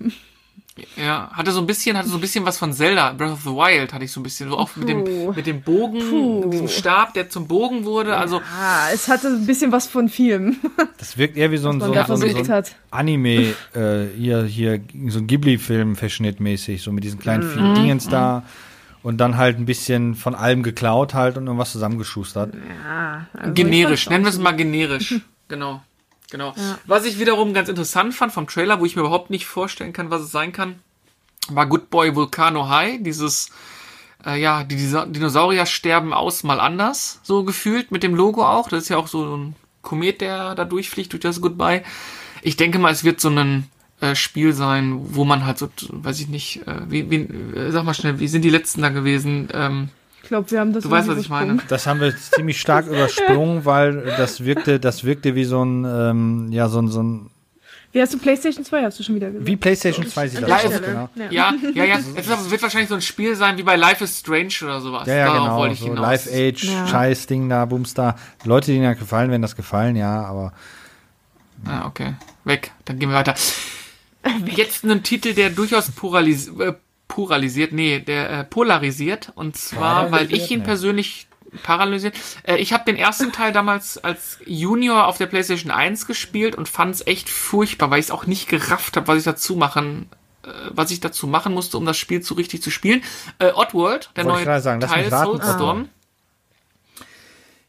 Ja, 0.97 1.31
hatte 1.33 1.53
so 1.53 1.61
ein 1.61 1.67
bisschen, 1.67 1.97
hatte 1.97 2.09
so 2.11 2.17
ein 2.19 2.21
bisschen 2.21 2.45
was 2.45 2.59
von 2.59 2.71
Zelda, 2.73 3.13
Breath 3.13 3.33
of 3.33 3.41
the 3.45 3.49
Wild 3.51 3.95
hatte 3.95 4.05
ich 4.05 4.13
so 4.13 4.21
ein 4.21 4.23
bisschen, 4.23 4.51
so 4.51 4.59
auch 4.59 4.77
mit 4.77 4.87
dem, 4.91 5.05
mit 5.35 5.47
dem 5.47 5.63
Bogen, 5.63 6.01
Puh. 6.01 6.51
diesem 6.51 6.69
Stab, 6.69 7.15
der 7.15 7.31
zum 7.31 7.49
Bogen 7.49 7.87
wurde, 7.87 8.15
also, 8.15 8.43
Ah, 8.61 8.89
es 8.93 9.09
hatte 9.09 9.29
ein 9.29 9.47
bisschen 9.47 9.73
was 9.73 9.87
von 9.87 10.11
Film, 10.11 10.57
Das 10.99 11.17
wirkt 11.17 11.39
eher 11.39 11.51
wie 11.51 11.57
so 11.57 11.71
ein, 11.71 11.81
so, 11.81 11.91
ein- 11.91 12.07
so, 12.07 12.53
ein-. 12.53 12.65
Anime, 12.91 13.55
äh, 13.75 14.05
hier, 14.19 14.43
hier, 14.45 14.81
so 15.09 15.21
ein 15.21 15.27
Ghibli-Film 15.27 15.97
verschnittmäßig, 15.97 16.83
so 16.83 16.93
mit 16.93 17.05
diesen 17.05 17.19
kleinen 17.19 17.47
Mhm. 17.71 17.75
Dingens 17.75 18.09
da. 18.09 18.43
Und 19.07 19.19
dann 19.19 19.37
halt 19.37 19.57
ein 19.57 19.67
bisschen 19.67 20.17
von 20.17 20.35
allem 20.35 20.65
geklaut 20.65 21.15
halt 21.15 21.37
und 21.37 21.47
irgendwas 21.47 21.71
zusammengeschustert. 21.71 22.53
Ja, 22.83 23.29
also 23.35 23.53
generisch, 23.53 24.11
nennen 24.11 24.25
wir 24.25 24.31
es 24.31 24.39
mal 24.39 24.57
generisch. 24.57 25.21
Genau. 25.49 25.81
Genau. 26.33 26.57
Was 26.87 27.05
ich 27.05 27.21
wiederum 27.21 27.55
ganz 27.55 27.69
interessant 27.69 28.13
fand 28.15 28.33
vom 28.33 28.49
Trailer, 28.49 28.81
wo 28.81 28.85
ich 28.85 28.97
mir 28.97 29.03
überhaupt 29.03 29.31
nicht 29.31 29.47
vorstellen 29.47 29.93
kann, 29.93 30.11
was 30.11 30.23
es 30.23 30.33
sein 30.33 30.53
kann, 30.53 30.81
war 31.49 31.67
Good 31.67 31.89
Boy 31.89 32.17
Volcano 32.17 32.69
High, 32.69 33.01
dieses 33.01 33.51
äh, 34.27 34.41
ja, 34.41 34.65
die 34.65 34.75
Dinosaurier 34.75 35.67
sterben 35.67 36.13
aus 36.13 36.43
mal 36.43 36.59
anders, 36.59 37.21
so 37.23 37.45
gefühlt 37.45 37.93
mit 37.93 38.03
dem 38.03 38.17
Logo 38.17 38.45
auch. 38.45 38.69
Das 38.69 38.83
ist 38.83 38.89
ja 38.89 38.97
auch 38.97 39.07
so 39.07 39.37
ein 39.37 39.55
Komet, 39.83 40.21
der 40.21 40.57
da 40.57 40.65
durchfliegt 40.65 41.13
durch 41.13 41.23
das 41.23 41.41
Goodbye. 41.41 41.85
Ich 42.43 42.57
denke 42.57 42.81
mal, 42.81 42.91
es 42.91 43.05
wird 43.05 43.21
so 43.21 43.31
ein 43.31 43.71
äh, 44.11 44.17
Spiel 44.17 44.53
sein, 44.53 44.99
wo 45.01 45.25
man 45.25 45.45
halt 45.47 45.59
so, 45.59 45.69
weiß 45.91 46.21
ich 46.21 46.29
nicht, 46.29 46.67
äh, 46.67 46.81
wie, 46.89 47.11
wie, 47.11 47.17
äh, 47.59 47.71
sag 47.71 47.85
mal 47.85 47.95
schnell, 47.95 48.19
wie 48.21 48.29
sind 48.29 48.43
die 48.43 48.51
letzten 48.51 48.83
da 48.83 48.89
gewesen? 48.91 49.49
Ähm, 49.53 49.89
Ich 50.23 50.29
glaube, 50.29 50.51
wir 50.51 50.61
haben 50.61 50.73
das 50.73 50.83
Du 50.85 50.91
weißt, 50.91 51.09
was 51.09 51.19
ich 51.19 51.29
meine. 51.29 51.59
Das 51.69 51.87
haben 51.87 52.01
wir 52.01 52.15
ziemlich 52.17 52.61
stark 52.61 52.87
übersprungen, 52.95 53.65
weil 53.65 54.03
das 54.17 54.45
wirkte, 54.45 54.79
das 54.81 55.05
wirkte 55.05 55.35
wie 55.35 55.45
so 55.45 55.65
ein, 55.65 55.85
ähm, 55.85 56.49
ja, 56.53 56.69
so 56.69 56.81
ein, 56.81 56.89
so 56.89 57.03
ein, 57.03 57.31
Wie 57.93 58.01
hast 58.03 58.13
du 58.13 58.19
PlayStation 58.19 58.65
2, 58.65 58.83
hast 58.83 58.99
du 58.99 59.03
schon 59.05 59.15
wieder 59.15 59.29
gesagt. 59.31 59.47
wie 59.47 59.57
PlayStation 59.57 60.07
2 60.07 60.29
sieht 60.29 60.43
das 60.43 60.63
der 60.63 60.71
aus, 60.71 60.81
genau. 60.83 61.09
Ja, 61.31 61.55
ja, 61.75 61.85
ja. 61.85 61.99
Es 62.17 62.51
wird 62.51 62.61
wahrscheinlich 62.63 62.89
so 62.89 62.95
ein 62.97 63.01
Spiel 63.03 63.35
sein 63.37 63.57
wie 63.57 63.63
bei 63.63 63.77
Life 63.77 64.03
is 64.05 64.19
Strange 64.19 64.53
oder 64.65 64.81
sowas. 64.81 65.07
Ja, 65.07 65.15
ja, 65.15 65.25
Darauf 65.27 65.43
genau. 65.45 65.57
wollte 65.59 65.75
ich 65.75 65.81
So 65.81 65.87
hinaus. 65.87 66.03
Live 66.03 66.27
Age, 66.33 66.65
Ja. 66.65 66.87
Scheiß-Ding 66.89 67.49
da, 67.49 67.65
Boomstar. 67.65 68.17
Leute, 68.45 68.73
denen 68.73 68.85
das 68.85 68.99
gefallen, 68.99 69.31
werden 69.31 69.43
das 69.43 69.57
gefallen, 69.57 69.97
ja, 69.97 70.23
aber 70.25 70.53
Ah, 71.65 71.87
okay. 71.87 72.15
Weg. 72.45 72.71
Dann 72.85 72.99
gehen 72.99 73.09
wir 73.09 73.17
weiter. 73.17 73.35
Jetzt 74.47 74.85
ein 74.85 75.03
Titel, 75.03 75.35
der 75.35 75.51
durchaus 75.51 75.91
poralis 75.91 76.49
äh, 76.59 76.75
pluralisiert, 77.09 77.73
nee, 77.73 78.01
der 78.01 78.31
äh, 78.31 78.45
polarisiert. 78.45 79.33
Und 79.35 79.57
zwar, 79.57 80.11
weil 80.13 80.33
ich 80.33 80.51
ihn 80.51 80.61
Nee. 80.61 80.65
persönlich 80.65 81.27
paralysiert. 81.63 82.15
Äh, 82.43 82.57
ich 82.57 82.73
habe 82.73 82.85
den 82.85 82.97
ersten 82.97 83.33
Teil 83.33 83.53
damals 83.53 83.99
als 83.99 84.39
Junior 84.45 85.07
auf 85.07 85.19
der 85.19 85.27
PlayStation 85.27 85.71
1 85.71 86.07
gespielt 86.07 86.55
und 86.55 86.69
fand 86.69 86.95
es 86.95 87.07
echt 87.07 87.29
furchtbar, 87.29 87.91
weil 87.91 88.01
ich 88.01 88.07
es 88.07 88.11
auch 88.11 88.27
nicht 88.27 88.49
gerafft 88.49 88.97
habe, 88.97 89.09
was 89.09 89.19
ich 89.19 89.25
dazu 89.25 89.57
machen 89.57 90.09
äh, 90.45 90.49
was 90.71 90.91
ich 90.91 91.01
dazu 91.01 91.27
machen 91.27 91.55
musste, 91.55 91.79
um 91.79 91.87
das 91.87 91.97
Spiel 91.97 92.21
zu 92.21 92.35
richtig 92.35 92.63
zu 92.63 92.71
spielen. 92.71 93.03
Äh, 93.39 93.53
Oddworld, 93.53 94.11
der 94.17 94.25
Wollte 94.27 94.45
neue 94.45 94.61
sagen, 94.61 94.81
Teil 94.81 95.11
Soulstorm. 95.11 95.89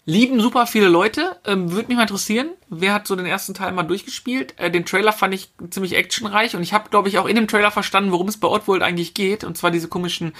Lieben 0.08 0.40
super 0.40 0.66
viele 0.66 0.88
Leute. 0.88 1.36
Ähm, 1.46 1.72
Würde 1.72 1.90
mich 1.90 1.98
mal 1.98 2.04
interessieren, 2.04 2.50
wer 2.70 2.94
hat 2.94 3.06
so 3.06 3.16
den 3.16 3.26
ersten 3.26 3.54
Teil 3.54 3.74
mal 3.74 3.84
durchgespielt? 3.84 4.56
Äh, 4.58 4.72
den 4.72 4.86
Trailer 4.86 5.12
fand 5.12 5.36
ich 5.36 5.52
ziemlich 5.70 5.96
actionreich 5.96 6.56
und 6.56 6.64
ich 6.64 6.74
habe, 6.74 6.90
glaube 6.90 7.10
ich, 7.10 7.20
auch 7.20 7.28
in 7.28 7.36
dem 7.36 7.48
Trailer 7.48 7.72
verstanden, 7.72 8.12
worum 8.12 8.30
es 8.30 8.38
bei 8.38 8.48
Oddworld 8.48 8.82
eigentlich 8.82 9.14
geht. 9.14 9.44
Und 9.44 9.58
zwar 9.58 9.70
diese 9.70 9.90
komischen 9.90 10.32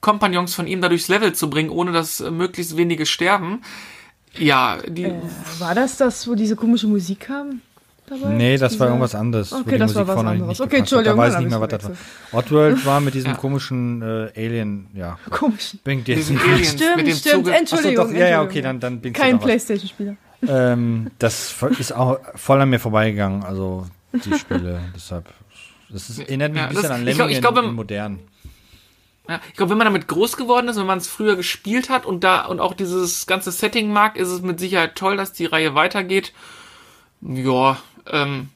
Kompagnons 0.00 0.54
von 0.54 0.68
ihm 0.68 0.80
da 0.80 0.88
durchs 0.88 1.08
Level 1.08 1.34
zu 1.34 1.50
bringen, 1.50 1.70
ohne 1.70 1.90
dass 1.90 2.20
äh, 2.20 2.30
möglichst 2.30 2.76
wenige 2.76 3.04
sterben. 3.04 3.62
Ja, 4.38 4.78
die. 4.86 5.04
Äh, 5.04 5.20
war 5.58 5.74
das 5.74 5.96
das, 5.96 6.28
wo 6.28 6.36
diese 6.36 6.54
komische 6.54 6.86
Musik 6.86 7.20
kam? 7.20 7.62
Dabei? 8.06 8.28
Nee, 8.28 8.56
das 8.56 8.72
Diese... 8.72 8.80
war 8.80 8.88
irgendwas 8.88 9.14
anderes. 9.14 9.52
Okay, 9.52 9.78
das 9.78 9.92
Musik 9.92 10.06
war 10.08 10.16
was 10.16 10.24
anderes. 10.24 10.60
Okay, 10.60 10.76
Entschuldigung. 10.78 11.16
Da 11.16 11.22
weiß 11.22 11.34
ich 11.34 11.40
nicht 11.40 11.50
mehr, 11.50 11.60
was 11.60 11.68
das 11.68 11.84
war. 11.84 11.96
Oddworld 12.32 12.86
war 12.86 13.00
mit 13.00 13.14
diesem 13.14 13.32
ja. 13.32 13.36
komischen 13.36 14.02
äh, 14.02 14.30
Alien, 14.36 14.88
ja. 14.94 15.18
Komischen. 15.30 15.80
Bringt 15.82 16.06
jetzt 16.08 16.30
nicht. 16.30 16.42
Aliens 16.42 16.72
stimmt, 16.72 16.96
mit 16.96 17.06
dem 17.08 17.16
stimmt. 17.16 17.34
Zuge 17.46 17.56
Entschuldigung. 17.56 18.04
Achso, 18.04 18.12
doch, 18.12 18.20
ja, 18.20 18.28
ja, 18.28 18.42
okay, 18.42 18.62
dann, 18.62 18.78
dann 18.78 19.00
bin 19.00 19.12
ich 19.12 19.18
Kein 19.18 19.38
Playstation-Spieler. 19.38 20.16
Ähm, 20.46 21.10
das 21.18 21.56
ist 21.78 21.92
auch 21.92 22.18
voll 22.34 22.60
an 22.60 22.70
mir 22.70 22.78
vorbeigegangen, 22.78 23.42
also 23.42 23.86
die 24.12 24.34
Spiele. 24.38 24.80
Deshalb, 24.94 25.26
das 25.90 26.10
ist, 26.10 26.18
erinnert 26.18 26.52
mich 26.52 26.60
ja, 26.60 26.68
ein 26.68 26.74
bisschen 26.74 26.82
das, 26.82 26.90
an 26.92 27.04
Lemming 27.04 27.10
ich 27.10 27.16
glaub, 27.16 27.30
ich 27.30 27.40
glaub, 27.40 27.58
in, 27.58 27.70
in 27.70 27.74
modern. 27.74 28.18
Ja, 29.28 29.40
ich 29.48 29.56
glaube, 29.56 29.70
wenn 29.70 29.78
man 29.78 29.86
damit 29.86 30.06
groß 30.06 30.36
geworden 30.36 30.68
ist, 30.68 30.76
wenn 30.76 30.86
man 30.86 30.98
es 30.98 31.08
früher 31.08 31.34
gespielt 31.34 31.88
hat 31.88 32.06
und 32.06 32.22
da 32.22 32.46
und 32.46 32.60
auch 32.60 32.74
dieses 32.74 33.26
ganze 33.26 33.50
Setting 33.50 33.92
mag, 33.92 34.16
ist 34.16 34.28
es 34.28 34.42
mit 34.42 34.60
Sicherheit 34.60 34.94
toll, 34.94 35.16
dass 35.16 35.32
die 35.32 35.46
Reihe 35.46 35.74
weitergeht. 35.74 36.32
Ja, 37.22 37.78
ähm, 38.10 38.48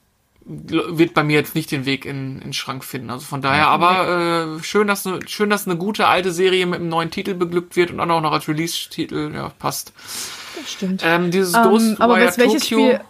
wird 0.45 1.15
bei 1.15 1.23
mir 1.23 1.37
jetzt 1.37 1.55
nicht 1.55 1.71
den 1.71 1.85
Weg 1.85 2.05
in, 2.05 2.37
in 2.37 2.41
den 2.41 2.53
Schrank 2.53 2.85
finden. 2.85 3.11
Also 3.11 3.25
von 3.25 3.43
daher, 3.43 3.69
aber 3.69 4.59
äh, 4.59 4.63
schön, 4.63 4.87
dass 4.89 5.05
ne, 5.05 5.21
schön, 5.27 5.51
dass 5.51 5.67
eine 5.67 5.77
gute 5.77 6.07
alte 6.07 6.33
Serie 6.33 6.67
mit 6.67 6.81
einem 6.81 6.89
neuen 6.89 7.11
Titel 7.11 7.35
beglückt 7.35 7.77
wird 7.77 7.91
und 7.91 7.99
dann 7.99 8.11
auch 8.11 8.21
noch 8.21 8.33
als 8.33 8.49
Release-Titel, 8.49 9.33
ja, 9.35 9.51
passt. 9.59 9.93
Das 10.57 10.73
stimmt. 10.73 11.03
Ähm, 11.05 11.31
dieses 11.31 11.55
um, 11.55 11.63
ähm, 11.63 11.71
Ghost 11.71 12.01
aber 12.01 12.17
welches 12.17 12.37
Tokyo, 12.37 12.59
Spiel? 12.61 13.01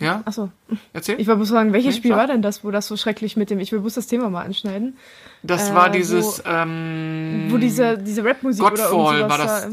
Ja? 0.00 0.22
Achso. 0.24 0.50
Erzähl. 0.92 1.20
Ich 1.20 1.26
wollte 1.26 1.38
bloß 1.38 1.48
sagen, 1.48 1.72
welches 1.72 1.96
nee, 1.96 1.98
Spiel 1.98 2.12
war 2.12 2.26
denn 2.26 2.42
das, 2.42 2.62
wo 2.64 2.70
das 2.70 2.86
so 2.86 2.96
schrecklich 2.96 3.36
mit 3.36 3.50
dem, 3.50 3.58
ich 3.58 3.72
will 3.72 3.80
bloß 3.80 3.94
das 3.94 4.06
Thema 4.06 4.30
mal 4.30 4.44
anschneiden. 4.44 4.96
Das 5.42 5.70
äh, 5.70 5.74
war 5.74 5.90
dieses, 5.90 6.42
wo, 6.44 6.48
ähm, 6.48 7.46
wo 7.48 7.56
diese, 7.56 7.98
diese 7.98 8.24
Rap-Musik 8.24 8.64
oder 8.64 8.90
irgendwas 8.90 9.28
war 9.28 9.38
das. 9.38 9.62
Da, 9.62 9.70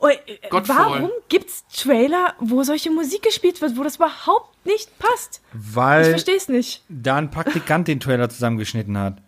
Oh, 0.00 0.08
äh, 0.08 0.18
warum 0.50 1.10
gibt's 1.28 1.64
Trailer, 1.74 2.34
wo 2.38 2.62
solche 2.62 2.90
Musik 2.90 3.22
gespielt 3.22 3.60
wird, 3.60 3.76
wo 3.76 3.82
das 3.82 3.96
überhaupt 3.96 4.64
nicht 4.64 4.96
passt? 4.98 5.42
Weil 5.52 6.02
ich 6.02 6.08
verstehe 6.08 6.36
es 6.36 6.48
nicht. 6.48 6.82
Da 6.88 7.16
ein 7.16 7.30
Praktikant 7.30 7.88
den 7.88 7.98
Trailer 8.00 8.28
zusammengeschnitten 8.28 8.96
hat. 8.96 9.18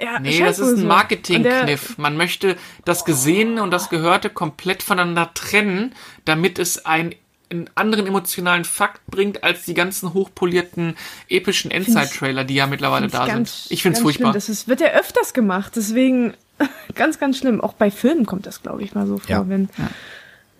Ja, 0.00 0.18
nee, 0.18 0.40
das 0.40 0.58
ist 0.58 0.78
ein 0.78 0.86
Marketingkniff. 0.86 1.98
Man 1.98 2.16
möchte 2.16 2.56
das 2.84 3.04
Gesehene 3.04 3.62
und 3.62 3.70
das 3.70 3.90
Gehörte 3.90 4.28
komplett 4.28 4.82
voneinander 4.82 5.32
trennen, 5.34 5.94
damit 6.24 6.58
es 6.58 6.84
ein 6.84 7.14
einen 7.50 7.70
anderen 7.74 8.06
emotionalen 8.06 8.64
Fakt 8.64 9.06
bringt 9.06 9.44
als 9.44 9.64
die 9.64 9.74
ganzen 9.74 10.14
hochpolierten 10.14 10.96
epischen 11.28 11.70
Endzeit-Trailer, 11.70 12.42
die 12.42 12.54
ja 12.54 12.66
mittlerweile 12.66 13.08
da 13.08 13.26
ganz, 13.26 13.64
sind. 13.64 13.72
Ich 13.72 13.82
finde 13.82 13.98
es 13.98 14.02
furchtbar. 14.02 14.28
Schlimm. 14.28 14.34
Das 14.34 14.48
ist, 14.48 14.66
wird 14.66 14.80
ja 14.80 14.88
öfters 14.88 15.34
gemacht, 15.34 15.72
deswegen 15.76 16.34
ganz, 16.94 17.18
ganz 17.18 17.38
schlimm. 17.38 17.60
Auch 17.60 17.74
bei 17.74 17.90
Filmen 17.90 18.26
kommt 18.26 18.46
das, 18.46 18.62
glaube 18.62 18.82
ich, 18.82 18.94
mal 18.94 19.06
so 19.06 19.18
vor, 19.18 19.30
ja. 19.30 19.48
wenn 19.48 19.68
ja. 19.78 19.88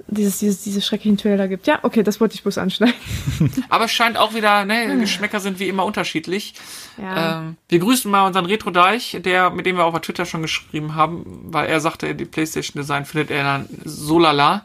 dieses, 0.09 0.38
dieses, 0.38 0.62
diese 0.62 0.80
schrecklichen 0.80 1.16
Trailer 1.16 1.48
gibt. 1.48 1.66
Ja, 1.66 1.80
okay, 1.83 2.02
das 2.02 2.20
wollte 2.20 2.35
ich 2.35 2.42
bloß 2.42 2.59
anschneiden. 2.59 2.94
Aber 3.68 3.85
es 3.85 3.92
scheint 3.92 4.16
auch 4.16 4.35
wieder, 4.35 4.64
ne, 4.64 4.98
Geschmäcker 4.98 5.40
sind 5.40 5.59
wie 5.59 5.68
immer 5.68 5.85
unterschiedlich. 5.85 6.54
Ja. 7.00 7.38
Ähm, 7.38 7.57
wir 7.68 7.78
grüßen 7.78 8.11
mal 8.11 8.26
unseren 8.26 8.46
Retro 8.46 8.70
Deich, 8.70 9.18
der, 9.24 9.50
mit 9.50 9.66
dem 9.66 9.76
wir 9.76 9.85
auf 9.85 9.98
Twitter 10.00 10.26
schon 10.26 10.42
geschrieben 10.42 10.94
haben, 10.94 11.24
weil 11.46 11.68
er 11.68 11.80
sagte, 11.80 12.14
die 12.14 12.24
PlayStation 12.24 12.80
Design 12.80 13.04
findet 13.04 13.30
er 13.30 13.44
dann 13.44 13.68
so 13.85 14.18
lala. 14.18 14.64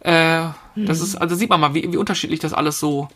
Äh, 0.00 0.42
mhm. 0.42 0.86
Das 0.86 1.00
ist, 1.00 1.16
also 1.16 1.34
sieht 1.34 1.50
man 1.50 1.60
mal, 1.60 1.74
wie, 1.74 1.90
wie 1.92 1.96
unterschiedlich 1.96 2.40
das 2.40 2.52
alles 2.52 2.78
so 2.78 3.08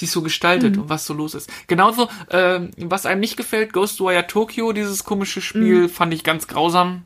sich 0.00 0.10
so 0.10 0.22
gestaltet 0.22 0.76
mhm. 0.76 0.82
und 0.82 0.88
was 0.88 1.06
so 1.06 1.14
los 1.14 1.34
ist. 1.34 1.50
Genauso, 1.68 2.08
äh, 2.28 2.60
was 2.78 3.06
einem 3.06 3.20
nicht 3.20 3.36
gefällt, 3.36 3.72
Ghostwire 3.72 4.26
Tokyo, 4.26 4.72
dieses 4.72 5.04
komische 5.04 5.40
Spiel, 5.40 5.82
mhm. 5.82 5.88
fand 5.88 6.12
ich 6.12 6.24
ganz 6.24 6.48
grausam. 6.48 7.04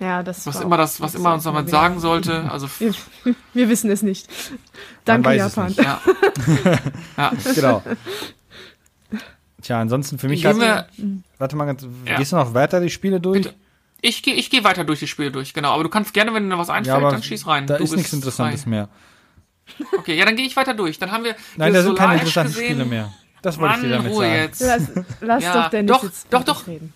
Ja, 0.00 0.22
das 0.22 0.46
was 0.46 0.60
immer 0.60 0.76
das, 0.76 1.00
was 1.00 1.14
immer 1.14 1.34
uns 1.34 1.44
damit 1.44 1.70
sagen 1.70 2.00
sollte. 2.00 2.48
Also 2.50 2.68
wir, 2.78 2.94
wir, 3.52 3.68
wissen 3.68 3.90
es 3.90 4.02
nicht. 4.02 4.28
Danke 5.04 5.34
Japan. 5.34 5.74
Ja. 5.76 6.00
ja. 7.16 7.32
Genau. 7.54 7.82
Tja, 9.60 9.80
ansonsten 9.80 10.18
für 10.18 10.28
mich. 10.28 10.42
Gehen 10.42 10.60
wir, 10.60 10.86
warte 11.38 11.56
mal, 11.56 11.76
ja. 12.06 12.16
gehst 12.16 12.32
du 12.32 12.36
noch 12.36 12.54
weiter 12.54 12.80
die 12.80 12.90
Spiele 12.90 13.20
durch? 13.20 13.42
Bitte. 13.42 13.54
Ich 14.00 14.22
gehe 14.22 14.34
ich 14.34 14.50
geh 14.50 14.62
weiter 14.62 14.84
durch 14.84 15.00
die 15.00 15.08
Spiele 15.08 15.32
durch, 15.32 15.52
genau. 15.52 15.72
Aber 15.72 15.82
du 15.82 15.88
kannst 15.88 16.14
gerne, 16.14 16.32
wenn 16.32 16.44
dir 16.44 16.50
noch 16.50 16.58
was 16.58 16.70
einfällt, 16.70 17.02
ja, 17.02 17.10
dann 17.10 17.22
schieß 17.22 17.46
rein. 17.48 17.66
Da 17.66 17.78
du 17.78 17.84
ist 17.84 17.96
nichts 17.96 18.12
Interessantes 18.12 18.62
frei. 18.62 18.70
mehr. 18.70 18.88
Okay, 19.98 20.16
ja, 20.16 20.24
dann 20.24 20.36
gehe 20.36 20.46
ich 20.46 20.56
weiter 20.56 20.74
durch. 20.74 20.98
Dann 20.98 21.12
haben 21.12 21.24
wir. 21.24 21.36
Nein, 21.56 21.72
da 21.72 21.82
sind 21.82 21.96
keine 21.96 22.14
interessanten 22.14 22.52
gesehen. 22.52 22.70
Spiele 22.70 22.84
mehr. 22.84 23.12
Das 23.42 23.58
wollte 23.58 23.76
Mann, 23.76 23.84
ich 23.84 23.88
dir 23.88 23.96
damit 23.96 24.12
Ruhe 24.12 24.26
sagen. 24.26 24.34
Jetzt. 24.34 24.60
Lass, 24.60 24.90
lass 25.20 25.44
ja, 25.44 25.62
doch 25.62 25.70
Dennis 25.70 25.92
doch, 25.92 26.02
jetzt 26.02 26.26
doch, 26.30 26.44
doch. 26.44 26.66
reden. 26.66 26.92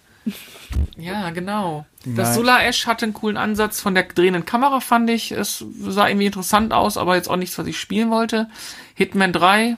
Ja, 0.97 1.31
genau. 1.31 1.87
Nein. 2.05 2.17
Das 2.17 2.35
Solar 2.35 2.65
Ash 2.65 2.87
hatte 2.87 3.05
einen 3.05 3.15
coolen 3.15 3.37
Ansatz 3.37 3.81
von 3.81 3.95
der 3.95 4.05
drehenden 4.05 4.45
Kamera, 4.45 4.81
fand 4.81 5.11
ich. 5.11 5.33
Es 5.33 5.65
sah 5.81 6.09
irgendwie 6.09 6.27
interessant 6.27 6.73
aus, 6.73 6.97
aber 6.97 7.17
jetzt 7.17 7.29
auch 7.29 7.37
nichts, 7.37 7.59
was 7.59 7.67
ich 7.67 7.79
spielen 7.79 8.11
wollte. 8.11 8.49
Hitman 8.95 9.33
3. 9.33 9.77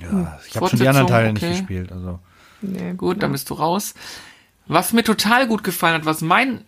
Ja, 0.00 0.38
ich 0.46 0.56
habe 0.56 0.68
schon 0.68 0.78
die 0.78 0.88
anderen 0.88 1.06
Teile 1.06 1.30
okay. 1.30 1.48
nicht 1.48 1.58
gespielt. 1.58 1.92
Also. 1.92 2.18
Nee, 2.60 2.94
gut, 2.94 3.16
ja. 3.16 3.20
dann 3.20 3.32
bist 3.32 3.50
du 3.50 3.54
raus. 3.54 3.94
Was 4.66 4.92
mir 4.92 5.04
total 5.04 5.46
gut 5.46 5.64
gefallen 5.64 5.94
hat, 5.94 6.06
was 6.06 6.20
mein 6.20 6.64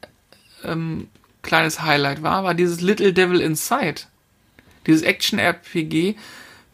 ähm, 0.64 1.08
kleines 1.42 1.82
Highlight 1.82 2.22
war, 2.22 2.44
war 2.44 2.54
dieses 2.54 2.80
Little 2.80 3.12
Devil 3.12 3.40
Inside 3.40 4.02
dieses 4.88 5.02
Action-RPG, 5.02 6.16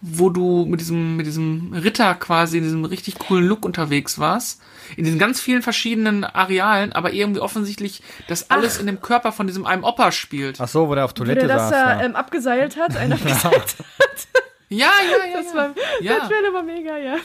wo 0.01 0.31
du 0.31 0.65
mit 0.67 0.81
diesem, 0.81 1.17
mit 1.17 1.27
diesem 1.27 1.73
Ritter 1.73 2.15
quasi 2.15 2.59
in 2.59 2.65
diesem 2.65 2.85
richtig 2.85 3.19
coolen 3.19 3.47
Look 3.47 3.65
unterwegs 3.65 4.19
warst. 4.19 4.61
In 4.97 5.05
diesen 5.05 5.19
ganz 5.19 5.41
vielen 5.41 5.63
verschiedenen 5.63 6.25
Arealen, 6.25 6.93
aber 6.93 7.13
irgendwie 7.13 7.41
offensichtlich, 7.41 8.03
dass 8.29 8.51
alles 8.51 8.77
Ach. 8.77 8.81
in 8.81 8.87
dem 8.87 9.01
Körper 9.01 9.33
von 9.33 9.47
diesem 9.47 9.67
einem 9.67 9.83
Opa 9.83 10.13
spielt. 10.13 10.61
Ach 10.61 10.69
so, 10.69 10.89
wo 10.89 10.95
der 10.95 11.07
auf 11.07 11.15
Toilette 11.15 11.43
wo 11.43 11.47
der 11.47 11.57
das 11.57 11.71
da 11.71 12.03
ähm, 12.03 12.17
abgeseilt 12.17 12.77
hat, 12.77 12.97
einer 12.97 13.15
abgeseilt 13.23 13.55
hat. 13.55 14.29
Ja, 14.69 14.79
ja, 14.79 15.27
ja. 15.27 15.43
Das 15.43 15.47
ja. 15.47 15.55
War, 15.55 15.75
ja. 16.01 16.13
Der 16.13 16.29
Trailer 16.29 16.53
war 16.53 16.63
mega, 16.63 16.99
ja. 16.99 17.17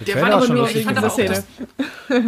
Der, 0.00 0.14
der 0.14 0.22
war 0.22 0.32
aber 0.32 0.48
nur 0.48 0.68
wegen 0.68 0.88
dieser 0.88 1.10
Szene. 1.10 1.44
Das, 2.08 2.22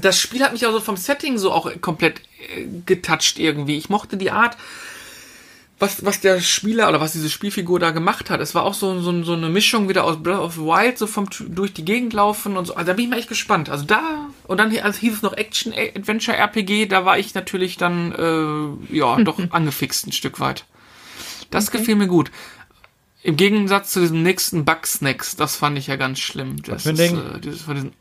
das 0.00 0.20
Spiel 0.20 0.42
hat 0.42 0.52
mich 0.52 0.66
also 0.66 0.80
vom 0.80 0.96
Setting 0.96 1.38
so 1.38 1.52
auch 1.52 1.70
komplett 1.80 2.20
äh, 2.54 2.66
getoucht 2.84 3.38
irgendwie. 3.38 3.78
Ich 3.78 3.88
mochte 3.88 4.16
die 4.16 4.30
Art, 4.30 4.56
was, 5.80 6.04
was 6.04 6.20
der 6.20 6.40
Spieler 6.40 6.88
oder 6.88 7.00
was 7.00 7.12
diese 7.12 7.30
Spielfigur 7.30 7.80
da 7.80 7.90
gemacht 7.90 8.28
hat. 8.28 8.40
Es 8.40 8.54
war 8.54 8.64
auch 8.64 8.74
so, 8.74 9.00
so, 9.00 9.22
so 9.24 9.32
eine 9.32 9.48
Mischung 9.48 9.88
wieder 9.88 10.04
aus 10.04 10.22
Breath 10.22 10.38
of 10.38 10.54
the 10.54 10.60
Wild, 10.60 10.98
so 10.98 11.06
vom 11.06 11.28
durch 11.48 11.72
die 11.72 11.84
Gegend 11.84 12.12
laufen 12.12 12.56
und 12.58 12.66
so. 12.66 12.74
Also 12.74 12.86
da 12.88 12.92
bin 12.92 13.06
ich 13.06 13.10
mal 13.10 13.18
echt 13.18 13.28
gespannt. 13.28 13.70
Also 13.70 13.84
da, 13.86 14.28
und 14.46 14.58
dann 14.58 14.76
also 14.78 15.00
hieß 15.00 15.14
es 15.14 15.22
noch 15.22 15.32
Action 15.32 15.72
Adventure 15.72 16.36
RPG, 16.36 16.86
da 16.86 17.06
war 17.06 17.18
ich 17.18 17.34
natürlich 17.34 17.78
dann 17.78 18.12
äh, 18.12 18.94
ja 18.94 19.16
doch 19.22 19.40
angefixt 19.50 20.06
ein 20.06 20.12
Stück 20.12 20.38
weit. 20.38 20.66
Das 21.50 21.68
okay. 21.68 21.78
gefiel 21.78 21.96
mir 21.96 22.08
gut. 22.08 22.30
Im 23.22 23.36
Gegensatz 23.36 23.92
zu 23.92 24.00
diesem 24.00 24.22
nächsten 24.22 24.64
Bugsnacks, 24.64 25.36
das 25.36 25.56
fand 25.56 25.78
ich 25.78 25.86
ja 25.86 25.96
ganz 25.96 26.20
schlimm. 26.20 26.62
Das 26.62 26.84
Ding? 26.84 27.16
Äh, 27.16 27.40
dieses 27.40 27.62
von 27.62 27.74
diesen 27.74 27.92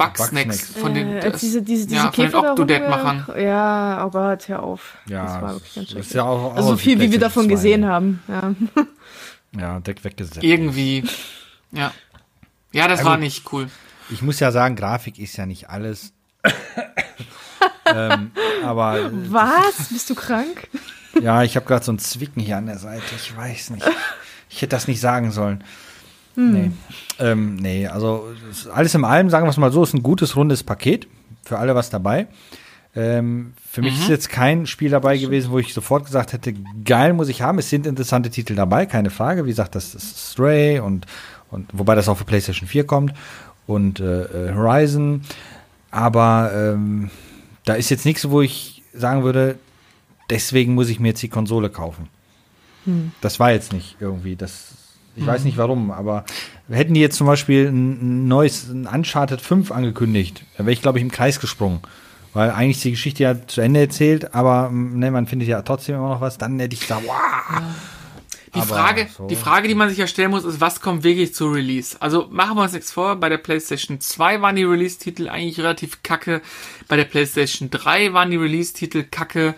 Bugsnacks 0.00 0.70
von 0.70 0.94
den, 0.94 1.16
äh, 1.16 1.30
das, 1.30 1.40
diese, 1.40 1.62
diese, 1.62 1.86
diese 1.86 1.96
ja, 1.96 2.12
von 2.12 2.24
den 2.24 2.34
Octodad-Machern. 2.34 3.26
Ja, 3.38 4.06
oh 4.06 4.10
Gott, 4.10 4.48
hör 4.48 4.62
auf. 4.62 4.96
Ja, 5.06 5.24
das 5.24 5.42
war 5.42 5.52
wirklich 5.54 5.74
ganz 5.74 5.90
schrecklich. 5.90 6.12
Ja 6.12 6.24
auch, 6.24 6.54
also 6.56 6.70
so 6.70 6.76
viel, 6.76 7.00
wie 7.00 7.12
wir 7.12 7.18
davon 7.18 7.44
zwei. 7.44 7.50
gesehen 7.50 7.86
haben. 7.86 8.22
Ja, 8.28 8.54
ja 9.58 9.80
Deck 9.80 10.02
weggesetzt. 10.04 10.42
Irgendwie. 10.42 11.04
Ja. 11.72 11.92
Ja, 12.72 12.88
das 12.88 13.00
also, 13.00 13.10
war 13.10 13.16
nicht 13.16 13.52
cool. 13.52 13.68
Ich 14.10 14.22
muss 14.22 14.40
ja 14.40 14.50
sagen, 14.52 14.76
Grafik 14.76 15.18
ist 15.18 15.36
ja 15.36 15.46
nicht 15.46 15.68
alles. 15.68 16.12
ähm, 17.86 18.30
aber. 18.64 19.10
Was? 19.28 19.88
Bist 19.90 20.08
du 20.10 20.14
krank? 20.14 20.68
ja, 21.20 21.42
ich 21.42 21.56
habe 21.56 21.66
gerade 21.66 21.84
so 21.84 21.92
ein 21.92 21.98
Zwicken 21.98 22.40
hier 22.40 22.56
an 22.56 22.66
der 22.66 22.78
Seite. 22.78 23.02
Ich 23.16 23.36
weiß 23.36 23.70
nicht. 23.70 23.86
Ich 24.48 24.62
hätte 24.62 24.70
das 24.70 24.88
nicht 24.88 25.00
sagen 25.00 25.30
sollen. 25.30 25.64
Hm. 26.34 26.52
Nee. 26.52 26.70
Ähm, 27.18 27.56
nee, 27.56 27.86
also 27.86 28.28
alles 28.72 28.94
in 28.94 29.04
allem, 29.04 29.30
sagen 29.30 29.46
wir 29.46 29.50
es 29.50 29.56
mal 29.56 29.72
so, 29.72 29.82
ist 29.82 29.94
ein 29.94 30.02
gutes, 30.02 30.36
rundes 30.36 30.62
Paket. 30.62 31.06
Für 31.44 31.58
alle 31.58 31.74
was 31.74 31.90
dabei. 31.90 32.28
Ähm, 32.94 33.52
für 33.68 33.82
mich 33.82 33.94
mhm. 33.94 34.02
ist 34.02 34.08
jetzt 34.08 34.28
kein 34.28 34.66
Spiel 34.66 34.90
dabei 34.90 35.16
gewesen, 35.16 35.52
wo 35.52 35.58
ich 35.58 35.72
sofort 35.72 36.04
gesagt 36.04 36.32
hätte, 36.32 36.54
geil 36.84 37.12
muss 37.12 37.28
ich 37.28 37.40
haben. 37.40 37.58
Es 37.58 37.70
sind 37.70 37.86
interessante 37.86 38.30
Titel 38.30 38.54
dabei, 38.54 38.86
keine 38.86 39.10
Frage. 39.10 39.44
Wie 39.44 39.50
gesagt, 39.50 39.74
das 39.74 39.94
ist 39.94 40.32
Stray 40.32 40.80
und, 40.80 41.06
und 41.50 41.68
wobei 41.72 41.94
das 41.94 42.08
auch 42.08 42.16
für 42.16 42.24
PlayStation 42.24 42.68
4 42.68 42.86
kommt 42.86 43.14
und 43.66 44.00
äh, 44.00 44.22
äh, 44.22 44.54
Horizon. 44.54 45.22
Aber 45.92 46.50
ähm, 46.54 47.10
da 47.64 47.74
ist 47.74 47.90
jetzt 47.90 48.04
nichts, 48.04 48.28
wo 48.28 48.42
ich 48.42 48.82
sagen 48.92 49.22
würde, 49.22 49.56
deswegen 50.28 50.74
muss 50.74 50.88
ich 50.88 50.98
mir 50.98 51.08
jetzt 51.08 51.22
die 51.22 51.28
Konsole 51.28 51.70
kaufen. 51.70 52.08
Hm. 52.86 53.12
Das 53.20 53.38
war 53.38 53.52
jetzt 53.52 53.72
nicht 53.72 53.96
irgendwie. 54.00 54.34
Das 54.34 54.72
ich 55.20 55.26
weiß 55.26 55.44
nicht 55.44 55.58
warum, 55.58 55.90
aber 55.90 56.24
hätten 56.68 56.94
die 56.94 57.00
jetzt 57.00 57.16
zum 57.16 57.26
Beispiel 57.26 57.68
ein 57.68 58.26
neues 58.26 58.68
ein 58.68 58.86
Uncharted 58.86 59.40
5 59.40 59.70
angekündigt, 59.70 60.44
da 60.56 60.64
wäre 60.64 60.72
ich, 60.72 60.82
glaube 60.82 60.98
ich, 60.98 61.02
im 61.02 61.10
Kreis 61.10 61.40
gesprungen. 61.40 61.80
Weil 62.32 62.50
eigentlich 62.50 62.76
ist 62.76 62.84
die 62.84 62.90
Geschichte 62.92 63.22
ja 63.24 63.46
zu 63.46 63.60
Ende 63.60 63.80
erzählt, 63.80 64.34
aber 64.34 64.70
ne, 64.72 65.10
man 65.10 65.26
findet 65.26 65.48
ja 65.48 65.62
trotzdem 65.62 65.96
immer 65.96 66.10
noch 66.10 66.20
was. 66.20 66.38
Dann 66.38 66.60
hätte 66.60 66.74
ich 66.74 66.80
gesagt, 66.80 67.02
wow. 67.06 67.62
Die 68.54 68.58
Aber 68.58 68.74
Frage, 68.74 69.08
so. 69.16 69.26
die 69.28 69.36
Frage, 69.36 69.68
die 69.68 69.76
man 69.76 69.88
sich 69.88 69.98
ja 69.98 70.08
stellen 70.08 70.30
muss, 70.30 70.44
ist, 70.44 70.60
was 70.60 70.80
kommt 70.80 71.04
wirklich 71.04 71.34
zu 71.34 71.48
Release? 71.48 71.96
Also 72.00 72.26
machen 72.30 72.56
wir 72.56 72.62
uns 72.62 72.72
nichts 72.72 72.90
vor, 72.90 73.14
bei 73.16 73.28
der 73.28 73.38
PlayStation 73.38 74.00
2 74.00 74.42
waren 74.42 74.56
die 74.56 74.64
Release-Titel 74.64 75.28
eigentlich 75.28 75.60
relativ 75.60 76.02
kacke, 76.02 76.42
bei 76.88 76.96
der 76.96 77.04
PlayStation 77.04 77.70
3 77.70 78.12
waren 78.12 78.30
die 78.30 78.36
Release-Titel 78.36 79.04
kacke. 79.08 79.54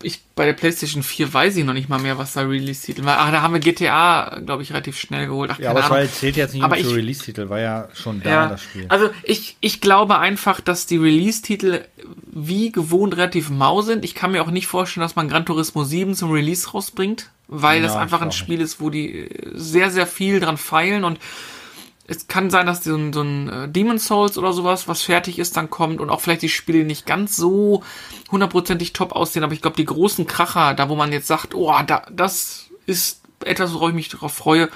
Ich, 0.00 0.20
bei 0.36 0.44
der 0.46 0.52
PlayStation 0.52 1.02
4 1.02 1.34
weiß 1.34 1.56
ich 1.56 1.64
noch 1.64 1.72
nicht 1.74 1.88
mal 1.88 1.98
mehr, 1.98 2.18
was 2.18 2.34
da 2.34 2.42
Release-Titel 2.42 3.04
war. 3.04 3.18
Ach, 3.18 3.32
da 3.32 3.42
haben 3.42 3.52
wir 3.52 3.58
GTA, 3.60 4.38
glaube 4.46 4.62
ich, 4.62 4.70
relativ 4.70 4.96
schnell 4.96 5.26
geholt. 5.26 5.50
Ach, 5.52 5.58
Ja, 5.58 5.70
aber 5.70 5.80
es 5.80 5.86
Ahnung. 5.86 5.98
war, 5.98 6.06
zählt 6.12 6.36
jetzt 6.36 6.54
nicht 6.54 6.62
Aber 6.62 6.78
ich- 6.78 6.86
Release-Titel, 6.86 7.48
war 7.48 7.58
ja 7.58 7.88
schon 7.94 8.22
da, 8.22 8.30
Ja, 8.30 8.48
das 8.48 8.62
Spiel. 8.62 8.86
also 8.88 9.10
ich, 9.24 9.56
ich 9.60 9.80
glaube 9.80 10.20
einfach, 10.20 10.60
dass 10.60 10.86
die 10.86 10.98
Release-Titel 10.98 11.80
wie 12.26 12.70
gewohnt 12.70 13.16
relativ 13.16 13.50
mau 13.50 13.82
sind. 13.82 14.04
Ich 14.04 14.14
kann 14.14 14.30
mir 14.30 14.42
auch 14.42 14.52
nicht 14.52 14.68
vorstellen, 14.68 15.02
dass 15.02 15.16
man 15.16 15.28
Gran 15.28 15.44
Turismo 15.44 15.82
7 15.82 16.14
zum 16.14 16.30
Release 16.30 16.70
rausbringt, 16.70 17.30
weil 17.48 17.82
das 17.82 17.94
Ja, 17.94 17.98
einfach 18.00 18.18
ich 18.20 18.26
ein 18.26 18.32
Spiel 18.32 18.60
ist, 18.60 18.80
wo 18.80 18.90
die 18.90 19.28
sehr, 19.52 19.90
sehr 19.90 20.06
viel 20.06 20.38
dran 20.38 20.58
feilen 20.58 21.02
und 21.02 21.18
es 22.08 22.26
kann 22.26 22.48
sein, 22.48 22.66
dass 22.66 22.82
so 22.82 22.96
ein, 22.96 23.12
so 23.12 23.20
ein 23.20 23.48
äh, 23.48 23.68
Demon 23.68 23.98
Souls 23.98 24.38
oder 24.38 24.54
sowas, 24.54 24.88
was 24.88 25.02
fertig 25.02 25.38
ist, 25.38 25.56
dann 25.56 25.68
kommt 25.68 26.00
und 26.00 26.08
auch 26.08 26.22
vielleicht 26.22 26.42
die 26.42 26.48
Spiele 26.48 26.84
nicht 26.84 27.06
ganz 27.06 27.36
so 27.36 27.82
hundertprozentig 28.32 28.94
top 28.94 29.12
aussehen, 29.12 29.44
aber 29.44 29.52
ich 29.52 29.60
glaube, 29.60 29.76
die 29.76 29.84
großen 29.84 30.26
Kracher, 30.26 30.74
da 30.74 30.88
wo 30.88 30.96
man 30.96 31.12
jetzt 31.12 31.26
sagt, 31.26 31.54
oh, 31.54 31.72
da, 31.86 32.06
das 32.10 32.70
ist 32.86 33.20
etwas, 33.44 33.74
worauf 33.74 33.90
ich 33.90 33.94
mich 33.94 34.08
darauf 34.08 34.32
freue, 34.32 34.70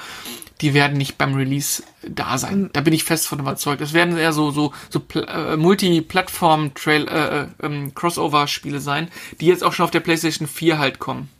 die 0.60 0.74
werden 0.74 0.98
nicht 0.98 1.16
beim 1.16 1.34
Release 1.34 1.82
da 2.06 2.36
sein. 2.38 2.70
Da 2.74 2.82
bin 2.82 2.92
ich 2.92 3.02
fest 3.02 3.26
von 3.26 3.40
überzeugt. 3.40 3.80
Es 3.80 3.94
werden 3.94 4.16
eher 4.16 4.32
so 4.32 4.52
so 4.52 4.72
so 4.90 5.02
äh, 5.18 5.56
Multi-Plattform 5.56 6.74
Trail 6.74 7.08
äh, 7.08 7.40
äh, 7.40 7.46
ähm, 7.62 7.94
Crossover 7.94 8.46
Spiele 8.46 8.78
sein, 8.78 9.08
die 9.40 9.46
jetzt 9.46 9.64
auch 9.64 9.72
schon 9.72 9.84
auf 9.84 9.90
der 9.90 10.00
PlayStation 10.00 10.46
4 10.46 10.78
halt 10.78 11.00
kommen. 11.00 11.30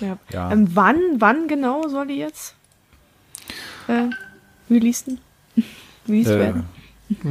Ja. 0.00 0.18
Ja. 0.32 0.52
Ähm, 0.52 0.68
wann, 0.74 1.00
wann 1.18 1.48
genau 1.48 1.88
soll 1.88 2.06
die 2.06 2.18
jetzt 2.18 2.54
äh, 3.88 4.08
releasen? 4.72 5.18
Released 6.08 6.32
Äh, 6.32 6.38
werden? 6.38 6.64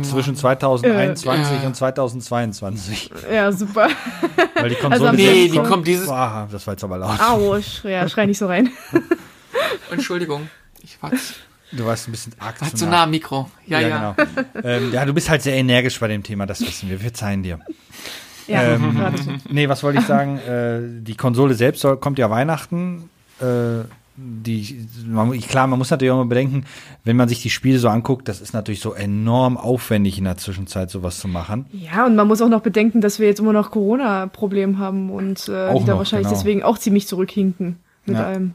zwischen 0.04 0.36
2021 0.36 1.64
Äh, 1.64 1.66
und 1.66 1.76
2022. 1.76 3.10
Ja, 3.32 3.52
super. 3.52 3.88
Weil 4.56 4.70
die 4.70 4.76
Konsole 4.76 5.10
Also, 5.10 5.12
Nee, 5.24 5.48
selbst 5.48 5.56
die 5.56 5.60
kommt 5.70 5.88
dieses 5.88 6.08
Boah, 6.08 6.48
das 6.52 6.68
war 6.68 6.74
jetzt 6.76 6.84
aber 6.84 6.98
laut. 7.00 7.20
Au, 7.20 7.60
sch 7.60 7.84
ja, 7.86 8.08
schrei 8.08 8.26
nicht 8.28 8.38
so 8.38 8.46
rein. 8.48 8.70
Entschuldigung, 9.92 10.50
ich 10.84 11.02
war 11.02 11.12
Du 11.72 11.86
warst 11.86 12.08
ein 12.08 12.12
bisschen 12.12 12.34
arg 12.38 12.58
zu 12.78 12.86
nah. 12.86 13.04
am 13.04 13.12
Mikro. 13.12 13.50
Ja, 13.66 13.80
ja. 13.80 14.14
genau. 14.14 14.30
ähm, 14.64 14.92
ja, 14.92 15.06
du 15.06 15.14
bist 15.14 15.30
halt 15.30 15.42
sehr 15.42 15.56
energisch 15.56 16.00
bei 16.00 16.10
dem 16.10 16.22
Thema, 16.22 16.46
das 16.46 16.60
wissen 16.62 16.90
wir. 16.90 16.98
Wir 17.00 17.06
verzeihen 17.06 17.44
dir. 17.44 17.60
Ja, 18.48 18.62
Ähm. 18.74 19.40
Nee, 19.50 19.70
was 19.70 19.82
wollte 19.82 20.00
ich 20.00 20.06
sagen? 20.06 20.38
äh, 20.40 20.80
die 21.04 21.16
Konsole 21.16 21.54
selbst 21.54 21.82
soll, 21.82 21.96
kommt 21.98 22.20
ja 22.20 22.30
Weihnachten. 22.30 23.10
Äh, 23.40 23.86
die, 24.22 24.88
man, 25.08 25.32
klar, 25.42 25.68
man 25.68 25.80
muss 25.80 25.90
natürlich 25.90 26.12
auch 26.12 26.18
mal 26.18 26.26
bedenken, 26.26 26.66
wenn 27.04 27.16
man 27.16 27.28
sich 27.28 27.42
die 27.42 27.50
Spiele 27.50 27.80
so 27.80 27.90
anguckt, 27.90 28.28
das 28.28 28.42
ist 28.42 28.54
natürlich 28.54 28.80
so 28.80 28.94
enorm 28.94 29.58
aufwendig 29.58 30.18
in 30.18 30.24
der 30.26 30.38
Zwischenzeit 30.38 30.90
sowas 30.90 31.20
zu 31.20 31.28
machen. 31.28 31.66
Ja, 31.72 32.06
und 32.06 32.16
man 32.16 32.28
muss 32.28 32.42
auch 32.42 32.50
noch 32.50 32.62
bedenken, 32.62 33.02
dass 33.02 33.20
wir 33.20 33.28
jetzt 33.28 33.40
immer 33.40 33.54
noch 33.54 33.72
Corona-Problem 33.72 34.80
haben 34.80 35.10
und 35.10 35.48
äh, 35.48 35.68
Auch 35.70 35.86
da 35.86 35.94
noch, 35.94 35.98
wahrscheinlich 36.00 36.28
genau. 36.28 36.38
deswegen 36.40 36.64
auch 36.64 36.78
ziemlich 36.78 37.08
zurückhinken 37.08 37.78
mit 38.06 38.16
Ja. 38.18 38.26
allem. 38.28 38.54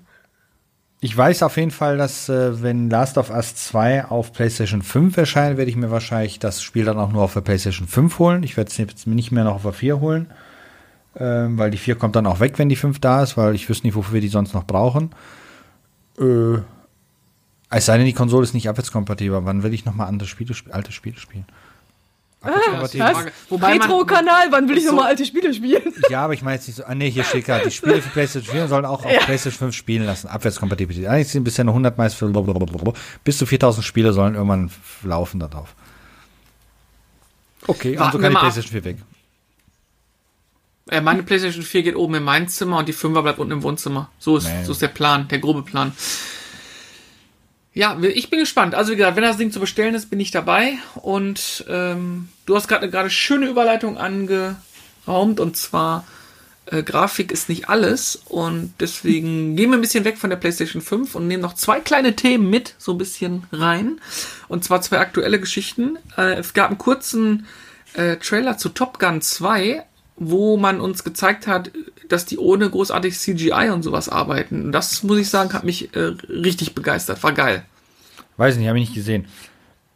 Ich 1.00 1.16
weiß 1.16 1.42
auf 1.42 1.56
jeden 1.58 1.70
Fall, 1.70 1.98
dass 1.98 2.28
äh, 2.28 2.62
wenn 2.62 2.88
Last 2.88 3.18
of 3.18 3.30
Us 3.30 3.54
2 3.54 4.06
auf 4.06 4.32
PlayStation 4.32 4.80
5 4.82 5.16
erscheint, 5.16 5.58
werde 5.58 5.70
ich 5.70 5.76
mir 5.76 5.90
wahrscheinlich 5.90 6.38
das 6.38 6.62
Spiel 6.62 6.84
dann 6.86 6.98
auch 6.98 7.12
nur 7.12 7.22
auf 7.22 7.34
der 7.34 7.42
PlayStation 7.42 7.86
5 7.86 8.18
holen. 8.18 8.42
Ich 8.42 8.56
werde 8.56 8.70
es 8.70 8.76
jetzt 8.78 9.06
nicht 9.06 9.30
mehr 9.30 9.44
noch 9.44 9.56
auf 9.56 9.62
der 9.62 9.72
4 9.74 10.00
holen, 10.00 10.26
ähm, 11.18 11.58
weil 11.58 11.70
die 11.70 11.76
4 11.78 11.96
kommt 11.96 12.16
dann 12.16 12.26
auch 12.26 12.40
weg, 12.40 12.58
wenn 12.58 12.70
die 12.70 12.76
5 12.76 12.98
da 12.98 13.22
ist, 13.22 13.36
weil 13.36 13.54
ich 13.54 13.68
wüsste 13.68 13.86
nicht, 13.86 13.94
wofür 13.94 14.14
wir 14.14 14.20
die 14.22 14.28
sonst 14.28 14.54
noch 14.54 14.64
brauchen. 14.64 15.10
Äh, 16.18 16.58
es 17.70 17.86
sei 17.86 17.96
denn, 17.98 18.06
die 18.06 18.12
Konsole 18.12 18.44
ist 18.44 18.54
nicht 18.54 18.68
abwärtskompatibel. 18.68 19.44
Wann 19.44 19.62
will 19.62 19.74
ich 19.74 19.84
noch 19.84 19.94
mal 19.94 20.06
andere 20.06 20.28
Spiele, 20.28 20.52
sp- 20.54 20.70
alte 20.72 20.92
Spiele 20.92 21.18
spielen? 21.18 21.44
Abwärtskompatibel? 22.40 23.32
man, 23.58 23.72
Retro-Kanal, 23.72 24.46
wann 24.52 24.68
will 24.68 24.78
ich 24.78 24.84
so- 24.84 24.90
nochmal 24.90 25.08
alte 25.08 25.24
Spiele 25.24 25.52
spielen? 25.52 25.82
Ja, 26.10 26.24
aber 26.24 26.34
ich 26.34 26.42
meine 26.42 26.56
jetzt 26.56 26.68
nicht 26.68 26.76
so. 26.76 26.84
Ah, 26.84 26.94
nee, 26.94 27.10
hier 27.10 27.24
steht 27.24 27.44
gerade, 27.46 27.64
die 27.64 27.70
Spiele 27.72 28.00
für 28.00 28.08
PlayStation 28.10 28.52
4 28.54 28.68
sollen 28.68 28.84
auch 28.84 29.04
auf 29.04 29.18
PlayStation 29.24 29.58
5 29.70 29.74
spielen 29.74 30.06
lassen. 30.06 30.28
Abwärtskompatibilität. 30.28 31.08
Eigentlich 31.08 31.28
sind 31.28 31.42
bisher 31.44 31.64
nur 31.64 31.72
100 31.74 31.98
meist 31.98 32.14
für 32.16 32.28
blablabla. 32.28 32.92
bis 33.24 33.38
zu 33.38 33.46
4000 33.46 33.84
Spiele 33.84 34.12
sollen 34.12 34.34
irgendwann 34.34 34.70
laufen 35.02 35.40
darauf. 35.40 35.74
Okay, 37.66 37.98
Warten 37.98 38.02
also 38.06 38.18
wir 38.18 38.22
kann 38.22 38.32
die. 38.32 38.38
PlayStation 38.38 38.72
4 38.72 38.84
weg. 38.84 38.96
Äh, 40.90 41.00
meine 41.00 41.22
PlayStation 41.22 41.64
4 41.64 41.82
geht 41.82 41.96
oben 41.96 42.14
in 42.14 42.22
mein 42.22 42.48
Zimmer 42.48 42.78
und 42.78 42.88
die 42.88 42.94
5er 42.94 43.22
bleibt 43.22 43.38
unten 43.38 43.52
im 43.52 43.62
Wohnzimmer. 43.62 44.10
So 44.18 44.36
ist, 44.36 44.48
so 44.64 44.72
ist 44.72 44.82
der 44.82 44.88
Plan, 44.88 45.28
der 45.28 45.38
grobe 45.38 45.62
Plan. 45.62 45.92
Ja, 47.74 47.98
ich 48.00 48.30
bin 48.30 48.38
gespannt. 48.38 48.74
Also 48.74 48.92
wie 48.92 48.96
gesagt, 48.96 49.16
wenn 49.16 49.22
das 49.22 49.36
Ding 49.36 49.50
zu 49.50 49.60
bestellen 49.60 49.94
ist, 49.94 50.08
bin 50.08 50.20
ich 50.20 50.30
dabei. 50.30 50.78
Und 50.94 51.64
ähm, 51.68 52.28
du 52.46 52.56
hast 52.56 52.68
gerade 52.68 52.82
eine 52.82 52.90
gerade 52.90 53.10
schöne 53.10 53.48
Überleitung 53.48 53.98
angeraumt 53.98 55.40
und 55.40 55.56
zwar 55.56 56.04
äh, 56.66 56.82
Grafik 56.82 57.32
ist 57.32 57.48
nicht 57.48 57.68
alles 57.68 58.22
und 58.24 58.72
deswegen 58.80 59.56
gehen 59.56 59.70
wir 59.70 59.78
ein 59.78 59.82
bisschen 59.82 60.04
weg 60.04 60.18
von 60.18 60.30
der 60.30 60.36
PlayStation 60.36 60.80
5 60.80 61.14
und 61.14 61.26
nehmen 61.26 61.42
noch 61.42 61.54
zwei 61.54 61.80
kleine 61.80 62.16
Themen 62.16 62.48
mit, 62.48 62.74
so 62.78 62.92
ein 62.92 62.98
bisschen 62.98 63.44
rein. 63.52 64.00
Und 64.48 64.64
zwar 64.64 64.80
zwei 64.82 64.98
aktuelle 64.98 65.40
Geschichten. 65.40 65.98
Äh, 66.16 66.36
es 66.36 66.54
gab 66.54 66.68
einen 66.68 66.78
kurzen 66.78 67.46
äh, 67.94 68.16
Trailer 68.16 68.56
zu 68.56 68.68
Top 68.68 68.98
Gun 68.98 69.20
2, 69.20 69.84
wo 70.16 70.56
man 70.56 70.80
uns 70.80 71.04
gezeigt 71.04 71.46
hat, 71.46 71.70
dass 72.08 72.24
die 72.24 72.38
ohne 72.38 72.68
großartig 72.70 73.18
CGI 73.18 73.70
und 73.72 73.82
sowas 73.82 74.08
arbeiten. 74.08 74.66
Und 74.66 74.72
das, 74.72 75.02
muss 75.02 75.18
ich 75.18 75.28
sagen, 75.28 75.52
hat 75.52 75.64
mich 75.64 75.94
äh, 75.94 76.14
richtig 76.28 76.74
begeistert. 76.74 77.22
War 77.22 77.32
geil. 77.32 77.64
Weiß 78.36 78.54
ich 78.54 78.60
nicht, 78.60 78.68
habe 78.68 78.78
ich 78.78 78.88
nicht 78.88 78.94
gesehen. 78.94 79.26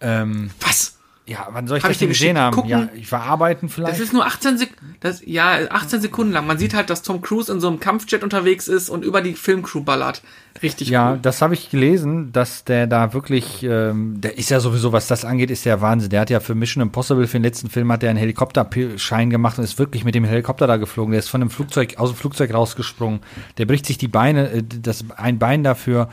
Ähm, 0.00 0.50
Was? 0.60 0.98
Ja, 1.30 1.46
wann 1.52 1.68
soll 1.68 1.78
ich 1.78 1.84
Hab 1.84 1.90
das 1.90 1.94
ich 1.94 2.00
denn 2.00 2.08
gesehen 2.08 2.36
haben? 2.36 2.52
Gucken. 2.52 2.70
Ja, 2.70 2.88
ich 2.92 3.12
war 3.12 3.22
arbeiten 3.22 3.68
vielleicht. 3.68 3.92
Das 3.92 4.00
ist 4.00 4.12
nur 4.12 4.26
18 4.26 4.58
Sekunden, 4.58 4.96
das, 4.98 5.22
ja, 5.24 5.70
18 5.70 6.00
Sekunden 6.00 6.32
lang. 6.32 6.44
Man 6.44 6.58
sieht 6.58 6.74
halt, 6.74 6.90
dass 6.90 7.02
Tom 7.02 7.22
Cruise 7.22 7.52
in 7.52 7.60
so 7.60 7.68
einem 7.68 7.78
Kampfjet 7.78 8.24
unterwegs 8.24 8.66
ist 8.66 8.90
und 8.90 9.04
über 9.04 9.22
die 9.22 9.34
Filmcrew 9.34 9.82
ballert. 9.82 10.22
Richtig 10.60 10.88
Ja, 10.88 11.12
cool. 11.12 11.18
das 11.22 11.40
habe 11.40 11.54
ich 11.54 11.70
gelesen, 11.70 12.32
dass 12.32 12.64
der 12.64 12.88
da 12.88 13.14
wirklich, 13.14 13.62
ähm, 13.62 14.20
der 14.20 14.38
ist 14.38 14.50
ja 14.50 14.58
sowieso, 14.58 14.92
was 14.92 15.06
das 15.06 15.24
angeht, 15.24 15.52
ist 15.52 15.64
der 15.64 15.80
Wahnsinn. 15.80 16.10
Der 16.10 16.20
hat 16.20 16.30
ja 16.30 16.40
für 16.40 16.56
Mission 16.56 16.82
Impossible, 16.82 17.28
für 17.28 17.38
den 17.38 17.44
letzten 17.44 17.70
Film, 17.70 17.92
hat 17.92 18.02
er 18.02 18.10
einen 18.10 18.18
Helikopterschein 18.18 19.30
gemacht 19.30 19.56
und 19.56 19.62
ist 19.62 19.78
wirklich 19.78 20.02
mit 20.02 20.16
dem 20.16 20.24
Helikopter 20.24 20.66
da 20.66 20.78
geflogen. 20.78 21.12
Der 21.12 21.20
ist 21.20 21.28
von 21.28 21.40
dem 21.40 21.50
Flugzeug, 21.50 21.94
aus 21.98 22.10
dem 22.10 22.16
Flugzeug 22.16 22.52
rausgesprungen. 22.52 23.20
Der 23.56 23.66
bricht 23.66 23.86
sich 23.86 23.98
die 23.98 24.08
Beine, 24.08 24.50
äh, 24.50 24.62
das 24.64 25.04
ein 25.16 25.38
Bein 25.38 25.62
dafür. 25.62 26.08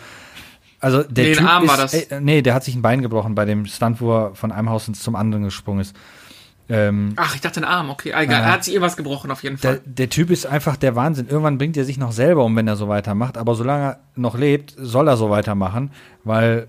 Also 0.80 1.04
der 1.04 1.24
Nee, 1.26 1.30
den 1.34 1.38
Typ 1.40 1.48
Arm 1.50 1.64
ist, 1.64 1.70
war 1.70 1.78
das. 1.78 1.94
Äh, 1.94 2.22
nee, 2.22 2.42
der 2.42 2.54
hat 2.54 2.64
sich 2.64 2.76
ein 2.76 2.82
Bein 2.82 3.02
gebrochen 3.02 3.34
bei 3.36 3.46
dem 3.46 3.66
Stunt, 3.66 4.00
wo 4.02 4.14
er 4.16 4.36
von 4.36 4.52
einem 4.52 4.70
Haus 4.70 4.88
ins 4.88 5.02
zum 5.02 5.16
anderen 5.16 5.44
gesprungen 5.44 5.82
ist. 5.82 5.96
Ähm, 6.70 7.14
Ach, 7.16 7.34
ich 7.34 7.40
dachte, 7.42 7.62
ein 7.62 7.64
Arm, 7.64 7.90
okay. 7.90 8.10
Egal, 8.10 8.26
Ja. 8.26 8.40
er 8.48 8.52
hat 8.52 8.64
sich 8.66 8.74
irgendwas 8.74 8.98
gebrochen 8.98 9.32
auf 9.32 9.42
jeden 9.42 9.58
der, 9.62 9.72
Fall. 9.76 9.82
der 9.86 10.10
Typ 10.10 10.30
ist 10.30 10.46
einfach 10.46 10.76
der 10.76 10.96
Wahnsinn. 10.96 11.28
Irgendwann 11.30 11.58
bringt 11.58 11.78
er 11.78 11.86
sich 11.86 11.98
noch 11.98 12.12
selber 12.12 12.44
um, 12.44 12.56
wenn 12.58 12.68
er 12.68 12.76
so 12.76 12.90
weitermacht. 12.90 13.38
Aber 13.38 13.56
solange 13.56 13.84
er 13.86 14.00
noch 14.16 14.38
lebt, 14.38 14.74
soll 14.78 15.08
er 15.08 15.16
so 15.18 15.30
weitermachen, 15.30 15.92
weil 16.26 16.68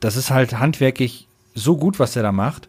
das 0.00 0.16
ist 0.16 0.30
halt 0.30 0.58
handwerklich 0.58 1.26
so 1.54 1.76
gut, 1.78 1.98
was 1.98 2.14
er 2.16 2.22
da 2.22 2.32
macht. 2.32 2.68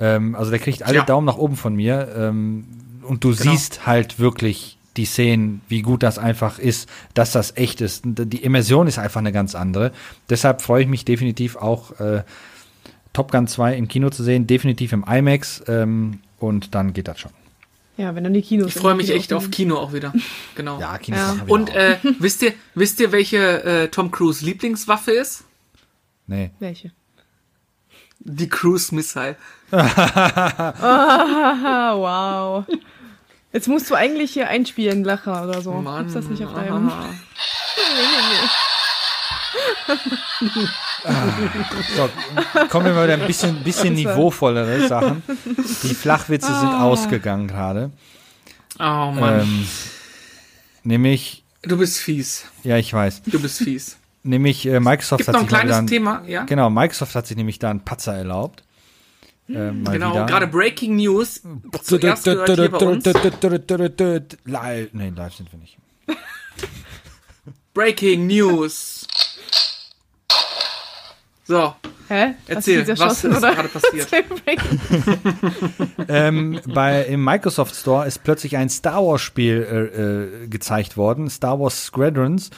Ähm, 0.00 0.34
also 0.34 0.50
der 0.50 0.60
kriegt 0.60 0.82
alle 0.82 0.96
Ja. 0.96 1.04
Daumen 1.04 1.26
nach 1.26 1.36
oben 1.36 1.56
von 1.56 1.74
mir. 1.76 2.08
Ähm, 2.16 2.64
und 3.02 3.22
du 3.22 3.30
Genau. 3.36 3.52
siehst 3.52 3.86
halt 3.86 4.18
wirklich 4.18 4.78
die 5.00 5.06
Szenen, 5.06 5.62
wie 5.68 5.80
gut 5.80 6.02
das 6.02 6.18
einfach 6.18 6.58
ist, 6.58 6.86
dass 7.14 7.32
das 7.32 7.56
echt 7.56 7.80
ist. 7.80 8.02
Die 8.04 8.42
Immersion 8.42 8.86
ist 8.86 8.98
einfach 8.98 9.20
eine 9.20 9.32
ganz 9.32 9.54
andere. 9.54 9.92
Deshalb 10.28 10.60
freue 10.60 10.82
ich 10.82 10.88
mich 10.88 11.06
definitiv 11.06 11.56
auch, 11.56 11.98
äh, 12.00 12.22
Top 13.14 13.32
Gun 13.32 13.46
2 13.46 13.76
im 13.76 13.88
Kino 13.88 14.10
zu 14.10 14.22
sehen, 14.22 14.46
definitiv 14.46 14.92
im 14.92 15.04
IMAX. 15.04 15.62
Ähm, 15.68 16.20
und 16.38 16.74
dann 16.74 16.92
geht 16.92 17.08
das 17.08 17.18
schon. 17.18 17.30
Ja, 17.96 18.14
wenn 18.14 18.24
dann 18.24 18.34
die 18.34 18.42
Kinos. 18.42 18.66
Ich 18.68 18.74
freue 18.74 18.94
mich 18.94 19.06
Kino 19.06 19.18
echt 19.18 19.32
auf. 19.32 19.50
Kino 19.50 19.78
auch 19.78 19.94
wieder. 19.94 20.12
Genau. 20.54 20.78
Ja, 20.78 20.98
Kinos 20.98 21.18
Ja. 21.18 21.36
Und 21.48 21.74
äh, 21.74 21.96
wisst 22.18 22.42
ihr, 22.42 22.52
wisst 22.74 23.00
ihr, 23.00 23.10
welche 23.10 23.64
äh, 23.64 23.88
Tom 23.88 24.10
Cruise 24.10 24.44
Lieblingswaffe 24.44 25.12
ist? 25.12 25.44
nee. 26.26 26.50
Welche? 26.58 26.92
Die 28.18 28.50
Cruise 28.50 28.94
Missile. 28.94 29.36
Ah, 29.70 30.74
wow. 32.66 32.66
Jetzt 33.52 33.66
musst 33.68 33.90
du 33.90 33.94
eigentlich 33.94 34.32
hier 34.32 34.48
einspielen, 34.48 35.02
Lacher 35.04 35.42
oder 35.44 35.60
so. 35.62 35.72
Mann. 35.72 35.98
Gibt's 36.06 36.14
das 36.14 36.26
nicht 36.26 36.44
auf 36.44 36.54
deinem? 36.54 36.88
aha. 36.88 37.10
So, 41.96 42.08
kommen 42.68 42.86
wir 42.86 42.92
mal 42.92 43.04
wieder 43.04 43.14
ein 43.14 43.26
bisschen, 43.26 43.62
bisschen 43.62 43.94
niveauvollere 43.94 44.86
Sachen. 44.86 45.22
Die 45.82 45.94
Flachwitze 45.94 46.46
sind 46.46 46.68
Ah. 46.68 46.84
ausgegangen 46.84 47.48
gerade. 47.48 47.90
Oh 48.78 48.82
Mann. 49.12 49.40
Ähm, 49.40 49.66
nämlich, 50.84 51.42
du 51.62 51.76
bist 51.78 51.98
fies. 51.98 52.44
ja, 52.62 52.76
ich 52.76 52.92
weiß. 52.92 53.22
Du 53.26 53.40
bist 53.40 53.58
fies. 53.58 53.96
Nämlich 54.22 54.66
äh, 54.66 54.80
Microsoft 54.80 55.18
Gibt 55.24 55.28
hat 55.28 55.34
noch 55.34 55.40
ein 55.42 55.48
sich 55.48 55.58
kleines 55.58 55.76
ein, 55.76 55.86
Thema, 55.86 56.22
ja? 56.26 56.44
Genau, 56.44 56.68
Microsoft 56.70 57.14
hat 57.14 57.26
sich 57.26 57.36
nämlich 57.36 57.58
da 57.58 57.70
einen 57.70 57.80
Patzer 57.80 58.14
erlaubt. 58.14 58.62
Äh, 59.54 59.72
mal 59.72 59.92
Genau, 59.92 60.14
wieder. 60.14 60.26
gerade 60.26 60.46
Breaking 60.46 60.96
News. 60.96 61.42
Zuerst 61.82 62.24
gehört 62.24 62.48
hier 62.48 62.70
bei 62.70 62.78
uns. 62.78 63.04
Live, 64.44 64.88
sind 65.34 65.52
wir 65.52 65.58
nicht. 65.58 65.76
Breaking 67.74 68.26
News. 68.26 69.06
So, 71.44 71.74
Hä? 72.08 72.34
erzähl, 72.46 72.80
was 72.80 72.88
erschossen, 72.88 73.32
ist 73.32 73.40
gerade 73.40 73.68
passiert? 73.68 74.08
ähm, 76.08 76.60
bei, 76.66 77.02
Im 77.04 77.24
Microsoft 77.24 77.74
Store 77.74 78.06
ist 78.06 78.22
plötzlich 78.22 78.56
ein 78.56 78.68
Star 78.68 79.04
Wars 79.04 79.20
Spiel 79.20 79.62
äh, 79.62 80.44
äh, 80.44 80.48
gezeigt 80.48 80.96
worden, 80.96 81.28
Star 81.28 81.58
Wars 81.58 81.86
Squadrons. 81.86 82.50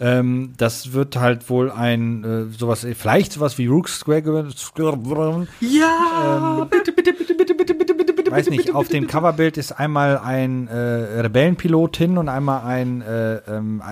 Ähm, 0.00 0.54
das 0.56 0.92
wird 0.92 1.16
halt 1.16 1.48
wohl 1.48 1.70
ein 1.70 2.24
äh, 2.24 2.44
sowas, 2.52 2.86
vielleicht 2.94 3.32
sowas 3.32 3.58
wie 3.58 3.66
Rook 3.66 3.88
Squadron 3.88 5.48
Ja, 5.60 6.66
bitte, 6.68 6.92
bitte, 6.92 7.12
bitte, 7.12 7.34
bitte, 7.34 7.54
bitte, 7.54 7.74
bitte, 7.74 7.94
bitte, 7.94 8.12
bitte, 8.12 8.30
weiß 8.30 8.44
bitte, 8.46 8.50
nicht, 8.50 8.66
bitte, 8.66 8.76
auf 8.76 8.86
bitte, 8.86 8.96
dem 8.96 9.04
bitte. 9.04 9.16
Coverbild 9.16 9.56
ist 9.56 9.72
einmal 9.72 10.18
ein 10.18 10.66
äh, 10.68 10.74
Rebellenpilot 11.20 11.96
hin 11.96 12.18
und 12.18 12.28
einmal 12.28 12.64
ein 12.64 13.02
äh, 13.02 13.36
ähm, 13.46 13.82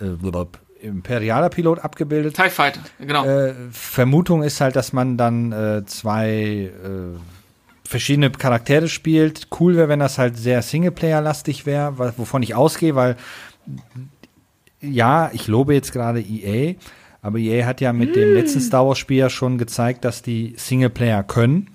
äh, 0.00 0.04
äh, 0.04 0.46
imperialer 0.80 1.48
Pilot 1.48 1.80
abgebildet. 1.80 2.36
TIE 2.36 2.50
Fighter, 2.50 2.80
genau. 3.00 3.24
Äh, 3.24 3.54
Vermutung 3.72 4.42
ist 4.42 4.60
halt, 4.60 4.76
dass 4.76 4.92
man 4.92 5.16
dann 5.16 5.52
äh, 5.52 5.84
zwei 5.86 6.70
äh, 6.72 7.18
verschiedene 7.84 8.30
Charaktere 8.30 8.88
spielt. 8.88 9.48
Cool 9.58 9.76
wäre, 9.76 9.88
wenn 9.88 9.98
das 9.98 10.18
halt 10.18 10.36
sehr 10.36 10.62
Singleplayer-lastig 10.62 11.66
wäre, 11.66 11.98
wovon 12.16 12.42
ich 12.42 12.54
ausgehe, 12.54 12.94
weil 12.94 13.16
ja, 14.80 15.30
ich 15.32 15.46
lobe 15.48 15.74
jetzt 15.74 15.92
gerade 15.92 16.20
EA, 16.20 16.74
aber 17.22 17.38
EA 17.38 17.66
hat 17.66 17.80
ja 17.80 17.92
mit 17.92 18.16
dem 18.16 18.34
letzten 18.34 18.60
Star 18.60 18.86
Wars-Spiel 18.86 19.18
ja 19.18 19.30
schon 19.30 19.58
gezeigt, 19.58 20.04
dass 20.04 20.22
die 20.22 20.54
Singleplayer 20.56 21.22
können. 21.22 21.68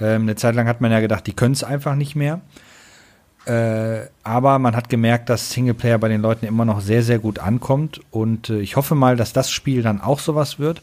Ähm, 0.00 0.22
eine 0.22 0.36
Zeit 0.36 0.54
lang 0.54 0.66
hat 0.66 0.80
man 0.80 0.90
ja 0.90 1.00
gedacht, 1.00 1.26
die 1.26 1.34
können 1.34 1.52
es 1.52 1.64
einfach 1.64 1.94
nicht 1.94 2.16
mehr. 2.16 2.40
Äh, 3.44 4.08
aber 4.24 4.58
man 4.58 4.76
hat 4.76 4.88
gemerkt, 4.88 5.28
dass 5.30 5.50
Singleplayer 5.50 5.98
bei 5.98 6.08
den 6.08 6.20
Leuten 6.20 6.46
immer 6.46 6.64
noch 6.64 6.80
sehr, 6.80 7.02
sehr 7.02 7.18
gut 7.18 7.38
ankommt. 7.38 8.00
Und 8.10 8.50
äh, 8.50 8.60
ich 8.60 8.76
hoffe 8.76 8.94
mal, 8.94 9.16
dass 9.16 9.32
das 9.32 9.50
Spiel 9.50 9.82
dann 9.82 10.00
auch 10.00 10.18
sowas 10.18 10.58
wird. 10.58 10.82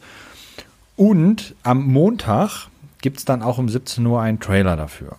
Und 0.96 1.54
am 1.62 1.84
Montag 1.86 2.68
gibt 3.02 3.18
es 3.18 3.24
dann 3.24 3.42
auch 3.42 3.58
um 3.58 3.68
17 3.68 4.04
Uhr 4.04 4.20
einen 4.20 4.40
Trailer 4.40 4.76
dafür. 4.76 5.16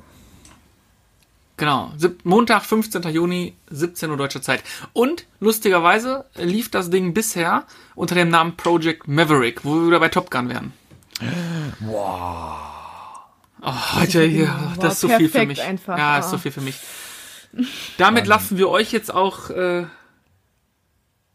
Genau. 1.58 1.92
Montag, 2.24 2.64
15. 2.64 3.02
Juni, 3.04 3.56
17 3.72 4.12
Uhr 4.12 4.18
deutscher 4.18 4.42
Zeit. 4.44 4.64
Und 4.94 5.26
lustigerweise 5.40 6.26
lief 6.36 6.70
das 6.70 6.92
Ding 6.92 7.14
bisher 7.16 7.66
unter 7.96 8.14
dem 8.14 8.30
Namen 8.30 8.56
Project 8.56 9.08
Maverick, 9.08 9.66
wo 9.66 9.74
wir 9.76 9.88
wieder 9.88 10.00
bei 10.00 10.10
Top 10.10 10.30
Gun 10.30 10.50
wären. 10.50 10.74
Wow. 11.80 12.60
Oh, 13.62 13.96
heute 13.96 14.22
hier, 14.24 14.48
Wow, 14.48 14.78
das 14.80 14.94
ist 14.94 15.02
so 15.02 15.10
viel 15.10 15.30
für 15.30 15.46
mich. 15.48 15.62
einfach, 15.64 15.98
ja, 15.98 16.20
ist 16.20 16.30
so 16.30 16.38
viel 16.38 16.52
für 16.52 16.62
mich. 16.62 16.76
Damit 17.98 18.28
lassen 18.28 18.60
wir 18.60 18.70
euch 18.70 18.92
jetzt 18.92 19.12
auch 19.12 19.50
äh, 19.50 19.86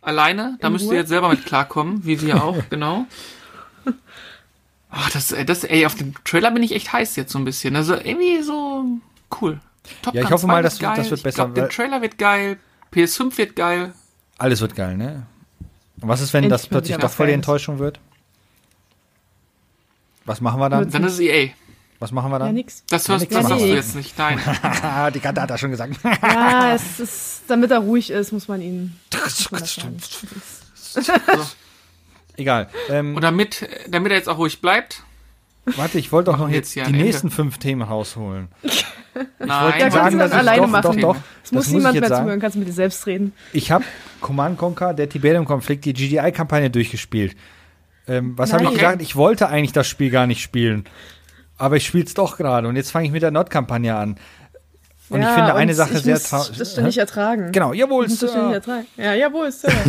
alleine. 0.00 0.56
Da 0.60 0.70
müsst 0.70 0.86
ihr 0.86 0.98
jetzt 0.98 1.08
selber 1.08 1.30
mit 1.30 1.44
klarkommen, 1.44 2.04
wie 2.06 2.20
wir 2.20 2.44
auch, 2.44 2.56
genau. 2.70 3.06
Ach, 4.88 5.10
das, 5.10 5.32
äh, 5.32 5.44
das, 5.44 5.64
ey, 5.64 5.84
auf 5.84 5.96
den 5.96 6.14
Trailer 6.24 6.52
bin 6.52 6.62
ich 6.62 6.72
echt 6.72 6.92
heiß 6.92 7.16
jetzt 7.16 7.32
so 7.32 7.38
ein 7.40 7.44
bisschen. 7.44 7.74
Also 7.74 7.94
irgendwie 7.94 8.42
so 8.42 8.84
cool. 9.40 9.58
Top 10.02 10.14
Ja, 10.14 10.22
ich 10.22 10.30
hoffe 10.30 10.46
2 10.46 10.46
mal, 10.46 10.62
wird 10.62 10.72
das 10.72 10.80
wird- 10.80 10.98
das 10.98 11.08
besser, 11.08 11.28
Ich 11.28 11.34
glaube, 11.34 11.52
der 11.54 11.68
Trailer 11.68 12.02
wird 12.02 12.18
geil. 12.18 12.58
PS5 12.92 13.36
wird 13.38 13.56
geil. 13.56 13.94
Alles 14.38 14.60
wird 14.60 14.74
geil, 14.76 14.96
ne? 14.96 15.26
Und 16.00 16.08
was 16.08 16.20
ist, 16.20 16.32
wenn 16.32 16.44
Endlich 16.44 16.60
das 16.62 16.68
plötzlich 16.68 16.96
doch 16.98 17.10
voll 17.10 17.26
die. 17.28 17.32
Enttäuschung 17.32 17.78
wird? 17.78 18.00
Was 20.24 20.40
machen 20.40 20.60
wir 20.60 20.68
dann? 20.68 20.90
Dann 20.90 21.04
ist 21.04 21.14
es 21.14 21.20
EA. 21.20 21.50
Was 21.98 22.10
machen 22.12 22.30
wir 22.30 22.38
Ja, 22.38 22.46
dann? 22.46 22.54
nix. 22.54 22.84
Das 22.88 23.08
hörst, 23.08 23.22
nix 23.22 23.34
das 23.34 23.46
sagst 23.46 23.62
du 23.64 23.68
jetzt 23.68 23.94
nicht. 23.94 24.18
Nein. 24.18 24.38
die 25.14 25.20
Kante 25.20 25.40
hat 25.42 25.50
er 25.50 25.58
schon 25.58 25.70
gesagt. 25.70 25.94
Ja, 26.22 26.74
es 26.74 26.98
ist, 27.00 27.42
damit 27.48 27.70
er 27.70 27.78
ruhig 27.78 28.10
ist, 28.10 28.32
muss 28.32 28.48
man 28.48 28.60
ihn. 28.60 28.96
das 29.10 29.44
sagen. 29.44 29.96
Egal. 32.36 32.68
Ähm, 32.88 33.14
Und 33.14 33.22
damit, 33.22 33.68
damit 33.88 34.10
er 34.10 34.18
jetzt 34.18 34.28
auch 34.28 34.38
ruhig 34.38 34.60
bleibt. 34.60 35.02
warte, 35.64 35.98
ich 35.98 36.10
wollte 36.12 36.30
doch 36.32 36.38
noch 36.38 36.48
jetzt 36.48 36.56
jetzt 36.56 36.72
hier 36.74 36.82
die 36.84 36.88
ein 36.88 36.94
Ende. 36.94 37.04
nächsten 37.06 37.30
fünf 37.30 37.58
Themen 37.58 37.82
rausholen. 37.82 38.48
Nein. 39.14 39.48
Ja, 39.48 39.62
wollte 39.64 39.78
kannst 39.78 39.96
sagen, 39.96 40.12
du 40.12 40.18
dass 40.18 40.30
das 40.30 40.42
ich 40.42 40.48
alleine 40.48 40.62
doch, 40.62 40.68
machen. 40.68 40.82
doch, 41.00 41.14
doch, 41.14 41.16
Es 41.16 41.50
das 41.50 41.52
muss 41.52 41.68
niemand 41.68 41.94
ich 41.94 42.00
mehr 42.00 42.08
sagen. 42.08 42.24
zuhören, 42.24 42.40
kannst 42.40 42.54
du 42.54 42.58
mit 42.60 42.68
dir 42.68 42.72
selbst 42.72 43.06
reden. 43.06 43.32
Ich 43.52 43.70
habe 43.70 43.84
Command 44.20 44.58
Conquer, 44.58 44.94
der 44.94 45.08
Tiberium-Konflikt, 45.08 45.84
die 45.84 45.92
GDI-Kampagne 45.92 46.70
durchgespielt. 46.70 47.36
Ähm, 48.08 48.36
was 48.36 48.52
habe 48.52 48.64
ich 48.64 48.70
gesagt? 48.70 49.02
Ich 49.02 49.16
wollte 49.16 49.48
eigentlich 49.48 49.72
das 49.72 49.86
Spiel 49.86 50.10
gar 50.10 50.26
nicht 50.26 50.42
spielen. 50.42 50.84
Aber 51.58 51.76
ich 51.76 51.86
spiele 51.86 52.04
es 52.04 52.14
doch 52.14 52.36
gerade. 52.36 52.66
Und 52.68 52.76
jetzt 52.76 52.90
fange 52.90 53.06
ich 53.06 53.12
mit 53.12 53.22
der 53.22 53.30
Nord-Kampagne 53.30 53.94
an. 53.94 54.16
Und 55.08 55.20
ich 55.20 55.28
finde 55.28 55.54
eine 55.54 55.74
Sache 55.74 55.98
sehr 55.98 56.18
traurig. 56.18 56.56
Das 56.56 56.72
ständig 56.72 56.96
ertragen. 56.98 57.52
Genau, 57.52 57.72
jawohl, 57.72 58.06
muss 58.06 58.18
das 58.18 58.30
ständig 58.30 58.50
Sir. 58.50 58.54
ertragen. 58.54 58.86
Ja, 58.96 59.14
jawohl, 59.14 59.52
Sir. 59.52 59.70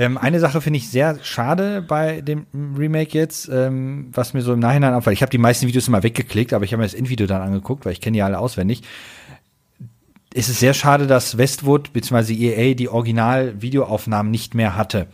Ähm, 0.00 0.16
eine 0.16 0.40
Sache 0.40 0.62
finde 0.62 0.78
ich 0.78 0.88
sehr 0.88 1.18
schade 1.22 1.82
bei 1.82 2.22
dem 2.22 2.46
Remake 2.54 3.18
jetzt, 3.18 3.50
ähm, 3.52 4.08
was 4.14 4.32
mir 4.32 4.40
so 4.40 4.54
im 4.54 4.58
Nachhinein 4.58 4.94
auffällt. 4.94 5.12
Ich 5.12 5.20
habe 5.20 5.28
die 5.28 5.36
meisten 5.36 5.66
Videos 5.66 5.88
immer 5.88 6.02
weggeklickt, 6.02 6.54
aber 6.54 6.64
ich 6.64 6.72
habe 6.72 6.80
mir 6.80 6.86
das 6.86 6.94
Endvideo 6.94 7.26
dann 7.26 7.42
angeguckt, 7.42 7.84
weil 7.84 7.92
ich 7.92 8.00
kenne 8.00 8.14
die 8.14 8.22
alle 8.22 8.38
auswendig. 8.38 8.82
Es 10.32 10.48
ist 10.48 10.60
sehr 10.60 10.72
schade, 10.72 11.06
dass 11.06 11.36
Westwood 11.36 11.92
bzw. 11.92 12.32
EA 12.32 12.74
die 12.74 12.88
Original-Videoaufnahmen 12.88 14.30
nicht 14.30 14.54
mehr 14.54 14.74
hatte. 14.74 15.08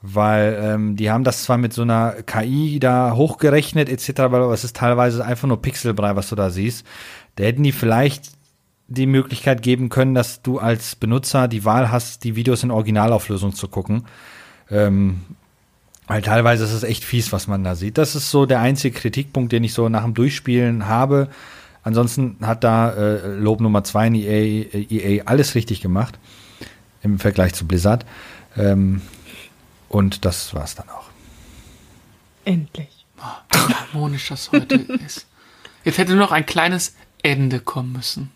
Weil 0.00 0.58
ähm, 0.62 0.96
die 0.96 1.10
haben 1.10 1.24
das 1.24 1.42
zwar 1.42 1.58
mit 1.58 1.74
so 1.74 1.82
einer 1.82 2.12
KI 2.24 2.78
da 2.80 3.12
hochgerechnet 3.16 3.90
etc., 3.90 4.20
aber 4.20 4.50
es 4.52 4.64
ist 4.64 4.76
teilweise 4.76 5.26
einfach 5.26 5.46
nur 5.46 5.60
Pixelbrei, 5.60 6.16
was 6.16 6.30
du 6.30 6.36
da 6.36 6.48
siehst. 6.48 6.86
Da 7.34 7.44
hätten 7.44 7.64
die 7.64 7.72
vielleicht 7.72 8.35
die 8.88 9.06
Möglichkeit 9.06 9.62
geben 9.62 9.88
können, 9.88 10.14
dass 10.14 10.42
du 10.42 10.58
als 10.58 10.94
Benutzer 10.94 11.48
die 11.48 11.64
Wahl 11.64 11.90
hast, 11.90 12.24
die 12.24 12.36
Videos 12.36 12.62
in 12.62 12.70
Originalauflösung 12.70 13.54
zu 13.54 13.68
gucken. 13.68 14.04
Ähm, 14.70 15.22
weil 16.06 16.22
teilweise 16.22 16.64
ist 16.64 16.72
es 16.72 16.84
echt 16.84 17.04
fies, 17.04 17.32
was 17.32 17.48
man 17.48 17.64
da 17.64 17.74
sieht. 17.74 17.98
Das 17.98 18.14
ist 18.14 18.30
so 18.30 18.46
der 18.46 18.60
einzige 18.60 18.96
Kritikpunkt, 18.96 19.52
den 19.52 19.64
ich 19.64 19.74
so 19.74 19.88
nach 19.88 20.04
dem 20.04 20.14
Durchspielen 20.14 20.86
habe. 20.86 21.28
Ansonsten 21.82 22.36
hat 22.42 22.62
da 22.64 22.90
äh, 22.90 23.36
Lob 23.36 23.60
Nummer 23.60 23.82
zwei 23.82 24.06
in 24.06 24.14
EA, 24.14 24.66
EA 24.72 25.24
alles 25.26 25.54
richtig 25.54 25.80
gemacht 25.80 26.18
im 27.02 27.18
Vergleich 27.18 27.54
zu 27.54 27.66
Blizzard. 27.66 28.06
Ähm, 28.56 29.02
und 29.88 30.24
das 30.24 30.54
war's 30.54 30.74
dann 30.74 30.88
auch. 30.88 31.08
Endlich. 32.44 33.06
Wie 33.50 33.74
harmonisch 33.74 34.28
das 34.28 34.52
heute 34.52 34.74
ist. 35.06 35.26
Jetzt 35.84 35.98
hätte 35.98 36.12
nur 36.12 36.20
noch 36.20 36.32
ein 36.32 36.46
kleines 36.46 36.94
Ende 37.22 37.60
kommen 37.60 37.92
müssen. 37.92 38.30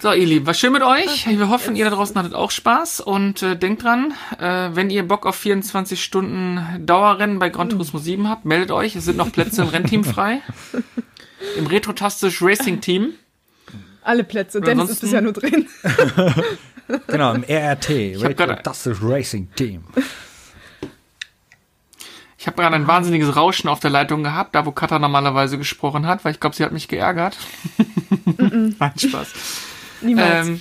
So, 0.00 0.12
ihr 0.12 0.26
Lieben, 0.26 0.46
war 0.46 0.54
schön 0.54 0.72
mit 0.72 0.82
euch. 0.82 1.26
Wir 1.26 1.48
hoffen, 1.48 1.76
ihr 1.76 1.84
da 1.84 1.90
draußen 1.90 2.16
hattet 2.16 2.32
auch 2.34 2.50
Spaß. 2.50 3.00
Und 3.00 3.42
äh, 3.42 3.56
denkt 3.56 3.82
dran, 3.82 4.14
äh, 4.38 4.70
wenn 4.72 4.88
ihr 4.88 5.06
Bock 5.06 5.26
auf 5.26 5.36
24 5.36 6.02
Stunden 6.02 6.60
Dauerrennen 6.86 7.38
bei 7.38 7.48
Gran 7.48 7.68
Turismo 7.68 7.98
7 7.98 8.28
habt, 8.28 8.44
meldet 8.44 8.70
euch. 8.70 8.96
Es 8.96 9.04
sind 9.04 9.16
noch 9.16 9.32
Plätze 9.32 9.62
im 9.62 9.68
Rennteam 9.68 10.04
frei. 10.04 10.40
Im 11.56 11.66
Retrotastisch 11.66 12.40
Racing 12.40 12.80
Team. 12.80 13.14
Alle 14.02 14.24
Plätze. 14.24 14.58
Oder 14.58 14.68
Dennis 14.68 14.90
ist 14.90 15.00
bisher 15.00 15.20
nur 15.20 15.32
drin. 15.32 15.66
Genau, 17.06 17.34
im 17.34 17.44
RRT, 17.44 18.16
Fantastic 18.18 18.96
Racing 19.02 19.48
Team. 19.54 19.84
Ich 22.38 22.46
habe 22.46 22.56
gerade 22.56 22.76
ein 22.76 22.86
wahnsinniges 22.86 23.34
Rauschen 23.34 23.68
auf 23.68 23.80
der 23.80 23.90
Leitung 23.90 24.22
gehabt, 24.22 24.54
da 24.54 24.64
wo 24.64 24.70
Katha 24.70 25.00
normalerweise 25.00 25.58
gesprochen 25.58 26.06
hat, 26.06 26.24
weil 26.24 26.32
ich 26.32 26.40
glaube, 26.40 26.54
sie 26.54 26.64
hat 26.64 26.70
mich 26.70 26.86
geärgert. 26.86 27.36
Nein, 28.38 28.92
Spaß. 28.96 29.28
Niemals. 30.02 30.46
Ähm, 30.46 30.60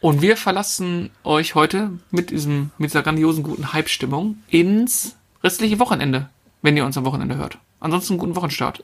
und 0.00 0.20
wir 0.20 0.36
verlassen 0.36 1.10
euch 1.22 1.54
heute 1.54 1.92
mit 2.10 2.30
diesem, 2.30 2.72
mit 2.76 2.90
dieser 2.90 3.04
grandiosen 3.04 3.44
guten 3.44 3.72
Hype-Stimmung 3.72 4.38
ins 4.48 5.16
restliche 5.44 5.78
Wochenende, 5.78 6.28
wenn 6.60 6.76
ihr 6.76 6.84
uns 6.84 6.98
am 6.98 7.04
Wochenende 7.04 7.36
hört. 7.36 7.58
Ansonsten 7.78 8.14
einen 8.14 8.20
guten 8.20 8.34
Wochenstart. 8.34 8.82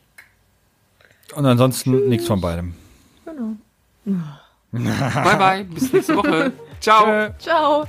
Und 1.35 1.45
ansonsten 1.45 2.09
nichts 2.09 2.29
von 2.29 2.41
beidem. 2.41 2.75
Bye 4.05 5.37
bye, 5.37 5.65
bis 5.65 5.93
nächste 5.93 6.17
Woche. 6.17 6.53
Ciao. 6.81 7.35
Ciao. 7.39 7.89